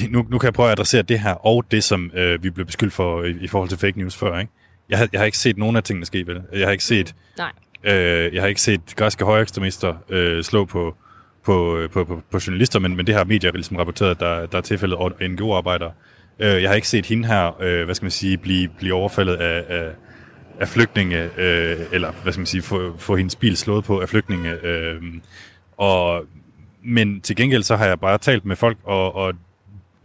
nu, 0.08 0.26
nu 0.30 0.38
kan 0.38 0.46
jeg 0.46 0.54
prøve 0.54 0.68
at 0.68 0.72
adressere 0.72 1.02
det 1.02 1.20
her, 1.20 1.46
og 1.46 1.64
det, 1.70 1.84
som 1.84 2.10
øh, 2.14 2.42
vi 2.42 2.50
blev 2.50 2.66
beskyldt 2.66 2.92
for 2.92 3.24
i, 3.24 3.30
i 3.40 3.48
forhold 3.48 3.68
til 3.68 3.78
fake 3.78 3.98
news 3.98 4.16
før, 4.16 4.38
ikke? 4.38 4.52
Jeg 4.88 4.98
har, 4.98 5.08
jeg 5.12 5.20
har 5.20 5.24
ikke 5.26 5.38
set 5.38 5.58
nogen 5.58 5.76
af 5.76 5.82
tingene 5.82 6.06
ske, 6.06 6.26
vel? 6.26 6.42
Jeg 6.52 6.66
har 6.66 6.72
ikke 6.72 6.84
set, 6.84 7.14
Nej. 7.38 7.52
øh, 7.84 8.34
jeg 8.34 8.42
har 8.42 8.48
ikke 8.48 8.60
set 8.60 8.80
græske 8.96 9.24
højekstremister 9.24 9.94
øh, 10.08 10.44
slå 10.44 10.64
på, 10.64 10.96
på, 11.44 11.86
på, 11.92 12.04
på, 12.04 12.22
på 12.30 12.40
journalister, 12.46 12.78
men, 12.78 12.96
men 12.96 13.06
det 13.06 13.14
har 13.14 13.24
medier 13.24 13.52
ligesom 13.52 13.76
rapporteret, 13.76 14.10
at 14.10 14.20
der, 14.20 14.46
der 14.46 14.58
er 14.58 14.62
tilfældet 14.62 14.98
NGO-arbejdere. 15.30 15.92
Øh, 16.38 16.62
jeg 16.62 16.70
har 16.70 16.74
ikke 16.74 16.88
set 16.88 17.06
hende 17.06 17.28
her, 17.28 17.62
øh, 17.62 17.84
hvad 17.84 17.94
skal 17.94 18.04
man 18.04 18.10
sige, 18.10 18.36
blive, 18.36 18.68
blive 18.68 18.94
overfaldet 18.94 19.34
af, 19.34 19.64
af, 19.68 19.90
af 20.58 20.68
flygtninge, 20.68 21.30
øh, 21.36 21.76
eller 21.92 22.12
hvad 22.22 22.32
skal 22.32 22.40
man 22.40 22.46
sige, 22.46 22.62
få, 22.62 22.96
få 22.98 23.16
hendes 23.16 23.36
bil 23.36 23.56
slået 23.56 23.84
på 23.84 24.00
af 24.00 24.08
flygtninge. 24.08 24.50
Øh, 24.62 25.02
og, 25.76 26.24
men 26.82 27.20
til 27.20 27.36
gengæld 27.36 27.62
så 27.62 27.76
har 27.76 27.86
jeg 27.86 28.00
bare 28.00 28.18
talt 28.18 28.44
med 28.44 28.56
folk, 28.56 28.78
og, 28.84 29.14
og 29.14 29.34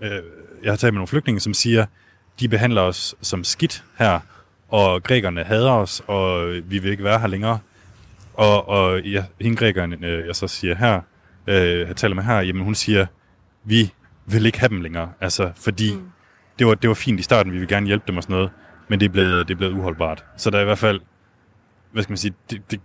øh, 0.02 0.22
jeg 0.64 0.72
har 0.72 0.78
talt 0.78 0.94
med 0.94 0.98
nogle 0.98 1.08
flygtninge, 1.08 1.40
som 1.40 1.54
siger, 1.54 1.86
de 2.40 2.50
behandler 2.50 2.82
os 2.82 3.16
som 3.22 3.44
skidt 3.44 3.84
her, 4.00 4.20
og 4.70 5.04
grækerne 5.04 5.44
hader 5.44 5.72
os, 5.72 6.02
og 6.08 6.54
vi 6.66 6.80
vil 6.80 6.92
ikke 6.92 7.04
være 7.04 7.20
her 7.20 7.28
længere. 7.28 7.60
Og, 8.34 8.70
og 8.70 9.02
ja, 9.02 9.24
hende 9.42 9.58
grækeren, 9.58 10.04
øh, 10.04 10.28
jeg 10.28 10.36
så 10.36 10.48
siger 10.48 10.76
her, 10.76 11.02
øh, 11.48 11.80
jeg 11.80 11.96
taler 11.96 12.16
med 12.16 12.24
her, 12.24 12.42
jamen 12.42 12.64
hun 12.64 12.76
siger, 12.76 13.06
vi 13.64 13.94
vil 14.26 14.46
ikke 14.46 14.60
have 14.60 14.70
dem 14.70 14.82
længere, 14.82 15.12
altså 15.22 15.52
fordi 15.56 15.94
mm. 15.94 16.12
det, 16.60 16.68
var, 16.68 16.76
det 16.76 16.88
var 16.88 16.94
fint 16.94 17.20
i 17.20 17.24
starten, 17.24 17.54
vi 17.54 17.60
vil 17.60 17.68
gerne 17.68 17.88
hjælpe 17.88 18.04
dem 18.08 18.18
og 18.18 18.24
sådan 18.24 18.34
noget, 18.34 18.50
men 18.94 19.00
det 19.00 19.06
er 19.06 19.10
blevet, 19.10 19.48
det 19.48 19.54
er 19.54 19.58
blevet 19.58 19.74
uholdbart. 19.74 20.26
Så 20.38 20.50
der 20.50 20.58
er 20.58 20.62
i 20.62 20.66
hvert 20.66 20.78
fald, 20.78 21.00
hvad 21.92 22.04
skal 22.04 22.12
man 22.12 22.18
sige, 22.18 22.34
det, 22.50 22.72
det, 22.72 22.80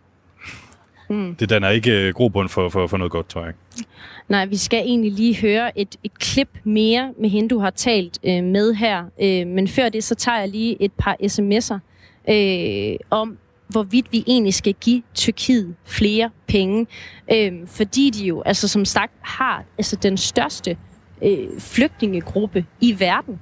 mm. 1.10 1.34
det 1.34 1.50
den 1.50 1.64
er 1.64 1.68
ikke 1.68 2.08
øh, 2.08 2.14
grobund 2.14 2.48
for, 2.48 2.68
for, 2.68 2.86
for 2.86 2.96
noget 2.96 3.10
godt, 3.12 3.28
tror 3.28 3.44
jeg. 3.44 3.54
Nej, 4.28 4.46
vi 4.46 4.56
skal 4.56 4.78
egentlig 4.78 5.12
lige 5.12 5.36
høre 5.36 5.78
et, 5.78 5.96
et 6.04 6.18
klip 6.18 6.48
mere 6.64 7.12
med 7.20 7.30
hende, 7.30 7.48
du 7.48 7.58
har 7.58 7.70
talt 7.70 8.18
øh, 8.24 8.44
med 8.44 8.74
her. 8.74 9.04
Øh, 9.22 9.46
men 9.46 9.68
før 9.68 9.88
det, 9.88 10.04
så 10.04 10.14
tager 10.14 10.38
jeg 10.38 10.48
lige 10.48 10.82
et 10.82 10.92
par 10.98 11.16
sms'er 11.22 11.78
øh, 12.30 12.96
om, 13.10 13.38
hvorvidt 13.68 14.12
vi 14.12 14.24
egentlig 14.26 14.54
skal 14.54 14.74
give 14.74 15.02
Tyrkiet 15.14 15.74
flere 15.84 16.30
penge. 16.46 16.86
Øh, 17.32 17.52
fordi 17.66 18.10
de 18.10 18.24
jo, 18.24 18.42
altså 18.42 18.68
som 18.68 18.84
sagt, 18.84 19.12
har 19.20 19.64
altså 19.78 19.96
den 19.96 20.16
største 20.16 20.76
øh, 21.22 21.48
flygtningegruppe 21.58 22.66
i 22.80 23.00
verden. 23.00 23.40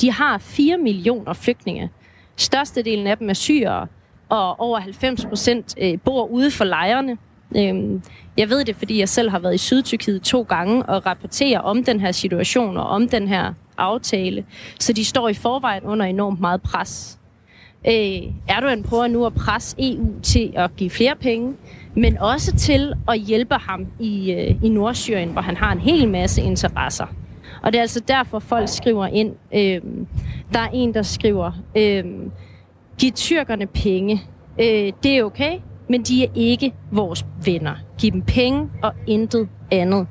De 0.00 0.12
har 0.12 0.38
4 0.38 0.78
millioner 0.78 1.32
flygtninge. 1.32 1.90
Størstedelen 2.36 3.06
af 3.06 3.18
dem 3.18 3.30
er 3.30 3.34
syrere, 3.34 3.86
og 4.28 4.60
over 4.60 4.78
90 4.78 5.26
procent 5.26 5.74
øh, 5.80 5.98
bor 6.04 6.26
ude 6.26 6.50
for 6.50 6.64
lejrene. 6.64 7.16
Øhm, 7.56 8.02
jeg 8.36 8.50
ved 8.50 8.64
det, 8.64 8.76
fordi 8.76 8.98
jeg 8.98 9.08
selv 9.08 9.30
har 9.30 9.38
været 9.38 9.54
i 9.54 9.58
Sydtyrkiet 9.58 10.22
to 10.22 10.42
gange 10.42 10.82
og 10.82 11.06
rapporterer 11.06 11.60
om 11.60 11.84
den 11.84 12.00
her 12.00 12.12
situation 12.12 12.76
og 12.76 12.86
om 12.86 13.08
den 13.08 13.28
her 13.28 13.52
aftale. 13.78 14.44
Så 14.80 14.92
de 14.92 15.04
står 15.04 15.28
i 15.28 15.34
forvejen 15.34 15.82
under 15.82 16.06
enormt 16.06 16.40
meget 16.40 16.62
pres. 16.62 17.18
Øh, 17.88 18.22
Erdogan 18.48 18.82
prøver 18.82 19.06
nu 19.06 19.26
at 19.26 19.34
presse 19.34 19.76
EU 19.78 20.20
til 20.22 20.52
at 20.54 20.76
give 20.76 20.90
flere 20.90 21.14
penge, 21.20 21.54
men 21.94 22.18
også 22.18 22.56
til 22.56 22.92
at 23.08 23.18
hjælpe 23.18 23.54
ham 23.54 23.86
i, 23.98 24.32
øh, 24.32 24.64
i 24.64 24.68
Nordsyrien, 24.68 25.28
hvor 25.28 25.40
han 25.40 25.56
har 25.56 25.72
en 25.72 25.80
hel 25.80 26.08
masse 26.08 26.42
interesser. 26.42 27.06
Og 27.66 27.72
det 27.72 27.78
er 27.78 27.82
altså 27.82 28.00
derfor, 28.00 28.38
folk 28.38 28.68
skriver 28.68 29.06
ind. 29.06 29.34
Øh, 29.54 29.80
der 30.52 30.60
er 30.60 30.68
en, 30.72 30.94
der 30.94 31.02
skriver, 31.02 31.52
øh, 31.76 32.04
giv 32.98 33.12
tyrkerne 33.12 33.66
penge. 33.66 34.22
Øh, 34.60 34.92
det 35.02 35.18
er 35.18 35.24
okay, 35.24 35.58
men 35.88 36.02
de 36.02 36.24
er 36.24 36.28
ikke 36.34 36.72
vores 36.92 37.26
venner. 37.44 37.74
Giv 37.98 38.12
dem 38.12 38.22
penge 38.22 38.68
og 38.82 38.92
intet 39.06 39.48
andet. 39.70 40.06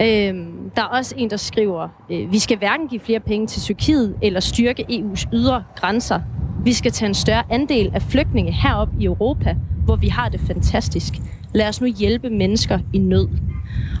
Øhm, 0.00 0.70
der 0.76 0.82
er 0.82 0.86
også 0.86 1.14
en, 1.18 1.30
der 1.30 1.36
skriver, 1.36 1.88
øh, 2.10 2.32
vi 2.32 2.38
skal 2.38 2.58
hverken 2.58 2.88
give 2.88 3.00
flere 3.00 3.20
penge 3.20 3.46
til 3.46 3.62
Tyrkiet 3.62 4.16
eller 4.22 4.40
styrke 4.40 4.84
EU's 4.90 5.24
ydre 5.32 5.64
grænser. 5.76 6.20
Vi 6.64 6.72
skal 6.72 6.92
tage 6.92 7.08
en 7.08 7.14
større 7.14 7.42
andel 7.50 7.90
af 7.94 8.02
flygtninge 8.02 8.52
herop 8.52 8.88
i 9.00 9.04
Europa, 9.04 9.56
hvor 9.84 9.96
vi 9.96 10.08
har 10.08 10.28
det 10.28 10.40
fantastisk. 10.40 11.14
Lad 11.54 11.68
os 11.68 11.80
nu 11.80 11.86
hjælpe 11.86 12.30
mennesker 12.30 12.78
i 12.92 12.98
nød. 12.98 13.28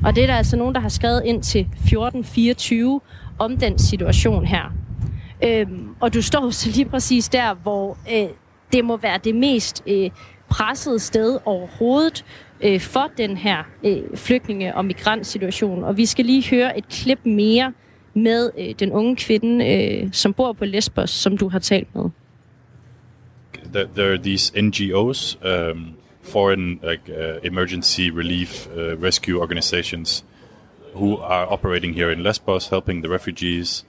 Og 0.04 0.14
det 0.16 0.22
er 0.22 0.26
der 0.26 0.34
altså 0.34 0.56
nogen, 0.56 0.74
der 0.74 0.80
har 0.80 0.88
skrevet 0.88 1.22
ind 1.24 1.42
til 1.42 1.60
1424 1.60 3.00
om 3.38 3.56
den 3.56 3.78
situation 3.78 4.44
her. 4.44 4.72
Øhm, 5.44 5.88
og 6.00 6.14
du 6.14 6.22
står 6.22 6.50
så 6.50 6.70
lige 6.70 6.84
præcis 6.84 7.28
der, 7.28 7.54
hvor 7.54 7.98
øh, 8.12 8.28
det 8.72 8.84
må 8.84 8.96
være 8.96 9.18
det 9.24 9.34
mest 9.34 9.82
øh, 9.86 10.10
pressede 10.48 10.98
sted 10.98 11.38
overhovedet 11.44 12.24
øh, 12.60 12.80
for 12.80 13.10
den 13.18 13.36
her 13.36 13.62
øh, 13.84 14.02
flygtninge- 14.14 14.76
og 14.76 14.84
migrantsituation. 14.84 15.84
Og 15.84 15.96
vi 15.96 16.06
skal 16.06 16.24
lige 16.24 16.50
høre 16.50 16.78
et 16.78 16.88
klip 16.88 17.18
mere 17.24 17.72
med 18.14 18.50
øh, 18.58 18.74
den 18.78 18.92
unge 18.92 19.16
kvinde, 19.16 19.66
øh, 19.74 20.08
som 20.12 20.32
bor 20.32 20.52
på 20.52 20.64
Lesbos, 20.64 21.10
som 21.10 21.36
du 21.36 21.48
har 21.48 21.58
talt 21.58 21.94
med. 21.94 22.04
there, 23.72 23.86
there 23.86 24.12
are 24.12 24.18
these 24.18 24.52
NGOs, 24.56 25.36
um, 25.44 25.96
foreign 26.28 26.80
like 26.82 27.08
uh, 27.08 27.40
emergency 27.42 28.10
relief 28.10 28.68
uh, 28.68 28.96
rescue 28.96 29.40
organizations, 29.40 30.22
who 30.94 31.16
are 31.18 31.46
operating 31.50 31.94
here 31.94 32.10
in 32.10 32.22
Lesbos, 32.22 32.68
helping 32.68 33.02
the 33.02 33.08
refugees. 33.08 33.84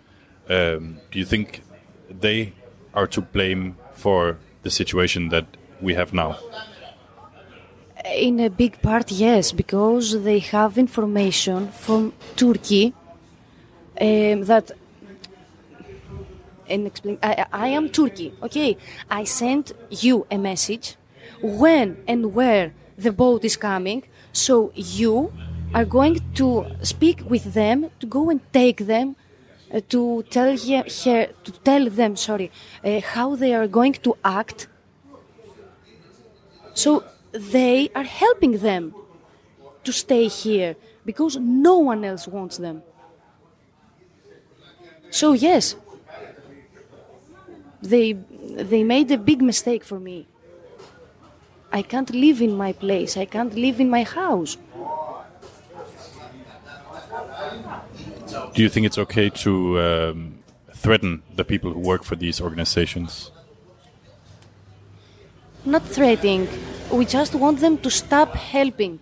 Um, 0.50 1.00
do 1.12 1.20
you 1.20 1.26
think 1.26 1.64
they 2.10 2.54
are 2.94 3.08
to 3.08 3.22
blame 3.22 3.78
for 3.94 4.38
the 4.64 4.70
situation 4.70 5.30
that 5.30 5.46
we 5.82 5.94
have 5.94 6.14
now? 6.14 6.38
In 8.06 8.40
a 8.40 8.50
big 8.50 8.82
part, 8.82 9.12
yes, 9.12 9.52
because 9.52 10.24
they 10.24 10.40
have 10.40 10.78
information 10.78 11.70
from 11.70 12.14
Turkey 12.36 12.94
um, 14.00 14.46
that. 14.46 14.72
And 16.68 16.86
explain, 16.86 17.18
I, 17.24 17.46
I 17.52 17.68
am 17.70 17.90
Turkey, 17.90 18.32
okay? 18.44 18.78
I 19.10 19.24
sent 19.24 19.72
you 19.90 20.28
a 20.30 20.38
message 20.38 20.99
when 21.42 22.04
and 22.08 22.34
where 22.34 22.74
the 22.98 23.12
boat 23.12 23.46
is 23.46 23.56
coming, 23.56 24.04
so 24.34 24.72
you 24.76 25.32
are 25.74 25.86
going 25.86 26.20
to 26.36 26.66
speak 26.82 27.30
with 27.30 27.54
them 27.54 27.90
to 28.00 28.06
go 28.06 28.30
and 28.30 28.42
take 28.52 28.88
them 28.88 29.16
uh, 29.72 29.80
to 29.90 30.24
tell 30.30 30.58
her, 30.58 30.84
to 30.84 31.52
tell 31.64 31.90
them 31.90 32.16
sorry 32.16 32.52
uh, 32.84 33.00
how 33.02 33.36
they 33.36 33.54
are 33.54 33.68
going 33.68 33.94
to 33.94 34.18
act 34.26 34.68
so 36.74 37.04
they 37.34 37.90
are 37.94 38.04
helping 38.04 38.60
them 38.60 38.96
to 39.84 39.92
stay 39.92 40.30
here 40.30 40.78
because 41.06 41.36
no 41.36 41.78
one 41.78 42.06
else 42.06 42.26
wants 42.26 42.58
them. 42.58 42.84
So 45.10 45.34
yes, 45.34 45.76
they 47.82 48.14
they 48.72 48.84
made 48.84 49.12
a 49.12 49.18
big 49.18 49.42
mistake 49.42 49.84
for 49.84 50.00
me. 50.00 50.28
I 51.72 51.82
can't 51.82 52.10
live 52.12 52.42
in 52.42 52.58
my 52.58 52.74
place. 52.74 53.18
I 53.18 53.26
can't 53.26 53.54
live 53.54 53.80
in 53.80 53.90
my 53.90 54.04
house. 54.04 54.58
Do 58.54 58.62
you 58.64 58.70
think 58.70 58.86
it's 58.86 58.98
okay 58.98 59.30
to 59.30 59.80
um, 59.80 60.40
threaten 60.74 61.24
the 61.36 61.44
people 61.44 61.72
who 61.74 61.80
work 61.80 62.04
for 62.04 62.16
these 62.16 62.42
organizations? 62.42 63.32
Not 65.66 65.86
threatening. 65.86 66.48
We 66.92 67.06
just 67.06 67.36
want 67.36 67.60
them 67.60 67.78
to 67.80 67.90
stop 67.92 68.34
helping. 68.34 69.00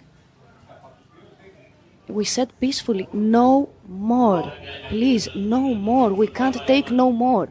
We 2.07 2.25
said 2.25 2.51
peacefully, 2.59 3.07
no 3.13 3.69
more. 3.87 4.51
Please, 4.89 5.29
no 5.35 5.73
more. 5.73 6.13
We 6.13 6.27
can't 6.27 6.57
take 6.65 6.89
no 6.91 7.11
more. 7.11 7.49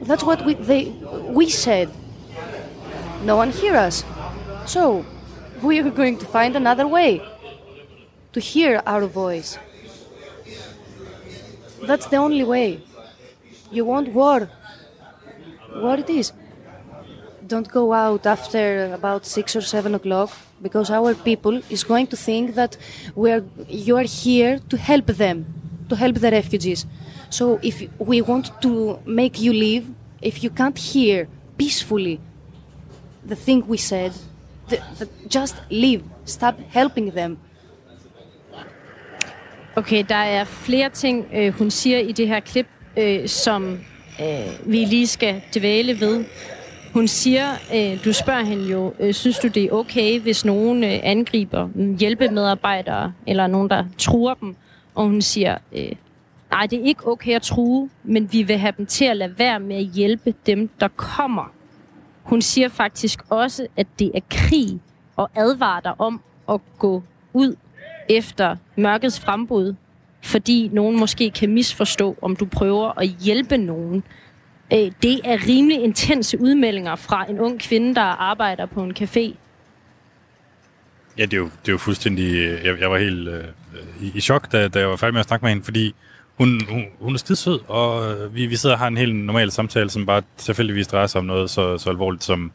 That's 0.00 0.22
what 0.22 0.44
we 0.44 0.54
they 0.54 0.84
we 1.38 1.48
said. 1.48 1.90
No 3.22 3.36
one 3.36 3.50
hear 3.50 3.76
us. 3.76 4.04
So 4.66 5.04
we 5.62 5.78
are 5.80 5.90
going 5.90 6.18
to 6.18 6.26
find 6.26 6.56
another 6.56 6.86
way 6.86 7.22
to 8.32 8.40
hear 8.40 8.82
our 8.86 9.06
voice. 9.06 9.58
That's 11.82 12.06
the 12.06 12.16
only 12.16 12.44
way. 12.44 12.82
You 13.70 13.84
want 13.84 14.08
war? 14.08 14.50
War 15.74 15.96
it 15.96 16.10
is 16.10 16.32
don't 17.48 17.68
go 17.68 17.92
out 17.94 18.26
after 18.26 18.92
about 18.92 19.24
six 19.24 19.56
or 19.56 19.62
seven 19.62 19.94
o'clock 19.94 20.30
because 20.60 20.90
our 20.90 21.14
people 21.14 21.62
is 21.70 21.82
going 21.82 22.06
to 22.06 22.16
think 22.16 22.54
that 22.54 22.76
we 23.14 23.30
are 23.32 23.42
you 23.68 23.96
are 23.96 24.08
here 24.24 24.58
to 24.68 24.76
help 24.76 25.06
them 25.06 25.46
to 25.88 25.96
help 25.96 26.16
the 26.16 26.30
refugees 26.30 26.84
so 27.30 27.58
if 27.62 27.76
we 27.98 28.20
want 28.20 28.50
to 28.60 28.72
make 29.06 29.40
you 29.40 29.52
leave 29.52 29.84
if 30.20 30.42
you 30.44 30.50
can't 30.50 30.78
hear 30.78 31.26
peacefully 31.56 32.20
the 33.28 33.36
thing 33.36 33.64
we 33.70 33.76
said 33.76 34.12
the, 34.68 34.76
the, 34.98 35.08
just 35.38 35.56
leave 35.70 36.02
stop 36.24 36.54
helping 36.68 37.12
them 37.12 37.38
Okay, 39.78 40.04
der 40.08 40.14
er 40.14 40.44
flere 40.44 40.90
ting, 40.90 41.26
øh, 41.34 41.52
hun 41.52 41.70
siger 41.70 41.98
i 41.98 42.12
det 42.12 42.28
her 42.28 42.40
klip, 42.40 42.66
øh, 42.96 43.28
som 43.28 43.78
øh, 44.20 44.72
vi 44.72 44.84
lige 44.84 45.06
skal 45.06 45.42
dvæle 45.58 46.00
ved. 46.00 46.24
Hun 46.92 47.08
siger, 47.08 47.46
øh, 47.74 48.04
du 48.04 48.12
spørger 48.12 48.44
hende 48.44 48.64
jo, 48.64 48.94
øh, 49.00 49.14
synes 49.14 49.38
du 49.38 49.48
det 49.48 49.64
er 49.64 49.70
okay, 49.72 50.20
hvis 50.20 50.44
nogen 50.44 50.84
øh, 50.84 51.00
angriber 51.02 51.68
mm, 51.74 51.96
hjælpemedarbejdere, 51.96 53.12
eller 53.26 53.46
nogen, 53.46 53.70
der 53.70 53.84
truer 53.98 54.34
dem? 54.34 54.56
Og 54.94 55.04
hun 55.04 55.22
siger, 55.22 55.58
øh, 55.72 55.92
nej, 56.50 56.66
det 56.66 56.78
er 56.78 56.84
ikke 56.84 57.08
okay 57.08 57.34
at 57.34 57.42
true, 57.42 57.90
men 58.04 58.32
vi 58.32 58.42
vil 58.42 58.58
have 58.58 58.72
dem 58.76 58.86
til 58.86 59.04
at 59.04 59.16
lade 59.16 59.38
være 59.38 59.60
med 59.60 59.76
at 59.76 59.84
hjælpe 59.84 60.34
dem, 60.46 60.70
der 60.80 60.88
kommer. 60.88 61.52
Hun 62.28 62.42
siger 62.42 62.68
faktisk 62.68 63.20
også, 63.28 63.66
at 63.76 63.86
det 63.98 64.10
er 64.14 64.20
krig, 64.30 64.80
og 65.16 65.30
advarer 65.34 65.80
dig 65.80 66.00
om 66.00 66.20
at 66.48 66.60
gå 66.78 67.02
ud 67.32 67.56
efter 68.08 68.56
mørkets 68.76 69.20
frembrud, 69.20 69.74
fordi 70.22 70.70
nogen 70.72 70.98
måske 70.98 71.30
kan 71.30 71.54
misforstå, 71.54 72.16
om 72.22 72.36
du 72.36 72.46
prøver 72.46 72.98
at 73.00 73.08
hjælpe 73.08 73.56
nogen. 73.56 74.02
Øh, 74.72 74.92
det 75.02 75.20
er 75.24 75.46
rimelig 75.48 75.82
intense 75.82 76.40
udmeldinger 76.40 76.96
fra 76.96 77.30
en 77.30 77.40
ung 77.40 77.60
kvinde, 77.60 77.94
der 77.94 78.00
arbejder 78.00 78.66
på 78.66 78.82
en 78.82 78.96
café. 79.00 79.34
Ja, 81.18 81.22
det 81.22 81.32
er 81.32 81.36
jo, 81.36 81.44
det 81.44 81.68
er 81.68 81.72
jo 81.72 81.78
fuldstændig... 81.78 82.34
Øh, 82.34 82.64
jeg, 82.64 82.80
jeg 82.80 82.90
var 82.90 82.98
helt 82.98 83.28
øh, 83.28 83.34
øh, 83.38 84.02
i, 84.02 84.12
i 84.14 84.20
chok, 84.20 84.52
da, 84.52 84.68
da 84.68 84.78
jeg 84.78 84.88
var 84.88 84.96
færdig 84.96 85.12
med 85.12 85.20
at 85.20 85.26
snakke 85.26 85.44
med 85.44 85.50
hende, 85.50 85.64
fordi 85.64 85.94
hun, 86.38 86.60
hun, 86.68 86.84
hun 87.00 87.14
er 87.14 87.18
skidesød, 87.18 87.60
og 87.68 88.12
øh, 88.12 88.34
vi, 88.34 88.46
vi 88.46 88.56
sidder 88.56 88.74
og 88.74 88.80
har 88.80 88.88
en 88.88 88.96
helt 88.96 89.14
normal 89.16 89.50
samtale, 89.50 89.90
som 89.90 90.06
bare 90.06 90.22
tilfældigvis 90.36 90.86
drejer 90.86 91.06
sig 91.06 91.18
om 91.18 91.24
noget 91.24 91.50
så, 91.50 91.78
så 91.78 91.90
alvorligt 91.90 92.24
som, 92.24 92.52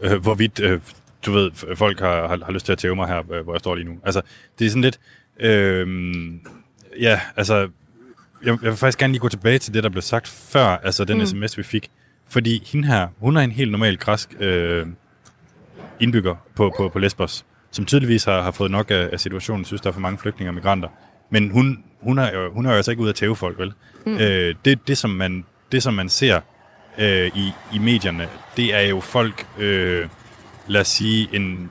øh, 0.00 0.22
hvorvidt, 0.22 0.60
øh, 0.60 0.80
du 1.26 1.32
ved, 1.32 1.50
folk 1.76 2.00
har, 2.00 2.28
har, 2.28 2.38
har 2.44 2.52
lyst 2.52 2.66
til 2.66 2.72
at 2.72 2.78
tæve 2.78 2.96
mig 2.96 3.08
her, 3.08 3.32
øh, 3.32 3.44
hvor 3.44 3.54
jeg 3.54 3.60
står 3.60 3.74
lige 3.74 3.88
nu. 3.88 3.98
Altså, 4.04 4.22
det 4.58 4.66
er 4.66 4.70
sådan 4.70 4.82
lidt... 4.82 5.00
Øh, 5.40 5.86
ja, 7.00 7.20
altså... 7.36 7.68
Jeg, 8.44 8.58
jeg 8.62 8.70
vil 8.70 8.76
faktisk 8.76 8.98
gerne 8.98 9.12
lige 9.12 9.20
gå 9.20 9.28
tilbage 9.28 9.58
til 9.58 9.74
det, 9.74 9.84
der 9.84 9.88
blev 9.88 10.02
sagt 10.02 10.28
før, 10.28 10.66
altså 10.66 11.04
den 11.04 11.18
mm. 11.18 11.26
sms, 11.26 11.58
vi 11.58 11.62
fik. 11.62 11.90
Fordi 12.28 12.68
hende 12.72 12.88
her, 12.88 13.08
hun 13.18 13.36
er 13.36 13.40
en 13.40 13.50
helt 13.50 13.70
normal 13.70 13.96
græsk 13.96 14.34
øh, 14.40 14.86
indbygger 16.00 16.34
på, 16.56 16.74
på, 16.76 16.88
på 16.88 16.98
Lesbos, 16.98 17.44
som 17.70 17.84
tydeligvis 17.84 18.24
har, 18.24 18.42
har 18.42 18.50
fået 18.50 18.70
nok 18.70 18.90
af, 18.90 19.08
af 19.12 19.20
situationen, 19.20 19.64
synes, 19.64 19.80
der 19.80 19.88
er 19.88 19.92
for 19.92 20.00
mange 20.00 20.18
flygtninge 20.18 20.50
og 20.50 20.54
migranter. 20.54 20.88
Men 21.30 21.50
hun, 21.50 21.84
hun, 22.04 22.18
er 22.18 22.32
jo, 22.34 22.52
hun 22.52 22.66
er 22.66 22.70
jo 22.70 22.76
altså 22.76 22.90
ikke 22.90 23.00
ude 23.02 23.10
at 23.10 23.16
tæve 23.16 23.36
folk, 23.36 23.58
vel? 23.58 23.72
Mm. 24.06 24.16
Øh, 24.18 24.54
det, 24.64 24.88
det, 24.88 24.98
som 24.98 25.10
man, 25.10 25.44
det, 25.72 25.82
som 25.82 25.94
man 25.94 26.08
ser 26.08 26.40
øh, 26.98 27.30
i, 27.36 27.52
i 27.74 27.78
medierne, 27.78 28.28
det 28.56 28.74
er 28.74 28.80
jo 28.80 29.00
folk, 29.00 29.46
øh, 29.58 30.08
lad 30.66 30.80
os 30.80 30.88
sige, 30.88 31.28
en, 31.32 31.70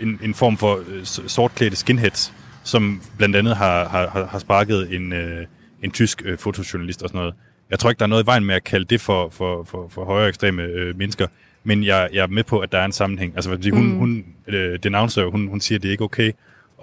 en, 0.00 0.20
en 0.22 0.34
form 0.34 0.56
for 0.56 0.80
øh, 0.88 1.04
sortklædte 1.04 1.76
skinheads, 1.76 2.32
som 2.64 3.02
blandt 3.16 3.36
andet 3.36 3.56
har, 3.56 3.88
har, 3.88 4.26
har- 4.30 4.38
sparket 4.38 4.94
en, 4.94 5.12
øh, 5.12 5.46
en 5.82 5.90
tysk 5.90 6.22
øh, 6.24 6.38
fotojournalist 6.38 7.02
og 7.02 7.08
sådan 7.08 7.18
noget. 7.18 7.34
Jeg 7.70 7.78
tror 7.78 7.90
ikke, 7.90 7.98
der 7.98 8.04
er 8.04 8.08
noget 8.08 8.22
i 8.22 8.26
vejen 8.26 8.44
med 8.44 8.54
at 8.54 8.64
kalde 8.64 8.84
det 8.84 9.00
for, 9.00 9.28
for, 9.28 9.64
for, 9.64 9.88
for 9.88 10.04
højere 10.04 10.28
ekstreme 10.28 10.62
øh, 10.62 10.98
mennesker, 10.98 11.26
men 11.64 11.84
jeg, 11.84 12.08
jeg 12.12 12.22
er 12.22 12.26
med 12.26 12.44
på, 12.44 12.58
at 12.58 12.72
der 12.72 12.78
er 12.78 12.84
en 12.84 12.92
sammenhæng. 12.92 13.32
Altså, 13.34 13.50
fordi 13.50 13.70
hun, 13.70 13.84
mm. 13.86 13.98
hun 13.98 14.24
øh, 14.48 14.78
denouncer 14.82 15.24
hun, 15.24 15.46
hun 15.46 15.60
siger, 15.60 15.78
at 15.78 15.82
det 15.82 15.88
er 15.88 15.92
ikke 15.92 16.04
okay 16.04 16.32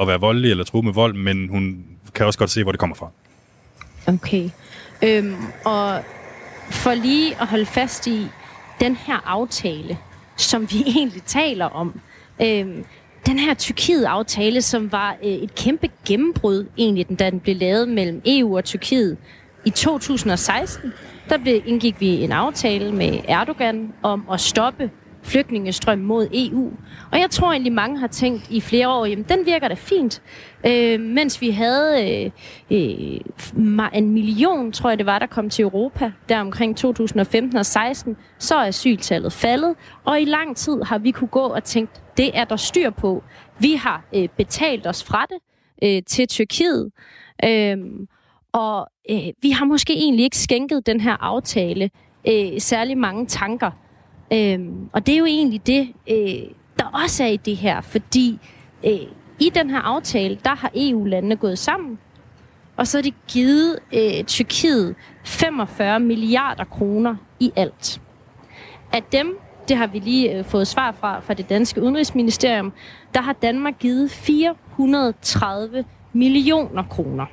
at 0.02 0.08
være 0.08 0.20
voldelig 0.20 0.52
eller 0.52 0.64
true 0.64 0.84
med 0.84 0.94
vold, 0.94 1.14
men 1.14 1.50
hun 1.50 1.86
kan 2.14 2.26
også 2.26 2.40
godt 2.40 2.50
se, 2.50 2.64
hvor 2.64 2.72
det 2.72 2.80
kommer 2.80 2.96
fra. 2.96 3.10
Okay. 4.08 4.50
Øhm, 5.04 5.36
og 5.66 6.04
for 6.70 6.94
lige 6.94 7.42
at 7.42 7.48
holde 7.48 7.66
fast 7.66 8.08
i 8.08 8.28
den 8.80 8.96
her 8.96 9.18
aftale, 9.26 9.98
som 10.38 10.72
vi 10.72 10.84
egentlig 10.98 11.24
taler 11.24 11.66
om. 11.66 12.00
Øhm, 12.42 12.86
den 13.26 13.40
her 13.40 13.54
Tyrkiet-aftale, 13.54 14.62
som 14.62 14.92
var 14.92 15.18
øh, 15.24 15.30
et 15.30 15.56
kæmpe 15.56 15.90
gennembrud, 16.06 16.66
egentlig, 16.78 17.20
da 17.20 17.30
den 17.30 17.40
blev 17.40 17.56
lavet 17.56 17.90
mellem 17.90 18.22
EU 18.26 18.58
og 18.58 18.64
Tyrkiet 18.64 19.18
i 19.66 19.70
2016, 19.70 20.94
der 21.30 21.38
blev, 21.38 21.62
indgik 21.66 21.96
vi 22.00 22.08
en 22.08 22.32
aftale 22.32 22.92
med 22.92 23.20
Erdogan 23.28 23.94
om 24.04 24.26
at 24.32 24.40
stoppe 24.40 24.92
flygtningestrøm 25.24 26.00
mod 26.00 26.28
EU. 26.34 26.72
Og 27.12 27.20
jeg 27.20 27.30
tror 27.30 27.52
egentlig, 27.52 27.74
mange 27.74 28.00
har 28.00 28.08
tænkt 28.08 28.50
i 28.50 28.62
flere 28.62 28.90
år, 28.90 29.06
jamen 29.06 29.26
den 29.30 29.46
virker 29.46 29.68
da 29.68 29.74
fint. 29.74 30.22
Øh, 30.66 31.00
mens 31.00 31.42
vi 31.42 31.50
havde 31.50 32.10
øh, 32.10 32.32
øh, 32.72 33.90
en 33.94 34.10
million, 34.10 34.72
tror 34.72 34.90
jeg 34.90 34.98
det 34.98 35.06
var, 35.06 35.20
der 35.20 35.26
kom 35.26 35.50
til 35.50 35.64
Europa, 35.64 36.12
der 36.30 36.40
omkring 36.40 36.78
2015 36.78 37.58
og 37.58 37.66
16, 37.66 38.18
så 38.38 38.56
er 38.56 38.68
asyltallet 38.68 39.34
faldet. 39.34 39.76
Og 40.06 40.22
i 40.22 40.26
lang 40.26 40.58
tid 40.58 40.84
har 40.84 40.98
vi 40.98 41.12
kunne 41.12 41.28
gå 41.28 41.44
og 41.44 41.64
tænkt, 41.64 42.02
det 42.18 42.38
er 42.38 42.46
der 42.46 42.56
styr 42.56 42.90
på. 42.90 43.24
Vi 43.60 43.74
har 43.74 44.04
øh, 44.16 44.30
betalt 44.38 44.88
os 44.88 45.04
fra 45.04 45.26
det 45.30 45.38
øh, 45.84 46.04
til 46.08 46.28
Tyrkiet. 46.28 46.92
Øh, 47.46 47.78
og 48.52 48.88
øh, 49.10 49.28
vi 49.42 49.50
har 49.50 49.66
måske 49.66 49.94
egentlig 49.94 50.24
ikke 50.24 50.38
skænket 50.38 50.86
den 50.86 51.02
her 51.02 51.18
aftale 51.24 51.90
øh, 52.28 52.60
særlig 52.60 52.98
mange 52.98 53.26
tanker. 53.26 53.72
Øh, 54.34 54.60
og 54.94 55.06
det 55.06 55.14
er 55.14 55.18
jo 55.18 55.26
egentlig 55.26 55.68
det, 55.68 55.94
øh, 56.10 56.52
der 56.80 56.86
også 57.04 57.24
er 57.24 57.28
i 57.28 57.38
det 57.38 57.58
her, 57.58 57.82
fordi 57.82 58.40
øh, 58.86 59.00
i 59.40 59.50
den 59.56 59.70
her 59.70 59.80
aftale, 59.80 60.38
der 60.44 60.56
har 60.56 60.72
EU-landene 60.76 61.36
gået 61.36 61.60
sammen, 61.60 62.00
og 62.78 62.88
så 62.88 62.98
har 62.98 63.02
de 63.04 63.12
givet 63.28 63.80
øh, 63.94 64.24
Tyrkiet 64.24 64.96
45 65.26 66.00
milliarder 66.00 66.64
kroner 66.64 67.16
i 67.40 67.52
alt. 67.56 68.02
Af 68.94 69.04
dem, 69.04 69.40
det 69.68 69.78
har 69.78 69.88
vi 69.88 70.00
lige 70.00 70.38
øh, 70.38 70.46
fået 70.46 70.68
svar 70.68 70.92
fra, 70.92 71.20
fra 71.20 71.34
det 71.34 71.50
danske 71.50 71.82
udenrigsministerium, 71.82 72.74
der 73.14 73.22
har 73.22 73.34
Danmark 73.34 73.80
givet 73.80 74.12
430 74.12 75.86
millioner 76.14 76.84
kroner. 76.84 77.26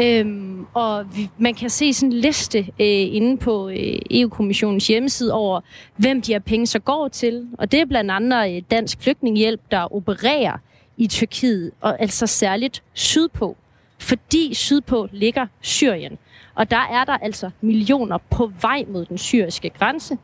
Øhm, 0.00 0.66
og 0.74 1.16
vi, 1.16 1.30
man 1.38 1.54
kan 1.54 1.70
se 1.70 1.92
sådan 1.92 2.12
en 2.12 2.20
liste 2.20 2.58
øh, 2.58 2.66
inde 3.14 3.36
på 3.36 3.68
øh, 3.68 3.98
EU-kommissionens 4.10 4.86
hjemmeside 4.86 5.32
over, 5.32 5.60
hvem 5.96 6.22
de 6.22 6.32
her 6.32 6.38
penge 6.38 6.66
så 6.66 6.78
går 6.78 7.08
til. 7.08 7.48
Og 7.58 7.72
det 7.72 7.80
er 7.80 7.86
blandt 7.86 8.10
andet 8.10 8.56
øh, 8.56 8.62
Dansk 8.70 9.02
Flygtningehjælp, 9.02 9.60
der 9.70 9.94
opererer 9.94 10.58
i 10.96 11.06
Tyrkiet, 11.06 11.70
og 11.80 12.00
altså 12.00 12.26
særligt 12.26 12.82
sydpå. 12.92 13.56
Fordi 13.98 14.54
sydpå 14.54 15.08
ligger 15.12 15.46
Syrien. 15.60 16.18
Og 16.54 16.70
der 16.70 16.88
er 16.90 17.04
der 17.04 17.12
altså 17.12 17.50
millioner 17.60 18.18
på 18.30 18.52
vej 18.60 18.84
mod 18.88 19.04
den 19.04 19.18
syriske 19.18 19.70
grænse 19.70 20.18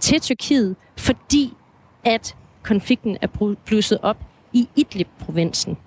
til 0.00 0.20
Tyrkiet, 0.20 0.76
fordi 0.96 1.52
at 2.04 2.36
konflikten 2.62 3.16
er 3.20 3.54
blusset 3.64 3.98
op 4.02 4.16
i 4.52 4.68
Idlib-provinsen. 4.76 5.78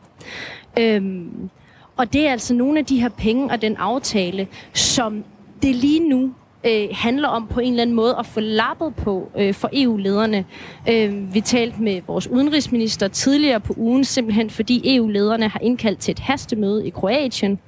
Øhm, 0.79 1.49
og 1.97 2.13
det 2.13 2.27
er 2.27 2.31
altså 2.31 2.53
nogle 2.53 2.79
af 2.79 2.85
de 2.85 3.01
her 3.01 3.09
penge 3.09 3.51
og 3.51 3.61
den 3.61 3.75
aftale, 3.77 4.47
som 4.73 5.23
det 5.61 5.75
lige 5.75 6.09
nu 6.09 6.33
øh, 6.63 6.87
handler 6.91 7.27
om 7.27 7.47
på 7.47 7.59
en 7.59 7.69
eller 7.69 7.81
anden 7.81 7.95
måde 7.95 8.15
at 8.19 8.25
få 8.25 8.39
lappet 8.39 8.95
på 8.95 9.31
øh, 9.37 9.53
for 9.53 9.69
EU-lederne. 9.73 10.45
Øh, 10.89 11.33
vi 11.33 11.41
talte 11.41 11.81
med 11.81 12.01
vores 12.07 12.27
udenrigsminister 12.27 13.07
tidligere 13.07 13.59
på 13.59 13.73
ugen, 13.77 14.03
simpelthen 14.03 14.49
fordi 14.49 14.95
EU-lederne 14.95 15.47
har 15.47 15.59
indkaldt 15.59 15.99
til 15.99 16.11
et 16.11 16.19
hastemøde 16.19 16.87
i 16.87 16.89
Kroatien, 16.89 17.59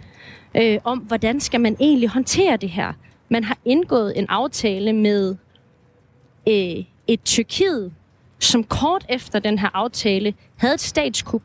øh, 0.56 0.80
om 0.84 0.98
hvordan 0.98 1.40
skal 1.40 1.62
man 1.62 1.78
egentlig 1.80 2.10
håndtere 2.10 2.58
det 2.58 2.70
her. 2.70 2.94
Man 3.30 3.44
har 3.44 3.58
indgået 3.66 4.20
en 4.20 4.26
aftale 4.30 4.94
med 4.94 5.36
øh, 6.48 6.84
et 7.08 7.24
Tyrkiet, 7.24 7.94
som 8.40 8.64
kort 8.64 9.06
efter 9.10 9.40
den 9.40 9.60
her 9.60 9.70
aftale 9.74 10.34
havde 10.56 10.74
et 10.74 10.82
statskup, 10.82 11.42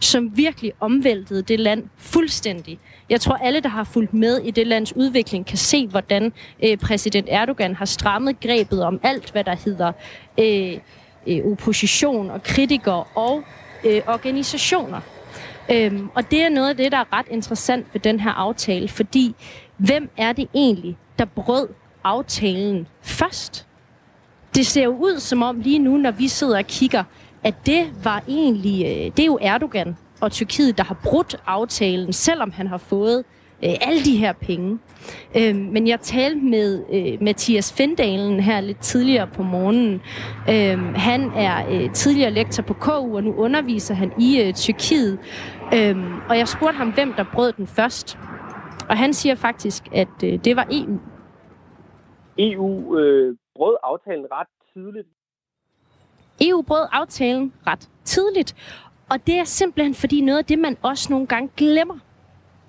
som 0.00 0.36
virkelig 0.36 0.72
omvæltede 0.80 1.42
det 1.42 1.60
land 1.60 1.84
fuldstændig. 1.96 2.78
Jeg 3.10 3.20
tror, 3.20 3.34
alle, 3.34 3.60
der 3.60 3.68
har 3.68 3.84
fulgt 3.84 4.14
med 4.14 4.38
i 4.38 4.50
det 4.50 4.66
lands 4.66 4.96
udvikling, 4.96 5.46
kan 5.46 5.58
se, 5.58 5.86
hvordan 5.86 6.32
øh, 6.64 6.76
præsident 6.76 7.28
Erdogan 7.30 7.74
har 7.74 7.84
strammet 7.84 8.40
grebet 8.40 8.82
om 8.84 9.00
alt, 9.02 9.30
hvad 9.30 9.44
der 9.44 9.56
hedder 9.64 9.92
øh, 10.38 10.78
øh, 11.26 11.52
opposition 11.52 12.30
og 12.30 12.42
kritikere 12.42 13.04
og 13.14 13.42
øh, 13.84 14.02
organisationer. 14.06 15.00
Øhm, 15.70 16.10
og 16.14 16.30
det 16.30 16.42
er 16.42 16.48
noget 16.48 16.68
af 16.68 16.76
det, 16.76 16.92
der 16.92 16.98
er 16.98 17.12
ret 17.12 17.26
interessant 17.30 17.86
ved 17.92 18.00
den 18.00 18.20
her 18.20 18.30
aftale, 18.30 18.88
fordi 18.88 19.34
hvem 19.76 20.10
er 20.16 20.32
det 20.32 20.48
egentlig, 20.54 20.96
der 21.18 21.24
brød 21.24 21.68
aftalen 22.04 22.86
først? 23.02 23.66
Det 24.54 24.66
ser 24.66 24.84
jo 24.84 24.96
ud 24.96 25.18
som 25.18 25.42
om 25.42 25.60
lige 25.60 25.78
nu, 25.78 25.96
når 25.96 26.10
vi 26.10 26.28
sidder 26.28 26.58
og 26.58 26.66
kigger, 26.66 27.04
at 27.44 27.54
det 27.66 28.04
var 28.04 28.22
egentlig, 28.28 28.84
øh, 28.84 29.12
det 29.16 29.20
er 29.20 29.26
jo 29.26 29.38
Erdogan 29.40 29.96
og 30.20 30.32
Tyrkiet, 30.32 30.78
der 30.78 30.84
har 30.84 31.00
brudt 31.04 31.36
aftalen, 31.46 32.12
selvom 32.12 32.50
han 32.50 32.66
har 32.66 32.78
fået 32.78 33.24
øh, 33.64 33.70
alle 33.80 34.04
de 34.04 34.16
her 34.16 34.32
penge. 34.32 34.78
Øh, 35.36 35.56
men 35.56 35.88
jeg 35.88 36.00
talte 36.00 36.40
med 36.40 36.84
øh, 36.92 37.22
Mathias 37.22 37.72
Findalen 37.72 38.40
her 38.40 38.60
lidt 38.60 38.80
tidligere 38.80 39.26
på 39.26 39.42
morgenen. 39.42 39.94
Øh, 40.48 40.94
han 40.94 41.30
er 41.36 41.70
øh, 41.70 41.92
tidligere 41.92 42.30
lektor 42.30 42.62
på 42.62 42.74
KU, 42.74 43.16
og 43.16 43.24
nu 43.24 43.34
underviser 43.34 43.94
han 43.94 44.12
i 44.20 44.42
øh, 44.42 44.54
Tyrkiet. 44.54 45.18
Øh, 45.74 45.96
og 46.28 46.38
jeg 46.38 46.48
spurgte 46.48 46.76
ham, 46.76 46.92
hvem 46.92 47.12
der 47.12 47.24
brød 47.34 47.52
den 47.52 47.66
først. 47.66 48.18
Og 48.88 48.96
han 48.96 49.12
siger 49.12 49.34
faktisk, 49.34 49.82
at 49.92 50.24
øh, 50.24 50.44
det 50.44 50.56
var 50.56 50.66
EU. 50.70 50.98
EU 52.38 52.98
øh, 52.98 53.36
brød 53.56 53.76
aftalen 53.82 54.26
ret 54.32 54.46
tidligt. 54.72 55.08
EU 56.48 56.62
brød 56.62 56.86
aftalen 56.92 57.52
ret 57.66 57.88
tidligt, 58.04 58.54
og 59.08 59.26
det 59.26 59.34
er 59.34 59.44
simpelthen 59.44 59.94
fordi 59.94 60.20
noget 60.20 60.38
af 60.38 60.44
det, 60.44 60.58
man 60.58 60.76
også 60.82 61.06
nogle 61.10 61.26
gange 61.26 61.50
glemmer 61.56 61.94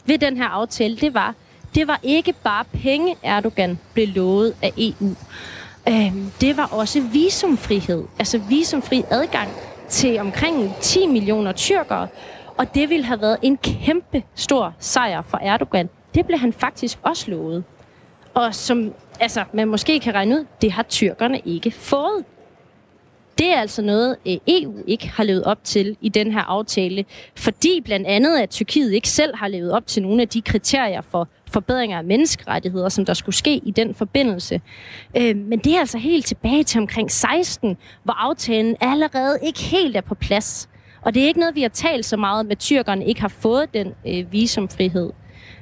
ved 0.05 0.17
den 0.17 0.37
her 0.37 0.45
aftale, 0.45 0.97
det 0.97 1.13
var, 1.13 1.35
det 1.75 1.87
var 1.87 1.99
ikke 2.03 2.33
bare 2.43 2.65
penge, 2.65 3.15
Erdogan 3.23 3.79
blev 3.93 4.07
lovet 4.07 4.55
af 4.61 4.73
EU. 4.77 5.15
Øhm, 5.89 6.31
det 6.41 6.57
var 6.57 6.65
også 6.71 7.01
visumfrihed, 7.01 8.03
altså 8.19 8.37
visumfri 8.37 9.03
adgang 9.09 9.49
til 9.89 10.19
omkring 10.19 10.75
10 10.81 11.07
millioner 11.07 11.51
tyrkere, 11.51 12.07
og 12.57 12.75
det 12.75 12.89
ville 12.89 13.05
have 13.05 13.21
været 13.21 13.37
en 13.41 13.57
kæmpe 13.57 14.23
stor 14.35 14.73
sejr 14.79 15.21
for 15.21 15.37
Erdogan. 15.37 15.89
Det 16.15 16.25
blev 16.25 16.39
han 16.39 16.53
faktisk 16.53 16.99
også 17.03 17.31
lovet. 17.31 17.63
Og 18.33 18.55
som 18.55 18.93
altså, 19.19 19.43
man 19.53 19.67
måske 19.67 19.99
kan 19.99 20.13
regne 20.13 20.35
ud, 20.35 20.45
det 20.61 20.71
har 20.71 20.83
tyrkerne 20.83 21.39
ikke 21.39 21.71
fået. 21.71 22.25
Det 23.37 23.53
er 23.53 23.59
altså 23.59 23.81
noget, 23.81 24.15
øh, 24.27 24.37
EU 24.47 24.73
ikke 24.87 25.07
har 25.07 25.23
levet 25.23 25.43
op 25.43 25.63
til 25.63 25.97
i 26.01 26.09
den 26.09 26.31
her 26.31 26.41
aftale, 26.41 27.05
fordi 27.35 27.81
blandt 27.85 28.07
andet, 28.07 28.37
at 28.37 28.49
Tyrkiet 28.49 28.93
ikke 28.93 29.09
selv 29.09 29.35
har 29.35 29.47
levet 29.47 29.71
op 29.71 29.87
til 29.87 30.03
nogle 30.03 30.21
af 30.21 30.27
de 30.27 30.41
kriterier 30.41 31.01
for 31.01 31.27
forbedringer 31.51 31.97
af 31.97 32.03
menneskerettigheder, 32.03 32.89
som 32.89 33.05
der 33.05 33.13
skulle 33.13 33.35
ske 33.35 33.55
i 33.55 33.71
den 33.71 33.95
forbindelse. 33.95 34.61
Øh, 35.17 35.35
men 35.35 35.59
det 35.59 35.75
er 35.75 35.79
altså 35.79 35.97
helt 35.97 36.25
tilbage 36.25 36.63
til 36.63 36.79
omkring 36.79 37.11
16, 37.11 37.77
hvor 38.03 38.13
aftalen 38.13 38.75
allerede 38.81 39.39
ikke 39.43 39.59
helt 39.59 39.97
er 39.97 40.01
på 40.01 40.15
plads. 40.15 40.69
Og 41.01 41.13
det 41.13 41.23
er 41.23 41.27
ikke 41.27 41.39
noget, 41.39 41.55
vi 41.55 41.61
har 41.61 41.69
talt 41.69 42.05
så 42.05 42.17
meget 42.17 42.39
om, 42.39 42.51
at 42.51 42.59
tyrkerne 42.59 43.05
ikke 43.05 43.21
har 43.21 43.27
fået 43.27 43.73
den 43.73 43.93
øh, 44.07 44.31
visumfrihed. 44.31 45.11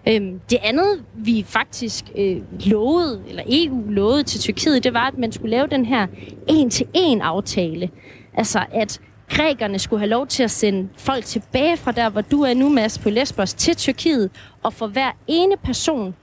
Øhm, 0.07 0.39
det 0.49 0.57
andet, 0.63 1.03
vi 1.13 1.45
faktisk 1.47 2.05
øh, 2.17 2.38
lovede, 2.65 3.23
eller 3.27 3.43
EU 3.47 3.89
lovede 3.89 4.23
til 4.23 4.39
Tyrkiet, 4.39 4.84
det 4.84 4.93
var, 4.93 5.07
at 5.07 5.17
man 5.17 5.31
skulle 5.31 5.51
lave 5.51 5.67
den 5.67 5.86
her 5.86 6.07
en-til-en 6.47 7.21
aftale. 7.21 7.89
Altså, 8.34 8.65
at 8.71 9.01
grækerne 9.29 9.79
skulle 9.79 9.99
have 9.99 10.09
lov 10.09 10.27
til 10.27 10.43
at 10.43 10.51
sende 10.51 10.89
folk 10.97 11.25
tilbage 11.25 11.77
fra 11.77 11.91
der, 11.91 12.09
hvor 12.09 12.21
du 12.21 12.41
er 12.41 12.53
nu, 12.53 12.69
Mads, 12.69 12.99
på 12.99 13.09
Lesbos, 13.09 13.53
til 13.53 13.75
Tyrkiet, 13.75 14.31
og 14.63 14.73
for 14.73 14.88
hver 14.88 15.11
ene 15.27 15.57
person, 15.63 16.15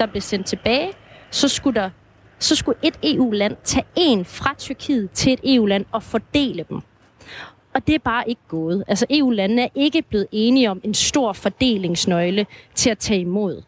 der 0.00 0.06
blev 0.06 0.20
sendt 0.20 0.46
tilbage, 0.46 0.92
så 1.30 1.48
skulle 1.48 1.80
der 1.80 1.90
så 2.38 2.56
skulle 2.56 2.78
et 2.82 2.98
EU-land 3.02 3.56
tage 3.64 3.84
en 3.96 4.24
fra 4.24 4.54
Tyrkiet 4.58 5.10
til 5.10 5.32
et 5.32 5.40
EU-land 5.44 5.84
og 5.92 6.02
fordele 6.02 6.64
dem. 6.68 6.80
Og 7.74 7.86
det 7.86 7.94
er 7.94 7.98
bare 7.98 8.28
ikke 8.28 8.40
gået. 8.48 8.84
Altså 8.88 9.06
EU-landene 9.10 9.62
er 9.62 9.68
ikke 9.74 10.02
blevet 10.02 10.26
enige 10.32 10.70
om 10.70 10.80
en 10.84 10.94
stor 10.94 11.32
fordelingsnøgle 11.32 12.46
til 12.74 12.90
at 12.90 12.98
tage 12.98 13.20
imod. 13.20 13.62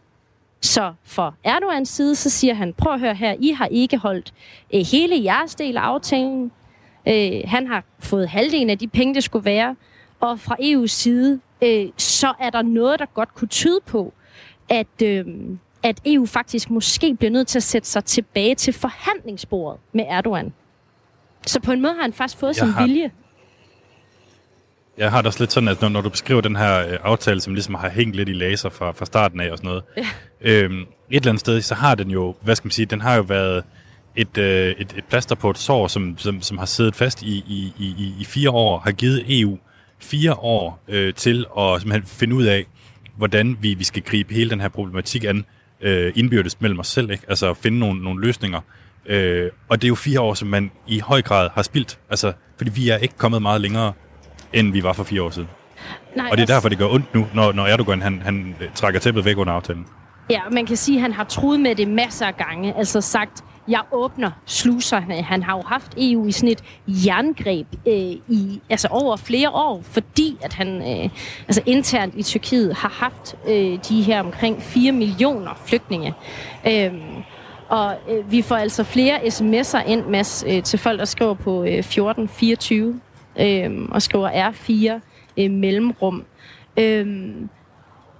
Så 0.60 0.92
for 1.04 1.34
Erdogans 1.44 1.88
side, 1.88 2.14
så 2.14 2.30
siger 2.30 2.54
han, 2.54 2.72
prøv 2.72 2.92
at 2.92 3.00
høre 3.00 3.14
her, 3.14 3.34
I 3.38 3.50
har 3.50 3.66
ikke 3.66 3.96
holdt 3.96 4.34
øh, 4.74 4.80
hele 4.80 5.24
jeres 5.24 5.54
del 5.54 5.76
af 5.76 5.80
aftalen. 5.82 6.52
Øh, 7.08 7.40
han 7.44 7.66
har 7.66 7.84
fået 7.98 8.28
halvdelen 8.28 8.70
af 8.70 8.78
de 8.78 8.88
penge, 8.88 9.14
det 9.14 9.24
skulle 9.24 9.44
være. 9.44 9.76
Og 10.20 10.40
fra 10.40 10.56
EU's 10.60 10.86
side, 10.86 11.40
øh, 11.62 11.88
så 11.96 12.34
er 12.40 12.50
der 12.50 12.62
noget, 12.62 12.98
der 12.98 13.06
godt 13.06 13.34
kunne 13.34 13.48
tyde 13.48 13.80
på, 13.86 14.12
at, 14.68 15.02
øh, 15.02 15.24
at 15.82 16.00
EU 16.06 16.26
faktisk 16.26 16.70
måske 16.70 17.14
bliver 17.14 17.30
nødt 17.30 17.48
til 17.48 17.58
at 17.58 17.62
sætte 17.62 17.88
sig 17.88 18.04
tilbage 18.04 18.54
til 18.54 18.72
forhandlingsbordet 18.72 19.80
med 19.92 20.04
Erdogan. 20.08 20.52
Så 21.46 21.60
på 21.60 21.72
en 21.72 21.80
måde 21.80 21.94
har 21.94 22.02
han 22.02 22.12
faktisk 22.12 22.40
fået 22.40 22.48
Jeg 22.48 22.54
sin 22.56 22.68
har... 22.68 22.86
vilje. 22.86 23.10
Jeg 25.00 25.10
har 25.10 25.18
det 25.18 25.26
også 25.26 25.38
lidt 25.40 25.52
sådan, 25.52 25.68
at 25.68 25.80
når, 25.80 25.88
når 25.88 26.00
du 26.00 26.08
beskriver 26.08 26.40
den 26.40 26.56
her 26.56 26.86
øh, 26.86 26.98
aftale, 27.02 27.40
som 27.40 27.54
ligesom 27.54 27.74
har 27.74 27.88
hængt 27.88 28.16
lidt 28.16 28.28
i 28.28 28.32
laser 28.32 28.68
fra, 28.68 28.92
fra 28.92 29.04
starten 29.04 29.40
af 29.40 29.50
og 29.50 29.58
sådan 29.58 29.68
noget, 29.68 29.82
ja. 29.96 30.06
øhm, 30.40 30.80
et 30.80 30.86
eller 31.10 31.28
andet 31.28 31.40
sted, 31.40 31.60
så 31.60 31.74
har 31.74 31.94
den 31.94 32.10
jo, 32.10 32.34
hvad 32.42 32.56
skal 32.56 32.66
man 32.66 32.70
sige, 32.70 32.86
den 32.86 33.00
har 33.00 33.16
jo 33.16 33.22
været 33.22 33.64
et, 34.16 34.38
øh, 34.38 34.74
et, 34.78 34.94
et 34.96 35.04
plaster 35.08 35.34
på 35.34 35.50
et 35.50 35.58
sår, 35.58 35.86
som, 35.86 36.18
som, 36.18 36.42
som 36.42 36.58
har 36.58 36.66
siddet 36.66 36.94
fast 36.94 37.22
i, 37.22 37.34
i, 37.48 37.72
i, 37.78 38.14
i 38.20 38.24
fire 38.24 38.50
år, 38.50 38.78
har 38.78 38.92
givet 38.92 39.40
EU 39.40 39.58
fire 40.00 40.34
år 40.34 40.82
øh, 40.88 41.14
til 41.14 41.46
at 41.58 41.80
simpelthen 41.80 42.06
finde 42.06 42.34
ud 42.34 42.44
af, 42.44 42.66
hvordan 43.16 43.58
vi, 43.60 43.74
vi 43.74 43.84
skal 43.84 44.02
gribe 44.02 44.34
hele 44.34 44.50
den 44.50 44.60
her 44.60 44.68
problematik 44.68 45.24
an 45.24 45.44
øh, 45.80 46.12
indbyrdes 46.16 46.60
mellem 46.60 46.78
os 46.78 46.88
selv, 46.88 47.10
ikke? 47.10 47.24
altså 47.28 47.54
finde 47.54 47.78
nogle, 47.78 48.02
nogle 48.02 48.26
løsninger. 48.26 48.60
Øh, 49.06 49.50
og 49.68 49.82
det 49.82 49.86
er 49.86 49.88
jo 49.88 49.94
fire 49.94 50.20
år, 50.20 50.34
som 50.34 50.48
man 50.48 50.70
i 50.86 50.98
høj 50.98 51.22
grad 51.22 51.48
har 51.54 51.62
spildt. 51.62 51.98
Altså, 52.10 52.32
fordi 52.56 52.70
vi 52.70 52.88
er 52.88 52.96
ikke 52.96 53.14
kommet 53.16 53.42
meget 53.42 53.60
længere, 53.60 53.92
end 54.52 54.72
vi 54.72 54.82
var 54.82 54.92
for 54.92 55.04
fire 55.04 55.22
år 55.22 55.30
siden. 55.30 55.48
Nej, 56.16 56.26
Og 56.26 56.30
det 56.30 56.38
er 56.38 56.40
altså- 56.42 56.54
derfor, 56.54 56.68
det 56.68 56.78
gør 56.78 56.86
ondt 56.88 57.14
nu, 57.14 57.26
når, 57.34 57.52
når 57.52 57.66
Erdogan 57.66 58.02
han, 58.02 58.22
han 58.24 58.56
øh, 58.60 58.68
trækker 58.74 59.00
tæppet 59.00 59.24
væk 59.24 59.36
under 59.38 59.52
aftalen. 59.52 59.86
Ja, 60.30 60.40
man 60.52 60.66
kan 60.66 60.76
sige, 60.76 60.96
at 60.96 61.02
han 61.02 61.12
har 61.12 61.24
truet 61.24 61.60
med 61.60 61.74
det 61.74 61.88
masser 61.88 62.26
af 62.26 62.36
gange. 62.36 62.74
Altså 62.76 63.00
sagt, 63.00 63.44
jeg 63.68 63.80
åbner 63.92 64.30
sluserne. 64.46 65.22
Han 65.22 65.42
har 65.42 65.56
jo 65.56 65.62
haft 65.66 65.94
EU 65.98 66.26
i 66.26 66.32
sådan 66.32 66.48
et 66.48 66.62
jerngreb 66.86 67.66
øh, 67.86 67.94
i 68.28 68.60
altså 68.70 68.88
over 68.90 69.16
flere 69.16 69.50
år, 69.50 69.82
fordi 69.84 70.38
at 70.42 70.52
han 70.54 70.68
øh, 70.68 71.10
altså 71.48 71.62
internt 71.66 72.14
i 72.16 72.22
Tyrkiet 72.22 72.74
har 72.74 72.88
haft 72.88 73.36
øh, 73.48 73.78
de 73.88 74.02
her 74.02 74.20
omkring 74.20 74.62
4 74.62 74.92
millioner 74.92 75.50
flygtninge. 75.66 76.14
Øhm, 76.66 77.00
og 77.68 77.94
øh, 78.10 78.32
vi 78.32 78.42
får 78.42 78.56
altså 78.56 78.84
flere 78.84 79.16
sms'er 79.18 79.88
ind, 79.88 80.06
Mads, 80.06 80.44
øh, 80.48 80.62
til 80.62 80.78
folk, 80.78 80.98
der 80.98 81.04
skriver 81.04 81.34
på 81.34 81.62
øh, 81.62 81.68
1424 81.68 83.00
øh, 83.40 83.88
og 83.90 84.02
skriver 84.02 84.50
R4 84.50 85.00
øh, 85.38 85.50
mellemrum. 85.50 86.24
Øh, 86.78 87.34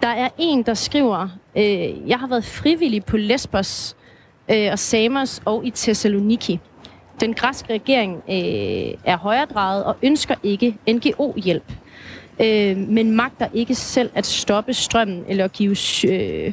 der 0.02 0.08
er 0.08 0.28
en, 0.38 0.62
der 0.62 0.74
skriver, 0.74 1.28
øh, 1.56 2.08
jeg 2.08 2.18
har 2.18 2.26
været 2.26 2.44
frivillig 2.44 3.04
på 3.04 3.16
Lesbos 3.16 3.96
øh, 4.50 4.68
og 4.72 4.78
Samos 4.78 5.42
og 5.44 5.66
i 5.66 5.70
Thessaloniki. 5.70 6.60
Den 7.20 7.34
græske 7.34 7.72
regering 7.72 8.16
øh, 8.16 8.94
er 9.04 9.16
højredrejet 9.16 9.84
og 9.84 9.96
ønsker 10.02 10.34
ikke 10.42 10.76
NGO-hjælp, 10.88 11.72
øh, 12.40 12.76
men 12.76 13.10
magter 13.10 13.48
ikke 13.54 13.74
selv 13.74 14.10
at 14.14 14.26
stoppe 14.26 14.74
strømmen 14.74 15.24
eller 15.28 15.48
give 15.48 15.76
øh, 16.08 16.52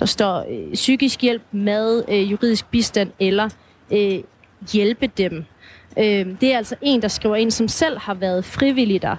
der 0.00 0.06
står 0.06 0.46
øh, 0.50 0.72
psykisk 0.72 1.22
hjælp, 1.22 1.42
mad, 1.52 2.04
øh, 2.08 2.30
juridisk 2.30 2.70
bistand 2.70 3.10
eller 3.20 3.48
øh, 3.92 4.22
hjælpe 4.72 5.06
dem. 5.06 5.44
Øh, 5.98 6.26
det 6.40 6.52
er 6.52 6.56
altså 6.56 6.74
en, 6.80 7.02
der 7.02 7.08
skriver 7.08 7.36
ind, 7.36 7.50
som 7.50 7.68
selv 7.68 7.98
har 7.98 8.14
været 8.14 8.44
frivillig 8.44 9.02
der. 9.02 9.16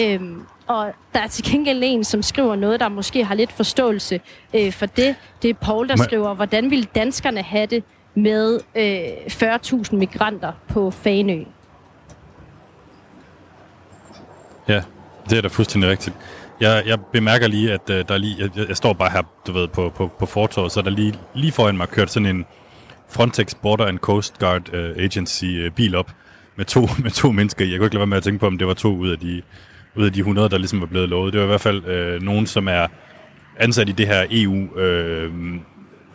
Øhm, 0.00 0.42
og 0.66 0.90
der 1.14 1.20
er 1.20 1.26
til 1.28 1.44
gengæld 1.44 1.82
en, 1.84 2.04
som 2.04 2.22
skriver 2.22 2.56
noget, 2.56 2.80
der 2.80 2.88
måske 2.88 3.24
har 3.24 3.34
lidt 3.34 3.52
forståelse 3.52 4.20
øh, 4.54 4.72
for 4.72 4.86
det. 4.86 5.14
Det 5.42 5.50
er 5.50 5.54
Paul, 5.54 5.88
der 5.88 5.96
Må- 5.96 6.04
skriver, 6.04 6.34
hvordan 6.34 6.70
vil 6.70 6.84
danskerne 6.94 7.42
have 7.42 7.66
det 7.66 7.84
med 8.14 8.60
øh, 8.74 9.52
40.000 9.54 9.96
migranter 9.96 10.52
på 10.68 10.90
Fanø? 10.90 11.44
Ja, 14.68 14.82
det 15.30 15.38
er 15.38 15.42
da 15.42 15.48
fuldstændig 15.48 15.90
rigtigt. 15.90 16.16
Jeg, 16.60 16.82
jeg 16.86 16.98
bemærker 17.12 17.46
lige, 17.48 17.72
at 17.72 17.90
uh, 17.90 17.96
der 17.96 18.14
er 18.14 18.18
lige, 18.18 18.36
jeg, 18.56 18.68
jeg 18.68 18.76
står 18.76 18.92
bare 18.92 19.10
her, 19.10 19.22
du 19.46 19.52
ved, 19.52 19.68
på, 19.68 19.92
på, 19.94 20.10
på 20.18 20.26
fortorvet, 20.26 20.72
så 20.72 20.80
er 20.80 20.84
der 20.84 20.90
lige, 20.90 21.14
lige 21.34 21.52
foran 21.52 21.76
mig 21.76 21.88
kørt 21.88 22.10
sådan 22.10 22.26
en 22.26 22.46
Frontex 23.12 23.54
Border 23.54 23.86
and 23.86 23.98
Coast 23.98 24.38
Guard 24.38 24.74
uh, 24.74 25.04
Agency 25.04 25.44
uh, 25.44 25.74
bil 25.74 25.94
op 25.94 26.10
med 26.56 26.64
to, 26.64 26.80
med 27.04 27.10
to 27.10 27.32
mennesker 27.32 27.64
i. 27.64 27.70
Jeg 27.70 27.78
kunne 27.78 27.86
ikke 27.86 27.94
lade 27.94 28.00
være 28.00 28.06
med 28.06 28.16
at 28.16 28.22
tænke 28.22 28.38
på, 28.38 28.46
om 28.46 28.58
det 28.58 28.66
var 28.66 28.74
to 28.74 28.96
ud 28.96 29.10
af 29.10 29.18
de, 29.18 29.42
ud 29.96 30.04
af 30.04 30.12
de 30.12 30.18
100, 30.18 30.48
der 30.48 30.58
ligesom 30.58 30.80
var 30.80 30.86
blevet 30.86 31.08
lovet. 31.08 31.32
Det 31.32 31.40
var 31.40 31.46
i 31.46 31.48
hvert 31.48 31.60
fald 31.60 32.16
uh, 32.16 32.22
nogen, 32.22 32.46
som 32.46 32.68
er 32.68 32.86
ansat 33.58 33.88
i 33.88 33.92
det 33.92 34.06
her 34.06 34.26
EU 34.30 34.78
øh, 34.78 35.32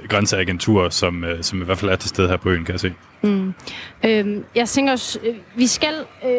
grænseagentur, 0.10 0.89
som, 0.89 1.24
øh, 1.24 1.43
som 1.43 1.62
i 1.62 1.66
hvert 1.66 1.78
fald 1.78 1.91
er 1.91 1.95
til 1.95 2.10
stede 2.10 2.28
her 2.28 2.38
på 2.38 2.50
øen, 2.50 2.66
kan 2.66 2.72
jeg 2.72 2.80
se. 2.80 2.93
Mm. 3.22 3.54
Øhm, 4.06 4.45
jeg 4.56 4.70
tænker, 4.70 4.91
også, 4.91 5.20
øh, 5.24 5.36
vi 5.56 5.68
skal 5.68 5.93
øh, 6.26 6.32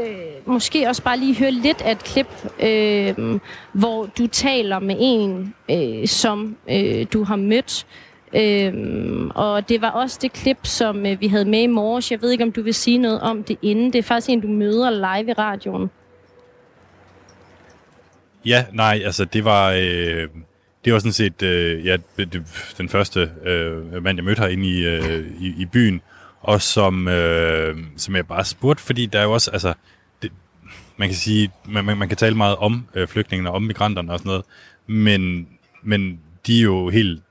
måske 0.47 0.89
også 0.89 1.03
bare 1.03 1.19
lige 1.19 1.39
høre 1.39 1.51
lidt 1.51 1.83
af 1.83 1.93
et 1.93 2.05
klip, 2.05 2.27
øh, 2.61 3.39
hvor 3.73 4.07
du 4.19 4.27
taler 4.27 4.79
med 4.79 4.97
en, 4.99 5.55
øh, 5.71 6.09
som 6.09 6.57
øh, 6.71 7.07
du 7.13 7.25
har 7.25 7.37
mødt. 7.37 7.87
Øhm, 8.35 9.31
og 9.35 9.69
det 9.69 9.81
var 9.81 9.91
også 9.91 10.19
det 10.23 10.33
klip, 10.33 10.59
som 10.63 11.07
øh, 11.07 11.21
vi 11.21 11.29
havde 11.29 11.45
med 11.45 11.63
i 11.63 11.67
morges. 11.67 12.11
Jeg 12.11 12.23
ved 12.23 12.31
ikke, 12.31 12.45
om 12.45 12.53
du 12.53 12.63
vil 12.63 12.75
sige 12.75 12.99
noget 12.99 13.21
om 13.21 13.45
det 13.45 13.57
inden. 13.63 13.93
Det 13.93 13.99
er 13.99 14.03
faktisk 14.03 14.31
en, 14.31 14.41
du 14.41 14.49
møder 14.49 14.91
live 14.91 15.31
i 15.31 15.33
radioen. 15.33 15.91
Ja, 18.47 18.65
nej, 18.73 19.01
altså 19.05 19.25
det 19.25 19.45
var, 19.45 19.73
øh, 19.73 20.29
det 20.85 20.93
var 20.93 20.99
sådan 20.99 21.13
set 21.13 21.43
øh, 21.43 21.87
ja, 21.87 21.97
det, 22.17 22.43
den 22.79 22.89
første 22.89 23.31
øh, 23.45 24.03
mand, 24.03 24.19
jeg 24.19 24.25
mødte 24.25 24.41
herinde 24.41 24.69
i, 24.69 24.87
øh, 24.87 25.27
i, 25.41 25.55
i 25.59 25.67
byen, 25.67 26.01
og 26.41 26.63
som, 26.63 27.09
øh, 27.09 27.77
som 27.97 28.17
jeg 28.17 28.27
bare 28.27 28.45
spurgte, 28.45 28.83
fordi 28.83 29.07
der 29.07 29.19
er 29.19 29.25
jo 29.25 29.33
også, 29.33 29.51
altså, 29.51 29.75
det, 30.23 30.33
man 30.97 31.09
kan 31.09 31.17
sige, 31.17 31.51
man, 31.69 31.85
man, 31.85 31.97
man 31.97 32.09
kan 32.09 32.17
tale 32.17 32.37
meget 32.37 32.57
om 32.57 32.87
øh, 32.95 33.09
flygtningene, 33.09 33.51
om 33.51 33.63
migranterne 33.63 34.13
og 34.13 34.19
sådan 34.19 34.31
noget, 34.31 34.45
men, 34.87 35.49
men 35.83 36.21
de 36.47 36.59
er 36.59 36.63
jo 36.63 36.89
helt, 36.89 37.23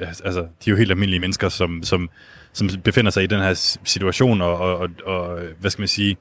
Altså, 0.00 0.24
altså, 0.24 0.40
de 0.40 0.46
er 0.46 0.70
jo 0.70 0.76
helt 0.76 0.90
almindelige 0.90 1.20
mennesker, 1.20 1.48
som, 1.48 1.82
som, 1.82 2.10
som 2.52 2.68
befinder 2.84 3.10
sig 3.10 3.22
i 3.22 3.26
den 3.26 3.40
her 3.40 3.78
situation, 3.84 4.40
og, 4.40 4.58
og, 4.58 4.78
og, 4.78 4.88
og 5.04 5.40
hvad 5.60 5.70
skal 5.70 5.82
man 5.82 5.88
sige, 5.88 6.16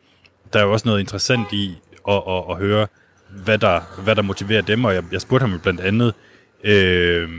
der 0.54 0.60
er 0.60 0.64
jo 0.64 0.72
også 0.72 0.88
noget 0.88 1.00
interessant 1.00 1.54
i 1.54 1.78
at, 2.10 2.24
at, 2.28 2.44
at 2.50 2.58
høre, 2.58 2.88
hvad 3.30 3.58
der, 3.58 4.02
hvad 4.04 4.16
der 4.16 4.22
motiverer 4.22 4.62
dem, 4.62 4.86
og 4.86 4.96
jeg, 4.96 5.04
jeg 5.12 5.22
spurgte 5.22 5.48
ham 5.48 5.60
blandt 5.60 5.82
andet, 5.82 6.14
øh, 6.64 7.30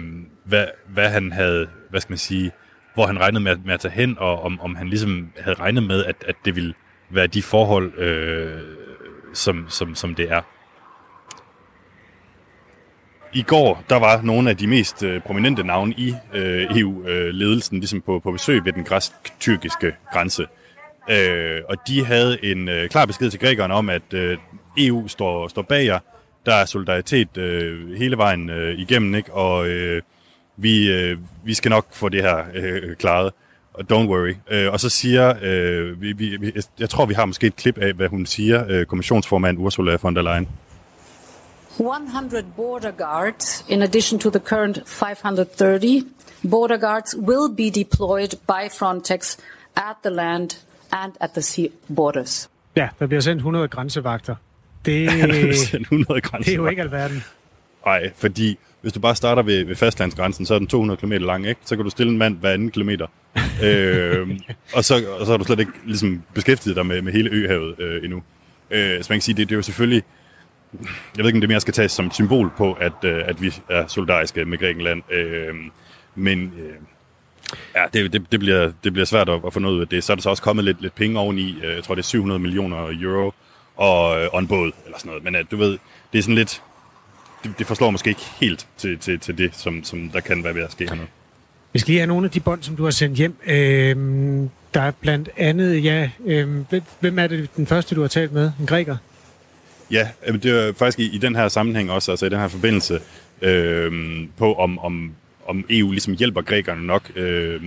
hvad, 0.44 0.66
hvad 0.88 1.08
han 1.08 1.32
havde, 1.32 1.66
hvad 1.90 2.00
skal 2.00 2.12
man 2.12 2.18
sige, 2.18 2.52
hvor 2.94 3.06
han 3.06 3.20
regnede 3.20 3.44
med 3.44 3.52
at, 3.52 3.58
med 3.64 3.74
at 3.74 3.80
tage 3.80 3.92
hen, 3.92 4.18
og 4.18 4.42
om, 4.42 4.60
om 4.60 4.74
han 4.74 4.88
ligesom 4.88 5.32
havde 5.38 5.56
regnet 5.56 5.82
med, 5.82 6.04
at, 6.04 6.16
at 6.26 6.34
det 6.44 6.56
ville 6.56 6.74
være 7.10 7.26
de 7.26 7.42
forhold, 7.42 7.98
øh, 7.98 8.60
som, 9.34 9.66
som, 9.68 9.94
som 9.94 10.14
det 10.14 10.30
er. 10.30 10.40
I 13.34 13.42
går, 13.42 13.84
der 13.90 13.96
var 13.98 14.20
nogle 14.22 14.50
af 14.50 14.56
de 14.56 14.66
mest 14.66 15.02
øh, 15.02 15.20
prominente 15.20 15.62
navne 15.64 15.94
i 15.96 16.14
øh, 16.34 16.76
EU-ledelsen 16.78 17.76
øh, 17.76 17.80
ligesom 17.80 18.00
på, 18.00 18.18
på 18.18 18.32
besøg 18.32 18.64
ved 18.64 18.72
den 18.72 18.84
græsk-tyrkiske 18.84 19.92
grænse. 20.12 20.46
Øh, 21.10 21.60
og 21.68 21.76
de 21.88 22.04
havde 22.04 22.44
en 22.44 22.68
øh, 22.68 22.88
klar 22.88 23.06
besked 23.06 23.30
til 23.30 23.40
grækerne 23.40 23.74
om, 23.74 23.88
at 23.88 24.14
øh, 24.14 24.38
EU 24.78 25.08
står, 25.08 25.48
står 25.48 25.62
bag 25.62 25.86
jer. 25.86 25.98
Der 26.46 26.54
er 26.54 26.64
solidaritet 26.64 27.36
øh, 27.36 27.92
hele 27.96 28.16
vejen 28.16 28.50
øh, 28.50 28.78
igennem, 28.78 29.14
ikke? 29.14 29.32
og 29.32 29.68
øh, 29.68 30.02
vi, 30.56 30.92
øh, 30.92 31.18
vi 31.44 31.54
skal 31.54 31.70
nok 31.70 31.86
få 31.92 32.08
det 32.08 32.22
her 32.22 32.36
øh, 32.54 32.96
klaret. 32.96 33.32
Don't 33.92 33.94
worry. 34.08 34.34
Øh, 34.50 34.72
og 34.72 34.80
så 34.80 34.88
siger, 34.88 35.34
øh, 35.42 36.02
vi, 36.02 36.12
vi, 36.12 36.36
vi- 36.40 36.52
jeg 36.78 36.90
tror, 36.90 37.06
vi 37.06 37.14
har 37.14 37.24
måske 37.26 37.46
et 37.46 37.56
klip 37.56 37.78
af, 37.78 37.92
hvad 37.92 38.08
hun 38.08 38.26
siger, 38.26 38.64
øh, 38.68 38.86
kommissionsformand 38.86 39.58
Ursula 39.58 39.96
von 40.02 40.16
der 40.16 40.22
Leyen. 40.22 40.48
100 41.78 42.44
border 42.56 42.90
guards, 42.90 43.64
in 43.68 43.82
addition 43.82 44.20
to 44.20 44.30
the 44.30 44.40
current 44.40 44.78
530 44.86 46.02
border 46.50 46.78
guards, 46.78 47.16
will 47.16 47.48
be 47.56 47.70
deployed 47.70 48.34
by 48.46 48.68
Frontex 48.68 49.38
at 49.76 49.96
the 50.02 50.10
land 50.10 50.50
and 50.92 51.12
at 51.20 51.30
the 51.30 51.42
sea 51.42 51.68
borders. 51.96 52.50
Ja, 52.76 52.88
der 52.98 53.06
bliver 53.06 53.20
sendt 53.20 53.38
100 53.38 53.68
grænsevagter. 53.68 54.34
Det, 54.84 55.10
Der 55.20 55.26
bliver 55.26 55.54
sendt 55.54 55.82
100 55.82 56.20
det 56.20 56.48
er 56.48 56.54
jo 56.54 56.66
ikke 56.66 56.82
alverden. 56.82 57.24
Nej, 57.86 58.12
fordi 58.16 58.58
hvis 58.80 58.92
du 58.92 59.00
bare 59.00 59.14
starter 59.14 59.42
ved, 59.42 59.64
ved 59.64 59.76
fastlandsgrænsen, 59.76 60.46
så 60.46 60.54
er 60.54 60.58
den 60.58 60.66
200 60.66 61.00
km 61.00 61.12
lang, 61.12 61.46
ikke? 61.46 61.60
Så 61.64 61.76
kan 61.76 61.84
du 61.84 61.90
stille 61.90 62.12
en 62.12 62.18
mand 62.18 62.38
hver 62.38 62.50
anden 62.50 62.70
kilometer. 62.70 63.06
øh, 63.64 64.28
og, 64.74 64.84
så, 64.84 64.94
og 65.18 65.26
så 65.26 65.32
har 65.32 65.36
du 65.36 65.44
slet 65.44 65.60
ikke 65.60 65.72
ligesom, 65.86 66.22
beskæftiget 66.34 66.76
dig 66.76 66.86
med, 66.86 67.02
med 67.02 67.12
hele 67.12 67.30
øhavet 67.30 67.80
øh, 67.80 68.04
endnu. 68.04 68.22
Øh, 68.70 69.02
så 69.02 69.06
man 69.12 69.16
kan 69.16 69.20
sige, 69.20 69.36
det, 69.36 69.48
det 69.48 69.54
er 69.54 69.58
jo 69.58 69.62
selvfølgelig... 69.62 70.02
Jeg 70.72 71.18
ved 71.18 71.26
ikke, 71.26 71.36
om 71.36 71.40
det 71.40 71.50
mere 71.50 71.60
skal 71.60 71.74
tages 71.74 71.92
som 71.92 72.06
et 72.06 72.14
symbol 72.14 72.50
på, 72.56 72.72
at, 72.72 72.92
øh, 73.04 73.22
at 73.26 73.42
vi 73.42 73.54
er 73.68 73.86
solidariske 73.86 74.44
med 74.44 74.58
Grækenland. 74.58 75.12
Øh, 75.12 75.54
men 76.14 76.52
øh, 76.58 76.74
ja, 77.74 77.84
det, 77.92 78.12
det, 78.12 78.32
det, 78.32 78.40
bliver, 78.40 78.72
det 78.84 78.92
bliver 78.92 79.06
svært 79.06 79.28
at, 79.28 79.40
at 79.46 79.52
få 79.52 79.60
noget 79.60 79.74
ud 79.74 79.80
af 79.80 79.88
det. 79.88 80.04
Så 80.04 80.12
er 80.12 80.14
der 80.14 80.22
så 80.22 80.30
også 80.30 80.42
kommet 80.42 80.64
lidt, 80.64 80.82
lidt 80.82 80.94
penge 80.94 81.18
oveni. 81.18 81.56
Øh, 81.64 81.74
jeg 81.74 81.84
tror, 81.84 81.94
det 81.94 82.02
er 82.02 82.06
700 82.06 82.40
millioner 82.40 82.76
euro 83.02 83.34
og, 83.76 84.22
øh, 84.22 84.28
og 84.32 84.38
en 84.38 84.48
båd, 84.48 84.72
eller 84.84 84.98
sådan 84.98 85.08
noget. 85.08 85.24
Men 85.24 85.36
øh, 85.36 85.44
du 85.50 85.56
ved, 85.56 85.78
det 86.12 86.18
er 86.18 86.22
sådan 86.22 86.34
lidt 86.34 86.62
det, 87.44 87.58
det 87.58 87.66
forslår 87.66 87.90
måske 87.90 88.08
ikke 88.08 88.24
helt 88.40 88.66
til, 88.76 88.98
til, 88.98 89.18
til 89.18 89.38
det, 89.38 89.56
som, 89.56 89.84
som 89.84 90.08
der 90.08 90.20
kan 90.20 90.44
være 90.44 90.54
ved 90.54 90.62
at 90.62 90.72
ske 90.72 90.88
hernede. 90.88 91.06
Vi 91.72 91.78
skal 91.78 91.90
lige 91.90 91.98
have 92.00 92.06
nogle 92.06 92.24
af 92.24 92.30
de 92.30 92.40
bånd, 92.40 92.62
som 92.62 92.76
du 92.76 92.84
har 92.84 92.90
sendt 92.90 93.16
hjem. 93.16 93.36
Øhm, 93.46 94.50
der 94.74 94.80
er 94.80 94.90
blandt 94.90 95.28
andet, 95.36 95.84
ja, 95.84 96.10
øhm, 96.26 96.66
hvem 97.00 97.18
er 97.18 97.26
det 97.26 97.56
den 97.56 97.66
første, 97.66 97.94
du 97.94 98.00
har 98.00 98.08
talt 98.08 98.32
med? 98.32 98.52
En 98.60 98.66
græker? 98.66 98.96
Ja, 99.90 100.08
det 100.26 100.46
er 100.46 100.72
faktisk 100.72 100.98
i, 100.98 101.14
i 101.14 101.18
den 101.18 101.36
her 101.36 101.48
sammenhæng 101.48 101.90
også, 101.90 102.10
altså 102.10 102.26
i 102.26 102.28
den 102.28 102.38
her 102.38 102.48
forbindelse, 102.48 103.00
øh, 103.42 103.92
på 104.36 104.54
om, 104.54 104.78
om, 104.78 105.12
om 105.46 105.64
EU 105.70 105.90
ligesom 105.90 106.14
hjælper 106.14 106.42
grækerne 106.42 106.86
nok. 106.86 107.10
Øh, 107.16 107.62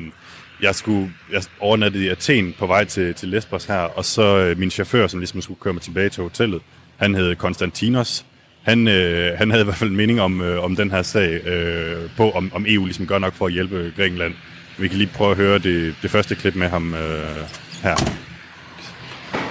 jeg 0.61 0.75
skulle 0.75 1.11
jeg 1.31 1.43
overnattede 1.59 2.05
i 2.05 2.07
Athen 2.07 2.55
på 2.59 2.67
vej 2.67 2.83
til, 2.83 3.13
til 3.13 3.29
Lesbos 3.29 3.65
her, 3.65 3.79
og 3.79 4.05
så 4.05 4.37
øh, 4.37 4.59
min 4.59 4.71
chauffør, 4.71 5.07
som 5.07 5.19
ligesom 5.19 5.41
skulle 5.41 5.59
køre 5.59 5.73
mig 5.73 5.81
tilbage 5.81 6.09
til 6.09 6.23
hotellet, 6.23 6.61
han 6.97 7.15
hed 7.15 7.35
Konstantinos. 7.35 8.25
Han, 8.61 8.87
øh, 8.87 9.37
han 9.37 9.49
havde 9.51 9.61
i 9.61 9.65
hvert 9.65 9.75
fald 9.75 9.89
en 9.89 9.95
mening 9.95 10.21
om, 10.21 10.41
øh, 10.41 10.63
om 10.63 10.75
den 10.75 10.91
her 10.91 11.01
sag, 11.01 11.47
øh, 11.47 12.09
på 12.17 12.31
om, 12.31 12.51
om 12.55 12.65
EU 12.67 12.85
ligesom 12.85 13.07
gør 13.07 13.19
nok 13.19 13.33
for 13.33 13.45
at 13.45 13.53
hjælpe 13.53 13.93
Grækenland. 13.95 14.33
Vi 14.77 14.87
kan 14.87 14.97
lige 14.97 15.11
prøve 15.15 15.31
at 15.31 15.37
høre 15.37 15.59
det, 15.59 15.95
det 16.01 16.11
første 16.11 16.35
klip 16.35 16.55
med 16.55 16.67
ham 16.67 16.93
øh, 16.93 17.37
her. 17.83 17.95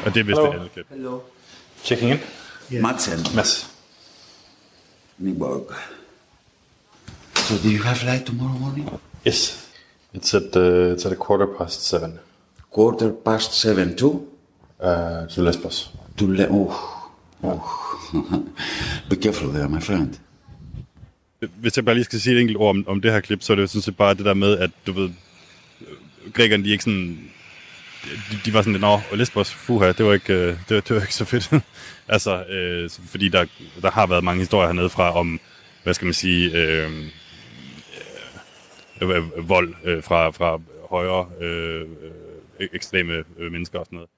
Og 0.05 0.15
det 0.15 0.21
er 0.21 0.25
vist 0.25 0.27
Hello. 0.27 0.47
det 0.47 0.55
andet 0.55 0.73
klip. 0.73 0.87
Hello. 0.91 1.19
Checking 1.85 2.11
in. 2.11 2.19
Madsen. 2.81 3.35
Mads. 3.35 3.67
Nyborg. 5.19 5.75
So 7.35 7.57
do 7.59 7.69
you 7.69 7.83
have 7.83 7.99
flight 7.99 8.27
tomorrow 8.27 8.59
morning? 8.59 8.89
Yes. 9.27 9.69
It's 10.15 10.35
at 10.35 10.57
uh, 10.57 10.93
it's 10.95 11.07
at 11.07 11.13
a 11.13 11.17
quarter 11.17 11.47
past 11.47 11.87
seven. 11.87 12.19
quarter 12.71 13.13
past 13.13 13.53
seven 13.53 13.97
to? 13.97 14.27
Uh, 14.81 15.27
to 15.29 15.43
Lesbos. 15.43 15.91
To 16.17 16.27
Le- 16.27 16.49
oh. 16.51 16.75
oh. 17.43 17.63
Be 19.09 19.17
careful 19.17 19.49
there, 19.49 19.69
my 19.69 19.81
friend. 19.81 20.19
Hvis 21.57 21.77
jeg 21.77 21.85
bare 21.85 21.95
lige 21.95 22.05
skal 22.05 22.21
sige 22.21 22.37
et 22.37 22.41
enkelt 22.41 22.59
ord 22.59 22.71
om, 22.71 22.85
om 22.89 23.01
det 23.01 23.13
her 23.13 23.21
klip, 23.21 23.43
så 23.43 23.53
er 23.53 23.55
det 23.55 23.63
jo 23.63 23.67
sådan 23.67 23.83
set 23.83 23.97
bare 23.97 24.15
det 24.15 24.25
der 24.25 24.35
med, 24.35 24.59
at 24.59 24.71
du 24.87 24.93
ved, 24.93 25.11
grækerne, 26.35 26.65
de 26.65 26.69
er 26.69 26.73
ikke 26.73 26.85
sådan, 26.85 27.31
de, 28.31 28.39
de 28.45 28.55
var 28.55 28.63
sådan, 28.63 28.81
nå, 28.81 29.01
Lesbos, 29.13 29.55
fuha, 29.55 29.93
det 29.93 30.07
var 30.07 30.13
ikke, 30.13 30.35
øh, 30.35 30.57
det 30.69 30.75
var, 30.75 30.81
det 30.81 30.97
var 30.97 31.01
ikke 31.01 31.15
så 31.15 31.25
fedt. 31.25 31.51
altså, 32.09 32.45
øh, 32.45 32.91
fordi 32.91 33.29
der, 33.29 33.45
der 33.83 33.91
har 33.91 34.07
været 34.07 34.25
mange 34.25 34.41
historier 34.41 34.67
hernede 34.67 34.89
fra 34.89 35.19
om, 35.19 35.41
hvad 35.83 35.95
skal 35.95 36.05
man 36.05 36.15
sige, 36.15 36.51
øh, 36.57 36.91
øh, 39.03 39.09
øh 39.11 39.49
vold 39.49 39.75
øh, 39.85 40.03
fra, 40.03 40.31
fra 40.31 40.61
højre 40.91 41.27
øh, 41.41 41.81
øh, 41.81 42.69
ekstreme 42.73 43.13
øh, 43.39 43.53
mennesker 43.53 43.79
og 43.79 43.87
sådan 43.87 43.97
noget. 43.97 44.11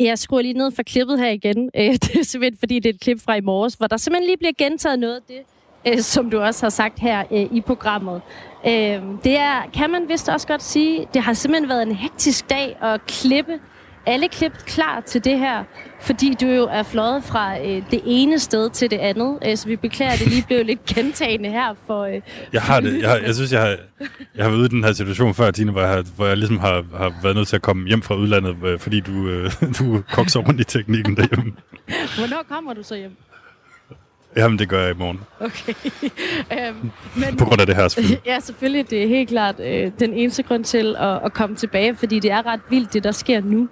Jeg 0.00 0.18
skruer 0.18 0.42
lige 0.42 0.54
ned 0.54 0.70
for 0.72 0.82
klippet 0.82 1.18
her 1.18 1.30
igen. 1.30 1.70
Øh, 1.78 1.92
det 1.92 2.16
er 2.16 2.22
simpelthen, 2.22 2.58
fordi 2.58 2.78
det 2.78 2.88
er 2.88 2.94
et 2.94 3.00
klip 3.00 3.20
fra 3.20 3.34
i 3.34 3.40
morges, 3.40 3.74
hvor 3.74 3.86
der 3.86 3.96
simpelthen 3.96 4.26
lige 4.26 4.36
bliver 4.36 4.52
gentaget 4.58 4.98
noget 4.98 5.14
af 5.14 5.22
det, 5.28 6.04
som 6.04 6.30
du 6.30 6.40
også 6.40 6.64
har 6.66 6.70
sagt 6.70 6.98
her 6.98 7.24
i 7.52 7.60
programmet. 7.60 8.22
Det 9.24 9.36
er, 9.36 9.70
kan 9.74 9.90
man 9.90 10.08
vist 10.08 10.28
også 10.28 10.46
godt 10.46 10.62
sige, 10.62 11.08
det 11.14 11.22
har 11.22 11.32
simpelthen 11.32 11.68
været 11.68 11.82
en 11.82 11.94
hektisk 11.94 12.50
dag 12.50 12.76
at 12.82 13.06
klippe 13.06 13.60
alle 14.06 14.28
klip 14.28 14.52
klar 14.66 15.00
til 15.00 15.24
det 15.24 15.38
her, 15.38 15.64
fordi 16.00 16.34
du 16.40 16.46
jo 16.46 16.62
er 16.70 16.82
fløjet 16.82 17.24
fra 17.24 17.58
øh, 17.58 17.82
det 17.90 18.00
ene 18.04 18.38
sted 18.38 18.70
til 18.70 18.90
det 18.90 18.98
andet, 18.98 19.38
øh, 19.46 19.56
så 19.56 19.68
vi 19.68 19.76
beklager, 19.76 20.12
at 20.12 20.18
det 20.18 20.28
lige 20.28 20.44
blev 20.46 20.64
lidt 20.64 20.84
gentagende 20.94 21.48
her 21.50 21.74
for... 21.86 22.04
Øh, 22.04 22.20
Jeg 22.52 22.62
har 22.62 22.80
det. 22.80 23.00
Jeg, 23.02 23.10
har, 23.10 23.16
jeg 23.16 23.34
synes, 23.38 23.52
jeg 23.52 23.60
har, 23.60 23.76
jeg 24.34 24.44
har 24.44 24.48
været 24.50 24.58
ude 24.58 24.66
i 24.66 24.68
den 24.68 24.84
her 24.84 24.92
situation 24.92 25.34
før, 25.34 25.50
Tine, 25.50 25.72
hvor 25.72 25.80
jeg, 25.80 25.90
har, 25.90 26.04
hvor 26.16 26.26
jeg 26.26 26.36
ligesom 26.36 26.58
har, 26.58 26.84
har 26.96 27.12
været 27.22 27.36
nødt 27.36 27.48
til 27.48 27.56
at 27.56 27.62
komme 27.62 27.88
hjem 27.88 28.02
fra 28.02 28.14
udlandet, 28.14 28.56
øh, 28.64 28.78
fordi 28.78 29.00
du, 29.00 29.28
øh, 29.28 29.50
du 29.78 30.02
kokser 30.12 30.40
rundt 30.40 30.60
i 30.60 30.64
teknikken 30.64 31.16
derhjemme. 31.16 31.52
Hvornår 32.18 32.44
kommer 32.48 32.74
du 32.74 32.82
så 32.82 32.96
hjem? 32.96 33.16
Jamen, 34.36 34.58
det 34.58 34.68
gør 34.68 34.82
jeg 34.82 34.90
i 34.90 34.98
morgen. 34.98 35.20
Okay. 35.40 35.74
øhm, 36.68 36.90
men, 37.16 37.36
På 37.36 37.44
grund 37.44 37.60
af 37.60 37.66
det 37.66 37.76
her, 37.76 37.88
selvfølgelig. 37.88 38.20
Ja, 38.32 38.40
selvfølgelig. 38.40 38.90
Det 38.90 39.02
er 39.02 39.08
helt 39.08 39.28
klart 39.28 39.60
øh, 39.60 39.92
den 40.00 40.12
eneste 40.12 40.42
grund 40.42 40.64
til 40.64 40.96
at, 40.98 41.20
at 41.24 41.32
komme 41.32 41.56
tilbage, 41.56 41.96
fordi 41.96 42.18
det 42.20 42.30
er 42.30 42.46
ret 42.46 42.60
vildt, 42.70 42.92
det 42.92 43.04
der 43.04 43.12
sker 43.12 43.40
nu. 43.40 43.68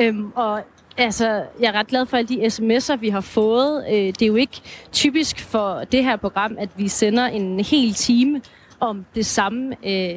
Øhm, 0.00 0.30
og 0.34 0.60
altså, 0.96 1.26
jeg 1.60 1.68
er 1.68 1.72
ret 1.72 1.86
glad 1.86 2.06
for 2.06 2.16
alle 2.16 2.28
de 2.28 2.46
sms'er, 2.46 2.96
vi 2.96 3.08
har 3.08 3.20
fået. 3.20 3.84
Øh, 3.88 3.94
det 3.94 4.22
er 4.22 4.26
jo 4.26 4.36
ikke 4.36 4.60
typisk 4.92 5.40
for 5.40 5.82
det 5.92 6.04
her 6.04 6.16
program, 6.16 6.56
at 6.58 6.68
vi 6.76 6.88
sender 6.88 7.26
en 7.26 7.60
hel 7.60 7.94
time 7.94 8.40
om 8.80 9.06
det 9.14 9.26
samme, 9.26 9.76
øh, 9.86 10.16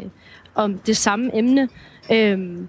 om 0.55 0.77
det 0.77 0.97
samme 0.97 1.37
emne. 1.37 1.69
Øhm, 2.11 2.67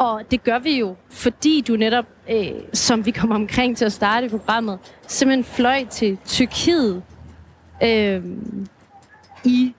og 0.00 0.22
det 0.30 0.44
gør 0.44 0.58
vi 0.58 0.78
jo, 0.78 0.96
fordi 1.10 1.60
du 1.60 1.76
netop, 1.76 2.04
øh, 2.30 2.52
som 2.72 3.06
vi 3.06 3.10
kommer 3.10 3.34
omkring 3.34 3.76
til 3.76 3.84
at 3.84 3.92
starte 3.92 4.28
programmet, 4.28 4.78
simpelthen 5.06 5.44
fløj 5.44 5.84
til 5.84 6.18
Tyrkiet 6.26 7.02
øh, 7.82 8.22
i 9.44 9.74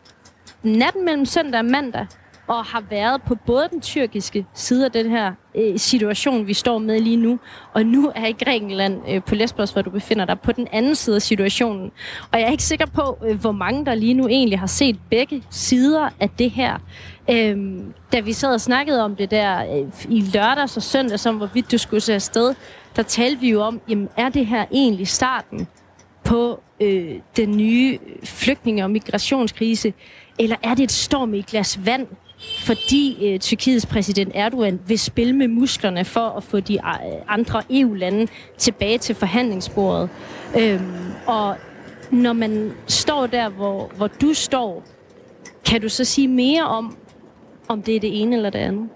natten 0.63 1.05
mellem 1.05 1.26
søndag 1.26 1.59
og 1.59 1.65
mandag, 1.65 2.07
og 2.47 2.65
har 2.65 2.84
været 2.89 3.22
på 3.22 3.36
både 3.36 3.67
den 3.72 3.82
tyrkiske 3.82 4.45
side 4.53 4.86
af 4.86 4.91
den 4.91 5.09
her 5.09 5.34
øh, 5.55 5.80
situation, 5.80 6.47
vi 6.47 6.53
står 6.53 6.78
med 6.78 6.99
lige 6.99 7.17
nu, 7.17 7.39
og 7.74 7.86
nu 7.86 8.11
er 8.15 8.26
i 8.26 8.32
Grækenland 8.32 9.01
øh, 9.09 9.24
på 9.24 9.36
Lesbos, 9.36 9.72
hvor 9.72 9.82
du 9.82 9.89
befinder 9.89 10.26
dig, 10.26 10.39
på 10.39 10.51
den 10.51 10.67
anden 10.72 10.95
side 10.95 11.15
af 11.15 11.22
situationen. 11.22 11.91
Og 12.32 12.39
jeg 12.39 12.47
er 12.47 12.51
ikke 12.51 12.63
sikker 12.63 12.86
på, 12.86 13.17
øh, 13.30 13.39
hvor 13.39 13.51
mange 13.51 13.86
der 13.86 13.95
lige 13.95 14.13
nu 14.13 14.28
egentlig 14.28 14.59
har 14.59 14.67
set 14.67 14.99
begge 15.09 15.43
sider 15.49 16.09
af 16.19 16.30
det 16.30 16.51
her. 16.51 16.78
Øhm, 17.32 17.94
da 18.14 18.20
vi 18.20 18.34
sad 18.34 18.54
og 18.54 18.62
snakkede 18.62 19.04
om 19.04 19.16
det 19.16 19.32
der 19.32 19.78
øh, 19.78 19.88
i 20.10 20.22
lørdags 20.22 20.78
og 20.78 20.84
søndag, 20.84 21.20
som 21.20 21.38
hvorvidt 21.38 21.72
du 21.72 21.78
skulle 21.78 22.02
se 22.02 22.14
afsted, 22.14 22.56
der 22.96 23.04
talte 23.04 23.42
vi 23.42 23.50
jo 23.50 23.62
om, 23.62 23.82
jamen 23.90 24.10
er 24.18 24.30
det 24.30 24.46
her 24.46 24.66
egentlig 24.72 25.08
starten 25.08 25.68
på 26.24 26.62
øh, 26.82 27.16
den 27.38 27.58
nye 27.58 28.00
flygtninge- 28.24 28.84
og 28.84 28.92
migrationskrise, 28.92 29.94
eller 30.40 30.56
er 30.64 30.76
det 30.76 30.84
et 30.84 30.92
storm 30.92 31.34
i 31.34 31.40
et 31.40 31.46
glas 31.46 31.86
vand, 31.86 32.08
fordi 32.60 33.28
øh, 33.28 33.40
Tyrkiets 33.40 33.86
præsident 33.86 34.32
Erdogan 34.36 34.80
vil 34.88 35.00
spille 35.00 35.34
med 35.34 35.48
musklerne 35.48 36.06
for 36.06 36.30
at 36.38 36.44
få 36.44 36.60
de 36.60 36.74
øh, 36.74 36.82
andre 37.28 37.64
EU-lande 37.70 38.28
tilbage 38.58 38.98
til 38.98 39.16
forhandlingsbordet. 39.16 40.10
Øhm, 40.60 41.12
og 41.26 41.56
når 42.12 42.34
man 42.34 42.72
står 42.88 43.28
der, 43.28 43.50
hvor, 43.50 43.92
hvor 43.98 44.08
du 44.08 44.34
står, 44.34 44.84
kan 45.66 45.82
du 45.82 45.90
så 45.90 46.06
sige 46.06 46.28
mere 46.28 46.64
om, 46.64 46.98
om 47.72 47.82
det 47.82 47.95
er 47.95 47.99
det 47.99 48.22
ene 48.22 48.36
eller 48.36 48.49
det 48.49 48.59
andet? 48.59 48.89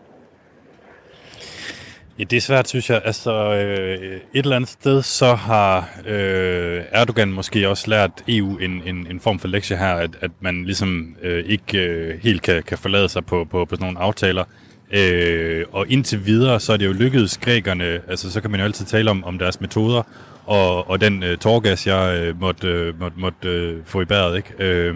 Ja, 2.20 2.24
det 2.24 2.38
er 2.38 2.42
svært, 2.42 2.68
synes 2.68 2.90
jeg. 2.90 3.02
Altså, 3.06 3.32
øh, 3.32 4.16
et 4.16 4.22
eller 4.34 4.56
andet 4.56 4.70
sted, 4.70 5.02
så 5.02 5.34
har 5.34 5.90
øh, 6.06 6.84
Erdogan 6.92 7.32
måske 7.32 7.70
også 7.70 7.90
lært 7.90 8.24
EU 8.28 8.58
en, 8.58 8.82
en, 8.86 9.08
en 9.10 9.20
form 9.20 9.40
for 9.40 9.48
lektie 9.48 9.78
her, 9.78 9.94
at, 9.94 10.10
at 10.22 10.32
man 10.40 10.66
ligesom 10.66 11.16
øh, 11.22 11.46
ikke 11.46 11.80
øh, 11.80 12.20
helt 12.20 12.42
kan, 12.42 12.64
kan 12.64 12.78
forlade 12.78 13.10
sig 13.10 13.26
på, 13.26 13.48
på, 13.52 13.66
på 13.66 13.76
sådan 13.76 13.86
nogle 13.86 14.00
aftaler. 14.00 14.44
Øh, 14.92 15.66
og 15.72 15.86
indtil 15.90 16.26
videre, 16.26 16.60
så 16.60 16.74
er 16.74 16.78
det 16.78 16.86
jo 16.86 16.94
lykkedes 16.94 17.38
grækerne, 17.38 18.02
altså 18.08 18.32
så 18.32 18.42
kan 18.42 18.52
man 18.52 18.60
jo 18.60 18.66
altid 18.66 18.86
tale 18.86 19.12
om, 19.12 19.24
om 19.24 19.38
deres 19.38 19.62
metoder, 19.62 20.04
og, 20.46 20.90
og 20.90 21.02
den 21.02 21.24
øh, 21.24 21.38
torgas, 21.38 21.88
jeg 21.88 22.20
øh, 22.20 22.42
måtte, 22.42 22.68
øh, 22.68 23.00
måtte, 23.00 23.20
måtte 23.20 23.50
øh, 23.50 23.82
få 23.86 24.02
i 24.02 24.06
bæret, 24.06 24.38
ikke? 24.38 24.54
Øh, 24.60 24.96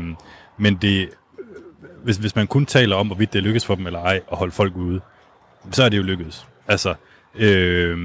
men 0.57 0.75
det, 0.75 1.09
hvis, 2.03 2.17
hvis 2.17 2.35
man 2.35 2.47
kun 2.47 2.65
taler 2.65 2.95
om, 2.95 3.07
hvorvidt 3.07 3.33
det 3.33 3.43
lykkes 3.43 3.65
for 3.65 3.75
dem 3.75 3.85
eller 3.87 3.99
ej 3.99 4.21
at 4.31 4.37
holde 4.37 4.51
folk 4.51 4.75
ude, 4.75 5.01
så 5.71 5.83
er 5.83 5.89
det 5.89 5.97
jo 5.97 6.03
lykkedes. 6.03 6.47
Altså, 6.67 6.93
øh, 7.35 7.97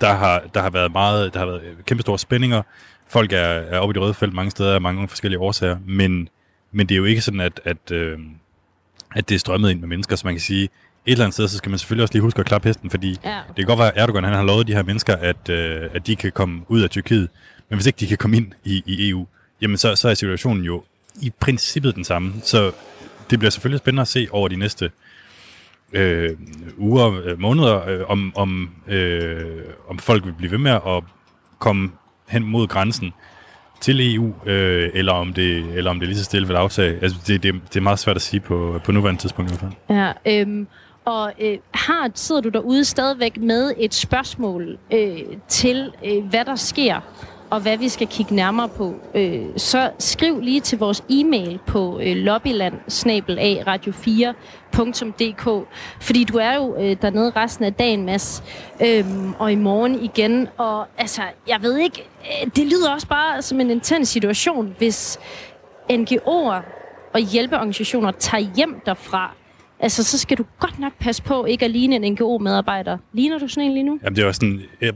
der, 0.00 0.12
har, 0.14 0.42
der 0.54 0.62
har 0.62 0.70
været 0.70 0.92
meget, 0.92 1.34
der 1.34 1.38
har 1.40 1.46
været 1.46 1.62
kæmpe 1.86 2.00
store 2.02 2.18
spændinger. 2.18 2.62
Folk 3.08 3.32
er, 3.32 3.38
er 3.38 3.78
oppe 3.78 3.92
i 3.92 3.94
det 3.94 4.02
røde 4.02 4.14
felt 4.14 4.34
mange 4.34 4.50
steder 4.50 4.74
af 4.74 4.80
mange 4.80 5.08
forskellige 5.08 5.38
årsager, 5.40 5.76
men, 5.86 6.28
men 6.72 6.86
det 6.88 6.94
er 6.94 6.98
jo 6.98 7.04
ikke 7.04 7.20
sådan, 7.20 7.40
at, 7.40 7.60
at, 7.64 7.90
øh, 7.90 8.18
at 9.14 9.28
det 9.28 9.34
er 9.34 9.38
strømmet 9.38 9.70
ind 9.70 9.80
med 9.80 9.88
mennesker, 9.88 10.16
så 10.16 10.26
man 10.26 10.34
kan 10.34 10.40
sige, 10.40 10.64
et 10.64 10.70
eller 11.12 11.24
andet 11.24 11.34
sted, 11.34 11.48
så 11.48 11.56
skal 11.56 11.70
man 11.70 11.78
selvfølgelig 11.78 12.02
også 12.02 12.14
lige 12.14 12.22
huske 12.22 12.40
at 12.40 12.46
klappe 12.46 12.68
hesten, 12.68 12.90
fordi 12.90 13.18
Ja. 13.24 13.36
det 13.48 13.56
kan 13.56 13.64
godt 13.64 13.78
være, 13.78 13.96
at 13.96 14.02
Erdogan 14.02 14.24
han 14.24 14.32
har 14.34 14.42
lovet 14.42 14.66
de 14.66 14.72
her 14.74 14.82
mennesker, 14.82 15.16
at, 15.16 15.48
øh, 15.48 15.90
at 15.94 16.06
de 16.06 16.16
kan 16.16 16.32
komme 16.32 16.60
ud 16.68 16.80
af 16.80 16.90
Tyrkiet, 16.90 17.28
men 17.68 17.76
hvis 17.76 17.86
ikke 17.86 17.96
de 18.00 18.06
kan 18.06 18.16
komme 18.16 18.36
ind 18.36 18.52
i, 18.64 18.82
i 18.86 19.08
EU, 19.10 19.26
jamen 19.60 19.76
så, 19.76 19.94
så 19.96 20.08
er 20.08 20.14
situationen 20.14 20.64
jo 20.64 20.84
i 21.20 21.32
princippet 21.40 21.94
den 21.94 22.04
samme. 22.04 22.32
Så 22.42 22.72
det 23.30 23.38
bliver 23.38 23.50
selvfølgelig 23.50 23.78
spændende 23.78 24.00
at 24.00 24.08
se 24.08 24.28
over 24.30 24.48
de 24.48 24.56
næste 24.56 24.90
øh, 25.92 26.30
uger, 26.76 27.20
øh, 27.24 27.40
måneder, 27.40 27.88
øh, 27.88 28.00
om, 28.08 28.32
om, 28.36 28.70
øh, 28.88 29.62
om 29.88 29.98
folk 29.98 30.24
vil 30.24 30.32
blive 30.32 30.50
ved 30.50 30.58
med 30.58 30.70
at 30.70 31.02
komme 31.58 31.90
hen 32.28 32.44
mod 32.44 32.66
grænsen 32.66 33.12
til 33.80 34.14
EU, 34.14 34.34
øh, 34.46 34.90
eller, 34.94 35.12
om 35.12 35.32
det, 35.32 35.76
eller 35.76 35.90
om 35.90 35.98
det 36.00 36.08
lige 36.08 36.18
så 36.18 36.24
stille 36.24 36.48
vil 36.48 36.54
aftage. 36.54 37.02
Altså, 37.02 37.18
det, 37.26 37.42
det, 37.42 37.54
det 37.68 37.76
er 37.76 37.80
meget 37.80 37.98
svært 37.98 38.16
at 38.16 38.22
sige 38.22 38.40
på, 38.40 38.80
på 38.84 38.92
nuværende 38.92 39.20
tidspunkt 39.20 39.50
i 39.50 39.56
hvert 39.56 39.72
fald. 39.88 39.98
Ja, 39.98 40.40
øhm, 40.40 40.66
og 41.04 41.32
øh, 41.40 41.58
har, 41.74 42.10
sidder 42.14 42.40
du 42.40 42.48
derude 42.48 42.84
stadigvæk 42.84 43.36
med 43.36 43.72
et 43.78 43.94
spørgsmål 43.94 44.78
øh, 44.92 45.18
til, 45.48 45.92
øh, 46.04 46.24
hvad 46.24 46.44
der 46.44 46.56
sker, 46.56 47.00
og 47.54 47.60
hvad 47.60 47.76
vi 47.76 47.88
skal 47.88 48.06
kigge 48.06 48.34
nærmere 48.34 48.68
på, 48.68 48.94
øh, 49.14 49.44
så 49.56 49.90
skriv 49.98 50.40
lige 50.40 50.60
til 50.60 50.78
vores 50.78 51.04
e-mail 51.10 51.58
på 51.66 52.00
øh, 52.00 52.16
lobbyland 52.16 52.74
radio 53.66 53.92
4dk 53.92 55.66
fordi 56.00 56.24
du 56.24 56.38
er 56.38 56.54
jo 56.54 56.76
øh, 56.76 56.96
dernede 57.02 57.32
resten 57.36 57.64
af 57.64 57.74
dagen, 57.74 58.06
Mads, 58.06 58.42
øh, 58.82 59.04
og 59.38 59.52
i 59.52 59.54
morgen 59.54 60.04
igen. 60.04 60.48
Og 60.56 60.86
altså, 60.98 61.22
jeg 61.48 61.62
ved 61.62 61.78
ikke, 61.78 62.08
øh, 62.20 62.50
det 62.56 62.66
lyder 62.66 62.90
også 62.90 63.06
bare 63.06 63.42
som 63.42 63.60
en 63.60 63.70
intens 63.70 64.08
situation, 64.08 64.74
hvis 64.78 65.18
NGO'er 65.90 66.62
og 67.14 67.20
hjælpeorganisationer 67.20 68.10
tager 68.10 68.50
hjem 68.56 68.80
derfra. 68.86 69.34
Altså, 69.84 70.04
så 70.04 70.18
skal 70.18 70.38
du 70.38 70.44
godt 70.58 70.78
nok 70.78 70.92
passe 71.00 71.22
på 71.22 71.44
ikke 71.44 71.64
at 71.64 71.70
ligne 71.70 71.96
en 71.96 72.12
NGO-medarbejder. 72.12 72.98
Ligner 73.12 73.38
du 73.38 73.48
sådan 73.48 73.64
en 73.64 73.74
lige 73.74 73.82
nu? 73.82 73.98
Jamen, 74.02 74.16
det 74.16 74.22
er 74.22 74.26
også 74.26 74.38
sådan... 74.38 74.62
Ja, 74.80 74.90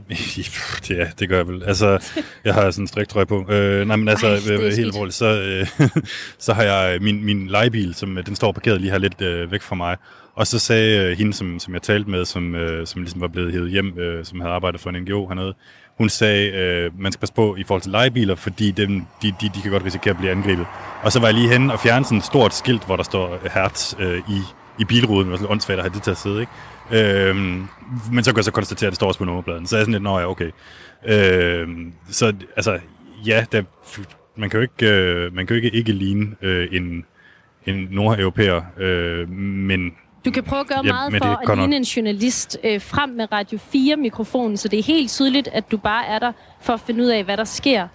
ja, 0.99 1.05
det 1.19 1.29
gør 1.29 1.37
jeg 1.37 1.47
vel. 1.47 1.63
Altså, 1.63 2.11
jeg 2.45 2.53
har 2.53 2.71
sådan 2.71 2.83
en 2.83 2.87
striktrøje 2.87 3.25
på. 3.25 3.45
Øh, 3.49 3.87
nej, 3.87 3.95
men 3.95 4.07
altså, 4.07 4.27
Ej, 4.27 4.53
øh, 4.53 4.61
helt 4.61 4.79
alvorligt, 4.79 5.15
så, 5.15 5.41
øh, 5.41 5.89
så 6.45 6.53
har 6.53 6.63
jeg 6.63 7.01
min, 7.01 7.25
min 7.25 7.47
lejebil, 7.47 7.93
som 7.95 8.17
øh, 8.17 8.25
den 8.25 8.35
står 8.35 8.51
parkeret 8.51 8.81
lige 8.81 8.91
her 8.91 8.97
lidt 8.97 9.21
øh, 9.21 9.51
væk 9.51 9.61
fra 9.61 9.75
mig. 9.75 9.97
Og 10.35 10.47
så 10.47 10.59
sagde 10.59 10.97
øh, 10.97 11.17
hende, 11.17 11.33
som, 11.33 11.59
som 11.59 11.73
jeg 11.73 11.81
talte 11.81 12.09
med, 12.09 12.25
som, 12.25 12.55
øh, 12.55 12.87
som 12.87 13.01
ligesom 13.01 13.21
var 13.21 13.27
blevet 13.27 13.51
hævet 13.51 13.71
hjem, 13.71 13.99
øh, 13.99 14.25
som 14.25 14.39
havde 14.39 14.53
arbejdet 14.53 14.81
for 14.81 14.89
en 14.89 15.03
NGO 15.03 15.27
hernede, 15.27 15.53
hun 15.97 16.09
sagde, 16.09 16.51
øh, 16.51 16.91
man 16.99 17.11
skal 17.11 17.19
passe 17.19 17.33
på 17.33 17.55
i 17.55 17.63
forhold 17.63 17.81
til 17.81 17.91
lejebiler, 17.91 18.35
fordi 18.35 18.71
dem, 18.71 19.05
de, 19.21 19.27
de, 19.41 19.49
de 19.55 19.61
kan 19.61 19.71
godt 19.71 19.85
risikere 19.85 20.11
at 20.11 20.17
blive 20.17 20.31
angrebet. 20.31 20.65
Og 21.03 21.11
så 21.11 21.19
var 21.19 21.27
jeg 21.27 21.35
lige 21.35 21.49
hen 21.49 21.71
og 21.71 21.79
fjerne 21.79 22.05
sådan 22.05 22.17
et 22.17 22.23
stort 22.23 22.53
skilt, 22.53 22.85
hvor 22.85 22.95
der 22.95 23.03
står 23.03 23.39
Hertz 23.53 23.93
øh, 23.99 24.17
i, 24.17 24.41
i 24.79 24.85
bilruden. 24.85 25.23
Det 25.25 25.31
var 25.31 25.37
sådan 25.37 25.51
åndssvagt 25.51 25.79
at 25.79 25.83
have 25.83 25.93
det 25.93 26.03
til 26.03 26.11
at 26.11 26.17
sidde, 26.17 26.39
ikke? 26.39 27.29
Øhm, 27.29 27.67
men 28.11 28.23
så 28.23 28.31
kan 28.31 28.37
jeg 28.37 28.43
så 28.45 28.51
konstatere, 28.51 28.87
at 28.87 28.91
det 28.91 28.95
står 28.95 29.07
også 29.07 29.17
på 29.19 29.25
nummerpladen. 29.25 29.67
Så 29.67 29.75
er 29.75 29.79
jeg 29.79 29.83
sådan 29.85 29.91
lidt, 29.91 30.03
nå 30.03 30.19
ja, 30.19 30.29
okay. 30.29 30.51
Øhm, 31.05 31.93
så 32.09 32.33
altså, 32.55 32.79
ja, 33.25 33.45
der, 33.51 33.63
man 34.39 34.49
kan 34.49 34.57
jo 34.57 34.61
ikke, 34.61 34.93
øh, 34.95 35.35
man 35.35 35.47
kan 35.47 35.55
jo 35.57 35.63
ikke, 35.63 35.77
ikke 35.77 35.91
ligne 35.91 36.27
øh, 36.41 36.67
en, 36.71 37.05
en 37.65 37.87
nordeuropæer, 37.91 38.61
øh, 38.77 39.29
men, 39.29 39.91
Du 40.25 40.31
kan 40.31 40.43
prøve 40.43 40.59
at 40.59 40.67
gøre 40.67 40.81
Ja, 40.85 40.91
meget 40.91 41.13
for 41.17 41.25
at 41.25 41.47
nok. 41.47 41.57
ligne 41.57 41.75
en 41.75 41.83
journalist 41.83 42.57
øh, 42.63 42.81
frem 42.81 43.09
med 43.09 43.31
Radio 43.31 43.57
4-mikrofonen, 43.75 44.57
så 44.57 44.67
det 44.67 44.79
er 44.79 44.83
helt 44.83 45.09
tydeligt, 45.11 45.47
at 45.47 45.71
du 45.71 45.77
bare 45.77 46.05
er 46.05 46.19
der 46.19 46.31
for 46.61 46.73
at 46.73 46.79
finde 46.79 47.03
ud 47.03 47.07
af, 47.07 47.23
hvad 47.23 47.37
der 47.37 47.43
sker. 47.43 47.87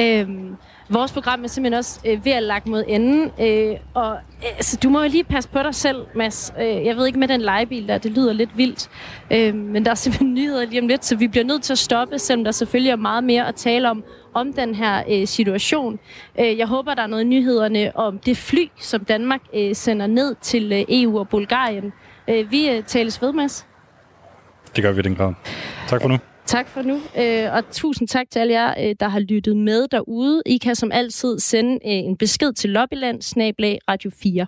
Øhm, 0.00 0.54
vores 0.90 1.12
program 1.12 1.44
er 1.44 1.48
simpelthen 1.48 1.78
også 1.78 2.00
øh, 2.06 2.24
ved 2.24 2.32
at 2.32 2.42
lagt 2.42 2.66
mod 2.66 2.84
enden, 2.88 3.30
øh, 3.40 3.76
og 3.94 4.12
øh, 4.12 4.56
altså, 4.56 4.78
du 4.82 4.88
må 4.88 5.02
jo 5.02 5.08
lige 5.08 5.24
passe 5.24 5.50
på 5.50 5.58
dig 5.62 5.74
selv, 5.74 6.06
Mads. 6.14 6.52
Øh, 6.60 6.86
jeg 6.86 6.96
ved 6.96 7.06
ikke 7.06 7.18
med 7.18 7.28
den 7.28 7.40
legebil 7.40 7.88
der, 7.88 7.98
det 7.98 8.12
lyder 8.12 8.32
lidt 8.32 8.56
vildt, 8.56 8.90
øh, 9.30 9.54
men 9.54 9.84
der 9.84 9.90
er 9.90 9.94
simpelthen 9.94 10.34
nyheder 10.40 10.66
lige 10.66 10.80
om 10.80 10.88
lidt, 10.88 11.04
så 11.04 11.16
vi 11.16 11.28
bliver 11.28 11.44
nødt 11.44 11.62
til 11.62 11.72
at 11.72 11.78
stoppe, 11.78 12.18
selvom 12.18 12.44
der 12.44 12.50
selvfølgelig 12.50 12.90
er 12.90 12.96
meget 12.96 13.24
mere 13.24 13.48
at 13.48 13.54
tale 13.54 13.90
om, 13.90 14.04
om 14.34 14.52
den 14.52 14.74
her 14.74 15.02
øh, 15.10 15.26
situation. 15.26 15.98
Øh, 16.40 16.58
jeg 16.58 16.66
håber, 16.66 16.94
der 16.94 17.02
er 17.02 17.06
noget 17.06 17.24
i 17.24 17.26
nyhederne 17.26 17.96
om 17.96 18.18
det 18.18 18.36
fly, 18.36 18.68
som 18.80 19.04
Danmark 19.04 19.40
øh, 19.54 19.74
sender 19.74 20.06
ned 20.06 20.34
til 20.40 20.72
øh, 20.72 20.84
EU 20.88 21.18
og 21.18 21.28
Bulgarien. 21.28 21.92
Øh, 22.28 22.50
vi 22.50 22.70
øh, 22.70 22.82
tales 22.84 23.22
ved, 23.22 23.32
Mads. 23.32 23.66
Det 24.76 24.84
gør 24.84 24.92
vi 24.92 24.98
i 24.98 25.02
den 25.02 25.16
grad. 25.16 25.34
Tak 25.88 26.02
for 26.02 26.08
nu. 26.08 26.18
Tak 26.50 26.68
for 26.68 26.82
nu, 26.82 26.94
øh, 26.94 27.52
og 27.52 27.70
tusind 27.70 28.08
tak 28.08 28.26
til 28.30 28.38
alle 28.38 28.52
jer, 28.52 28.88
øh, 28.88 28.94
der 29.00 29.08
har 29.08 29.20
lyttet 29.20 29.56
med 29.56 29.88
derude. 29.88 30.42
I 30.46 30.58
kan 30.58 30.74
som 30.74 30.92
altid 30.92 31.38
sende 31.38 31.74
øh, 31.74 31.78
en 31.84 32.16
besked 32.16 32.52
til 32.52 32.70
Lobbyland, 32.70 33.22
snablag 33.22 33.78
Radio 33.88 34.10
4. 34.22 34.46